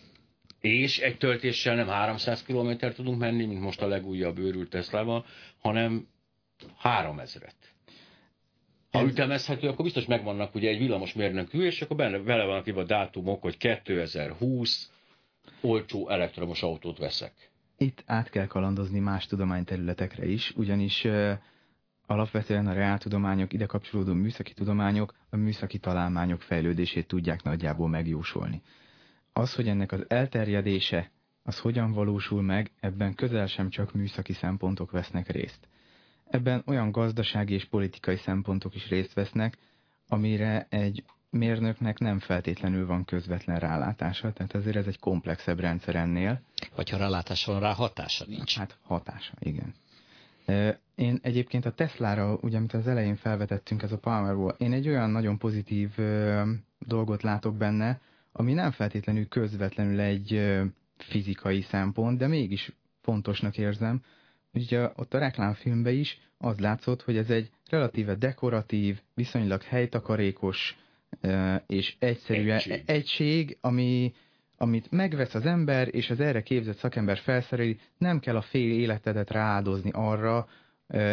És 0.60 1.00
egy 1.00 1.18
töltéssel 1.18 1.76
nem 1.76 1.88
300 1.88 2.44
km 2.44 2.72
tudunk 2.96 3.20
menni, 3.20 3.46
mint 3.46 3.62
most 3.62 3.82
a 3.82 3.88
legújabb 3.88 4.38
őrült 4.38 4.70
Teslával, 4.70 5.26
hanem 5.60 6.08
3000-et. 6.84 7.52
Ha 8.92 9.04
ütemezhető, 9.04 9.68
akkor 9.68 9.86
biztos 9.86 10.06
megvannak 10.06 10.56
ugye 10.56 10.70
egy 10.70 10.78
villamos 10.78 11.14
mérnökű, 11.14 11.66
és 11.66 11.82
akkor 11.82 11.96
benne, 11.96 12.18
vele 12.18 12.44
vannak 12.44 12.78
a 12.78 12.84
dátumok, 12.84 13.42
hogy 13.42 13.58
2020 13.58 14.92
olcsó 15.62 16.10
elektromos 16.10 16.64
autót 16.64 16.98
veszek 16.98 17.52
itt 17.78 18.04
át 18.06 18.30
kell 18.30 18.48
kalandozni 18.48 19.00
más 19.00 19.26
tudományterületekre 19.26 20.26
is, 20.26 20.54
ugyanis 20.56 21.08
alapvetően 22.06 22.68
a 22.68 22.74
reáltudományok, 22.74 23.54
ide 23.54 23.66
kapcsolódó 23.66 24.14
műszaki 24.14 24.54
tudományok 24.54 25.14
a 25.30 25.36
műszaki 25.36 25.78
találmányok 25.78 26.42
fejlődését 26.42 27.08
tudják 27.08 27.44
nagyjából 27.44 27.90
megjósolni. 27.90 28.62
Az, 29.34 29.54
hogy 29.56 29.68
ennek 29.68 29.92
az 29.92 30.06
elterjedése, 30.08 31.12
az 31.44 31.60
hogyan 31.60 31.92
valósul 31.92 32.42
meg, 32.42 32.72
ebben 32.80 33.16
közel 33.16 33.48
sem 33.48 33.70
csak 33.70 33.94
műszaki 33.94 34.34
szempontok 34.34 34.92
vesznek 34.92 35.30
részt. 35.30 35.68
Ebben 36.30 36.64
olyan 36.66 36.92
gazdasági 36.92 37.54
és 37.54 37.66
politikai 37.66 38.18
szempontok 38.18 38.76
is 38.76 38.90
részt 38.90 39.14
vesznek, 39.14 39.58
amire 40.08 40.68
egy 40.70 41.04
mérnöknek 41.38 42.00
nem 42.00 42.20
feltétlenül 42.20 42.86
van 42.86 43.06
közvetlen 43.06 43.60
rálátása, 43.60 44.34
tehát 44.34 44.56
azért 44.56 44.76
ez 44.76 44.88
egy 44.88 45.00
komplexebb 45.00 45.60
rendszer 45.60 45.96
ennél. 45.96 46.42
Vagy 46.76 46.90
ha 46.90 46.98
rálátása 46.98 47.52
van 47.52 47.62
rá, 47.62 47.74
hatása 47.74 48.26
nincs. 48.28 48.58
Hát 48.58 48.78
hatása, 48.84 49.34
igen. 49.40 49.74
Én 50.96 51.20
egyébként 51.22 51.66
a 51.66 51.72
Teslára, 51.72 52.38
ugye 52.42 52.58
amit 52.58 52.74
az 52.74 52.88
elején 52.88 53.16
felvetettünk, 53.16 53.84
ez 53.84 53.92
a 53.92 53.98
Powerwall, 53.98 54.56
én 54.58 54.74
egy 54.74 54.88
olyan 54.88 55.10
nagyon 55.10 55.38
pozitív 55.38 55.90
dolgot 56.80 57.24
látok 57.24 57.56
benne, 57.56 58.00
ami 58.32 58.54
nem 58.54 58.72
feltétlenül 58.72 59.28
közvetlenül 59.28 60.00
egy 60.00 60.62
fizikai 60.98 61.62
szempont, 61.62 62.18
de 62.18 62.28
mégis 62.28 62.72
fontosnak 63.02 63.58
érzem, 63.58 64.02
ugye 64.54 64.92
ott 64.96 65.14
a 65.14 65.20
reklámfilmben 65.20 65.94
is 65.94 66.20
az 66.38 66.60
látszott, 66.60 67.02
hogy 67.02 67.18
ez 67.18 67.30
egy 67.30 67.52
relatíve 67.70 68.16
dekoratív, 68.16 69.00
viszonylag 69.14 69.62
helytakarékos 69.62 70.78
és 71.68 71.96
egyszerű 72.00 72.50
egység, 72.50 72.84
egység 72.86 73.58
ami, 73.62 74.14
amit 74.58 74.92
megvesz 74.92 75.36
az 75.36 75.46
ember, 75.46 75.96
és 75.96 76.10
az 76.10 76.20
erre 76.20 76.42
képzett 76.42 76.78
szakember 76.78 77.18
felszereli, 77.18 77.78
nem 77.98 78.20
kell 78.20 78.36
a 78.36 78.42
fél 78.42 78.72
életedet 78.72 79.32
rááldozni 79.32 79.90
arra, 79.94 80.48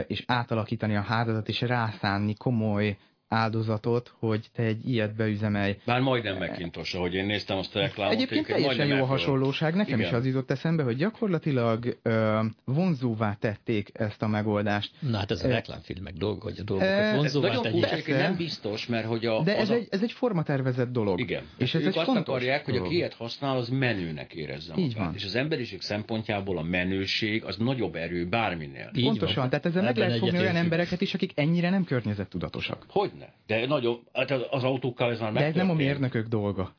és 0.06 0.24
átalakítani 0.26 0.96
a 0.96 1.00
házadat, 1.00 1.48
és 1.48 1.60
rászánni 1.60 2.34
komoly 2.34 2.96
áldozatot, 3.34 4.14
hogy 4.18 4.46
te 4.54 4.62
egy 4.62 4.88
ilyet 4.88 5.14
beüzemelj. 5.14 5.76
Bár 5.84 6.00
majdnem 6.00 6.36
megkintos, 6.36 6.94
ahogy 6.94 7.14
én 7.14 7.26
néztem 7.26 7.58
azt 7.58 7.76
a 7.76 7.78
reklámot. 7.78 8.14
Egyébként 8.14 8.46
teljesen 8.46 8.86
jó 8.86 9.02
a 9.02 9.06
hasonlóság. 9.06 9.74
Nekem 9.74 9.98
Igen. 9.98 10.10
is 10.10 10.16
az 10.16 10.26
jutott 10.26 10.50
eszembe, 10.50 10.82
hogy 10.82 10.96
gyakorlatilag 10.96 11.98
ö, 12.02 12.40
vonzóvá 12.64 13.36
tették 13.40 13.90
ezt 13.92 14.22
a 14.22 14.26
megoldást. 14.26 14.90
Na 14.98 15.18
hát 15.18 15.30
ez 15.30 15.44
a 15.44 15.48
reklámfilmek 15.48 16.14
dolga, 16.14 16.42
hogy 16.42 16.58
a 16.58 16.62
dolgokat 16.62 17.14
vonzóvá 17.14 17.48
ez 17.48 17.54
nagyon 17.54 17.80
furcsa, 17.80 18.16
nem 18.16 18.36
biztos, 18.36 18.86
mert 18.86 19.06
hogy 19.06 19.26
a... 19.26 19.42
De 19.42 19.56
ez, 19.56 19.70
a... 19.70 19.74
egy, 19.74 19.86
ez 19.90 20.02
egy 20.02 20.12
formatervezett 20.12 20.92
dolog. 20.92 21.20
Igen. 21.20 21.42
És 21.58 21.74
ez 21.74 21.80
ők 21.80 21.86
egy 21.86 21.98
azt 21.98 22.16
akarják, 22.16 22.66
dolog. 22.66 22.80
hogy 22.80 22.90
aki 22.90 22.96
ilyet 22.96 23.14
használ, 23.14 23.56
az 23.56 23.68
menőnek 23.68 24.34
érezze 24.34 24.74
Így 24.76 24.94
van. 24.94 25.14
És 25.14 25.24
az 25.24 25.34
emberiség 25.34 25.80
szempontjából 25.80 26.58
a 26.58 26.62
menőség 26.62 27.44
az 27.44 27.56
nagyobb 27.56 27.94
erő 27.94 28.26
bárminél. 28.26 28.90
Így 28.94 29.04
Pontosan. 29.04 29.34
Van. 29.34 29.48
Tehát 29.48 29.66
ezzel 29.66 29.82
meg 29.82 29.96
lehet 29.96 30.18
fogni 30.18 30.38
olyan 30.38 30.56
embereket 30.56 31.00
is, 31.00 31.14
akik 31.14 31.32
ennyire 31.34 31.70
nem 31.70 31.84
környezettudatosak. 31.84 32.84
Hogyne? 32.88 33.23
Benne. 33.46 33.60
De 33.60 33.66
nagyon, 33.66 34.00
hát 34.12 34.30
az 34.30 34.64
autókkal 34.64 35.10
ez 35.10 35.20
már 35.20 35.32
De 35.32 35.44
ez 35.44 35.54
nem 35.54 35.70
a 35.70 35.74
mérnökök 35.74 36.26
dolga. 36.26 36.76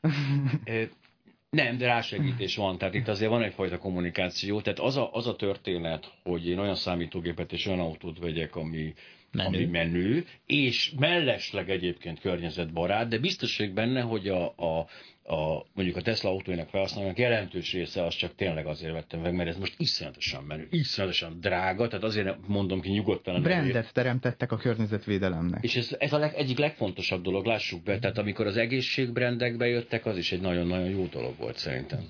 Nem, 1.50 1.78
de 1.78 1.86
rásegítés 1.86 2.56
van, 2.56 2.78
tehát 2.78 2.94
itt 2.94 3.08
azért 3.08 3.30
van 3.30 3.42
egyfajta 3.42 3.78
kommunikáció. 3.78 4.60
Tehát 4.60 4.78
az 4.78 4.96
a, 4.96 5.12
az 5.12 5.26
a 5.26 5.36
történet, 5.36 6.12
hogy 6.22 6.48
én 6.48 6.58
olyan 6.58 6.74
számítógépet 6.74 7.52
és 7.52 7.66
olyan 7.66 7.80
autót 7.80 8.18
vegyek, 8.18 8.56
ami 8.56 8.94
menő. 9.32 9.56
ami 9.56 9.64
menő, 9.64 10.24
és 10.46 10.92
mellesleg 10.98 11.70
egyébként 11.70 12.20
környezetbarát, 12.20 13.08
de 13.08 13.18
biztos 13.18 13.62
benne, 13.74 14.00
hogy 14.00 14.28
a, 14.28 14.46
a, 14.46 14.86
a, 15.26 15.66
mondjuk 15.72 15.96
a 15.96 16.02
Tesla 16.02 16.30
autóinak 16.30 16.68
felhasználónak 16.68 17.18
jelentős 17.18 17.72
része 17.72 18.04
az 18.04 18.14
csak 18.14 18.34
tényleg 18.34 18.66
azért 18.66 18.92
vettem 18.92 19.20
meg, 19.20 19.34
mert 19.34 19.48
ez 19.48 19.56
most 19.56 19.74
iszonyatosan 19.78 20.44
menő, 20.44 20.66
iszonyatosan 20.70 21.40
drága, 21.40 21.88
tehát 21.88 22.04
azért 22.04 22.46
mondom 22.46 22.80
ki 22.80 22.90
nyugodtan. 22.90 23.42
Brandet 23.42 23.92
teremtettek 23.92 24.52
a 24.52 24.56
környezetvédelemnek. 24.56 25.64
És 25.64 25.76
ez, 25.76 25.96
ez 25.98 26.12
a 26.12 26.18
leg, 26.18 26.34
egyik 26.34 26.58
legfontosabb 26.58 27.22
dolog, 27.22 27.44
lássuk 27.44 27.82
be, 27.82 27.98
tehát 27.98 28.18
amikor 28.18 28.46
az 28.46 28.56
egészségbrendek 28.56 29.56
bejöttek, 29.56 30.06
az 30.06 30.16
is 30.16 30.32
egy 30.32 30.40
nagyon-nagyon 30.40 30.88
jó 30.88 31.06
dolog 31.06 31.36
volt 31.38 31.56
szerintem. 31.56 32.00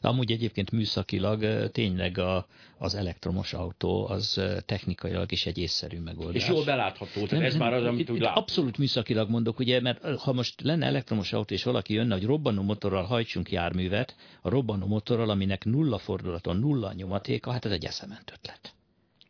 Amúgy 0.00 0.32
egyébként 0.32 0.70
műszakilag 0.70 1.70
tényleg 1.70 2.18
a, 2.18 2.46
az 2.78 2.94
elektromos 2.94 3.52
autó 3.52 4.06
az 4.08 4.40
technikailag 4.66 5.32
is 5.32 5.46
egy 5.46 5.58
észszerű 5.58 5.98
megoldás. 5.98 6.42
És 6.42 6.48
jól 6.48 6.64
belátható, 6.64 7.12
tehát 7.12 7.30
nem, 7.30 7.42
ez 7.42 7.52
nem, 7.52 7.62
már 7.62 7.72
az, 7.72 7.84
amit 7.84 8.10
úgy 8.10 8.22
Abszolút 8.22 8.78
műszakilag 8.78 9.30
mondok, 9.30 9.58
ugye, 9.58 9.80
mert 9.80 10.20
ha 10.20 10.32
most 10.32 10.60
lenne 10.60 10.86
elektromos 10.86 11.32
autó, 11.32 11.54
és 11.54 11.64
valaki 11.64 11.94
jönne, 11.94 12.14
hogy 12.14 12.24
robbanó 12.24 12.62
motorral 12.62 13.04
hajtsunk 13.04 13.50
járművet, 13.50 14.16
a 14.42 14.48
robbanó 14.48 14.86
motorral, 14.86 15.30
aminek 15.30 15.64
nulla 15.64 15.98
fordulaton 15.98 16.56
nulla 16.56 16.92
nyomatéka, 16.92 17.50
hát 17.50 17.64
ez 17.64 17.70
egy 17.70 17.84
eszement 17.84 18.32
ötlet. 18.34 18.74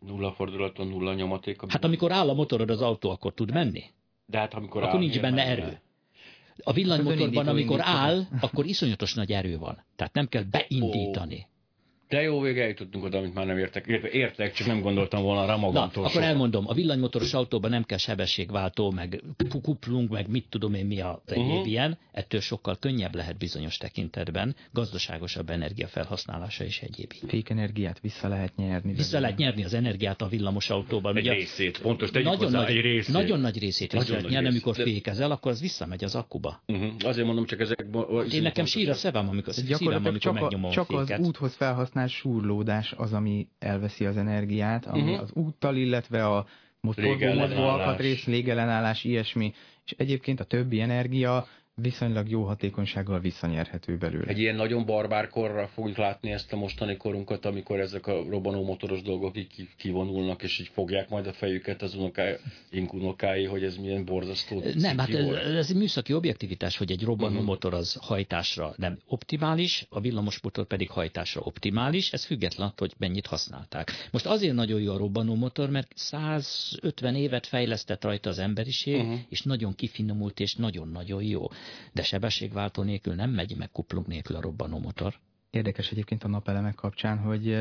Nulla 0.01 0.33
fordulaton 0.33 0.87
nulla 0.87 1.15
nyomatéka? 1.15 1.67
Hát 1.69 1.85
amikor 1.85 2.13
áll 2.13 2.29
a 2.29 2.35
motorod 2.35 2.71
az 2.71 2.81
autó, 2.81 3.11
akkor 3.11 3.35
tud 3.35 3.53
menni. 3.53 3.85
De 4.27 4.39
hát 4.39 4.55
amikor 4.55 4.83
Akkor 4.83 4.95
áll, 4.95 5.01
nincs 5.01 5.21
benne 5.21 5.47
erő. 5.47 5.81
A 6.63 6.73
villanymotorban, 6.73 7.49
amikor 7.49 7.81
áll, 7.83 8.27
akkor 8.41 8.67
iszonyatos 8.67 9.15
nagy 9.15 9.33
erő 9.33 9.59
van. 9.59 9.85
Tehát 9.97 10.15
nem 10.15 10.29
kell 10.29 10.43
beindítani. 10.43 11.47
De 12.13 12.23
jó, 12.23 12.41
végig 12.41 12.59
eljutottunk 12.59 13.05
oda, 13.05 13.19
amit 13.19 13.35
már 13.35 13.47
nem 13.47 13.59
értek. 13.59 13.87
Értek, 14.13 14.53
csak 14.53 14.67
nem 14.67 14.81
gondoltam 14.81 15.23
volna 15.23 15.47
rá 15.47 15.57
magamtól. 15.57 16.03
Na, 16.03 16.09
akkor 16.09 16.23
elmondom, 16.23 16.65
a 16.69 16.75
villanymotoros 16.75 17.35
autóban 17.35 17.71
nem 17.71 17.85
kell 17.85 17.99
sebességváltó, 17.99 18.91
meg 18.91 19.23
kuplunk, 19.63 20.11
meg 20.11 20.29
mit 20.29 20.47
tudom 20.49 20.75
én 20.75 20.87
mi 20.87 21.01
a 21.01 21.23
uh-huh. 21.29 21.69
ilyen. 21.69 21.99
Ettől 22.13 22.41
sokkal 22.41 22.77
könnyebb 22.81 23.15
lehet 23.15 23.39
bizonyos 23.39 23.77
tekintetben, 23.77 24.57
gazdaságosabb 24.73 25.51
energiafelhasználása 25.51 26.65
és 26.65 26.81
egyéb. 26.81 27.13
Fékenergiát 27.27 28.01
vissza 28.01 28.29
lehet 28.29 28.57
nyerni. 28.57 28.93
Vissza 28.93 29.21
lehet 29.21 29.37
nyerni 29.37 29.65
az 29.65 29.75
energiát 29.75 30.23
a 30.23 30.27
villamos 30.27 30.71
autóban. 30.71 31.17
Egy 31.17 31.23
Ugye, 31.23 31.33
részét, 31.33 31.77
fontos, 31.77 32.11
nagyon 32.11 32.37
hozzá, 32.37 32.61
nagy, 32.61 32.77
egy 32.77 32.81
részét. 32.81 33.15
Nagyon 33.15 33.41
nagy 33.41 33.59
részét 33.59 33.93
vissza 33.93 34.13
lehet 34.13 34.29
nyerni, 34.29 34.49
amikor 34.49 34.77
de... 34.77 34.83
fékezel, 34.83 35.31
akkor 35.31 35.51
az 35.51 35.61
visszamegy 35.61 36.05
az 36.05 36.15
akkuba. 36.15 36.63
Uh-huh. 36.67 36.91
Azért 37.05 37.27
mondom, 37.27 37.47
csak 37.47 37.61
ezek... 37.61 37.87
Én 38.33 38.43
nekem 38.43 38.65
sír 38.65 38.89
a 38.89 38.95
szevem, 38.95 39.29
amikor, 39.29 39.55
szívem, 39.55 40.05
amikor 40.05 40.19
csak, 40.19 40.33
megnyomom 40.33 40.71
a, 40.71 40.73
csak 40.73 40.91
az 40.91 41.19
úthoz 41.19 41.57
felhasznált 42.03 42.11
súrlódás 42.11 42.93
az, 42.97 43.13
ami 43.13 43.49
elveszi 43.59 44.07
az 44.07 44.17
energiát, 44.17 44.87
ami 44.87 45.03
uh-huh. 45.03 45.21
az 45.21 45.33
úttal, 45.33 45.77
illetve 45.77 46.27
a 46.27 46.47
mozgó, 46.81 47.15
mozgó 47.35 47.63
alkatrész, 47.63 48.25
légellenállás, 48.25 49.05
ilyesmi, 49.05 49.53
és 49.85 49.95
egyébként 49.97 50.41
a 50.41 50.45
többi 50.45 50.81
energia 50.81 51.47
viszonylag 51.75 52.29
jó 52.29 52.43
hatékonysággal 52.43 53.21
visszanyerhető 53.21 53.97
belőle. 53.97 54.27
Egy 54.27 54.39
ilyen 54.39 54.55
nagyon 54.55 54.87
barbárkorra 54.87 55.69
fogjuk 55.69 55.97
látni 55.97 56.33
ezt 56.33 56.53
a 56.53 56.57
mostani 56.57 56.97
korunkat, 56.97 57.45
amikor 57.45 57.81
ezek 57.81 58.07
a 58.07 58.25
robbanó 58.29 58.65
motoros 58.65 59.03
dolgok 59.03 59.37
így 59.37 59.69
kivonulnak, 59.77 60.43
és 60.43 60.59
így 60.59 60.71
fogják 60.73 61.09
majd 61.09 61.27
a 61.27 61.33
fejüket 61.33 61.83
az 61.83 61.95
unokáink 61.95 62.93
unokái, 62.93 63.45
hogy 63.45 63.65
ez 63.65 63.77
milyen 63.77 64.05
borzasztó. 64.05 64.63
Nem, 64.75 64.99
hát 64.99 65.09
ez, 65.09 65.27
ez 65.29 65.71
egy 65.71 65.77
műszaki 65.77 66.13
objektivitás, 66.15 66.77
hogy 66.77 66.91
egy 66.91 67.03
robbanó 67.03 67.33
uh-huh. 67.33 67.47
motor 67.47 67.75
az 67.75 67.97
hajtásra 68.01 68.75
nem 68.77 68.99
optimális, 69.07 69.87
a 69.89 70.01
villamos 70.01 70.41
motor 70.43 70.67
pedig 70.67 70.91
hajtásra 70.91 71.41
optimális, 71.45 72.13
ez 72.13 72.25
független 72.25 72.67
attól, 72.67 72.89
hogy 72.89 72.97
mennyit 73.09 73.27
használták. 73.27 73.91
Most 74.11 74.27
azért 74.27 74.55
nagyon 74.55 74.81
jó 74.81 74.93
a 74.93 74.99
robbanó 74.99 75.35
motor, 75.35 75.71
mert 75.71 75.93
150 75.95 77.15
évet 77.15 77.47
fejlesztett 77.47 78.05
rajta 78.05 78.31
az 78.31 78.39
emberiség, 78.39 79.01
uh-huh. 79.01 79.19
és 79.29 79.43
nagyon 79.43 79.75
kifinomult, 79.75 80.41
és 80.41 80.55
nagyon-nagyon 80.55 81.23
jó 81.23 81.49
de 81.93 82.03
sebességváltó 82.03 82.83
nélkül 82.83 83.15
nem 83.15 83.31
megy, 83.31 83.57
meg 83.57 83.71
kuplung 83.71 84.07
nélkül 84.07 84.37
a 84.37 84.41
robbanó 84.41 84.79
motor. 84.79 85.15
Érdekes 85.51 85.91
egyébként 85.91 86.25
a 86.25 86.29
napelemek 86.29 86.75
kapcsán, 86.75 87.19
hogy 87.19 87.59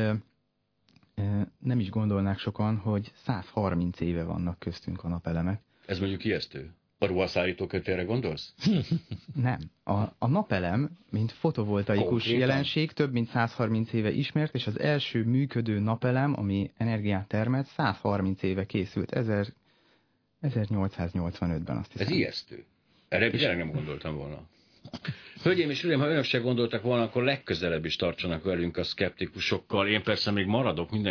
nem 1.58 1.80
is 1.80 1.90
gondolnák 1.90 2.38
sokan, 2.38 2.76
hogy 2.76 3.12
130 3.14 4.00
éve 4.00 4.22
vannak 4.22 4.58
köztünk 4.58 5.04
a 5.04 5.08
napelemek. 5.08 5.60
Ez 5.86 5.98
mondjuk 5.98 6.24
ijesztő. 6.24 6.74
A 6.98 7.06
ruhaszállító 7.06 7.66
kötélre 7.66 8.02
gondolsz? 8.02 8.54
Nem. 9.34 9.58
A, 9.84 9.92
a 10.18 10.26
napelem, 10.26 10.90
mint 11.10 11.32
fotovoltaikus 11.32 12.08
Konkrétan? 12.08 12.38
jelenség, 12.38 12.92
több 12.92 13.12
mint 13.12 13.28
130 13.28 13.92
éve 13.92 14.10
ismert, 14.10 14.54
és 14.54 14.66
az 14.66 14.78
első 14.80 15.24
működő 15.24 15.78
napelem, 15.78 16.34
ami 16.38 16.70
energiát 16.76 17.28
termelt, 17.28 17.66
130 17.66 18.42
éve 18.42 18.66
készült. 18.66 19.12
1000, 19.12 19.46
1885-ben 20.42 21.76
azt 21.76 21.92
hiszem. 21.92 22.06
Ez 22.06 22.12
ijesztő. 22.12 22.64
Erre 23.12 23.26
és... 23.26 23.42
nem 23.42 23.70
gondoltam 23.70 24.16
volna. 24.16 24.42
Hölgyeim 25.42 25.70
és 25.70 25.84
uraim, 25.84 26.00
ha 26.00 26.08
önök 26.08 26.24
se 26.24 26.38
gondoltak 26.38 26.82
volna, 26.82 27.02
akkor 27.02 27.22
legközelebb 27.22 27.84
is 27.84 27.96
tartsanak 27.96 28.44
velünk 28.44 28.76
a 28.76 28.84
szkeptikusokkal. 28.84 29.88
Én 29.88 30.02
persze 30.02 30.30
még 30.30 30.46
maradok 30.46 30.90
minden 30.90 31.00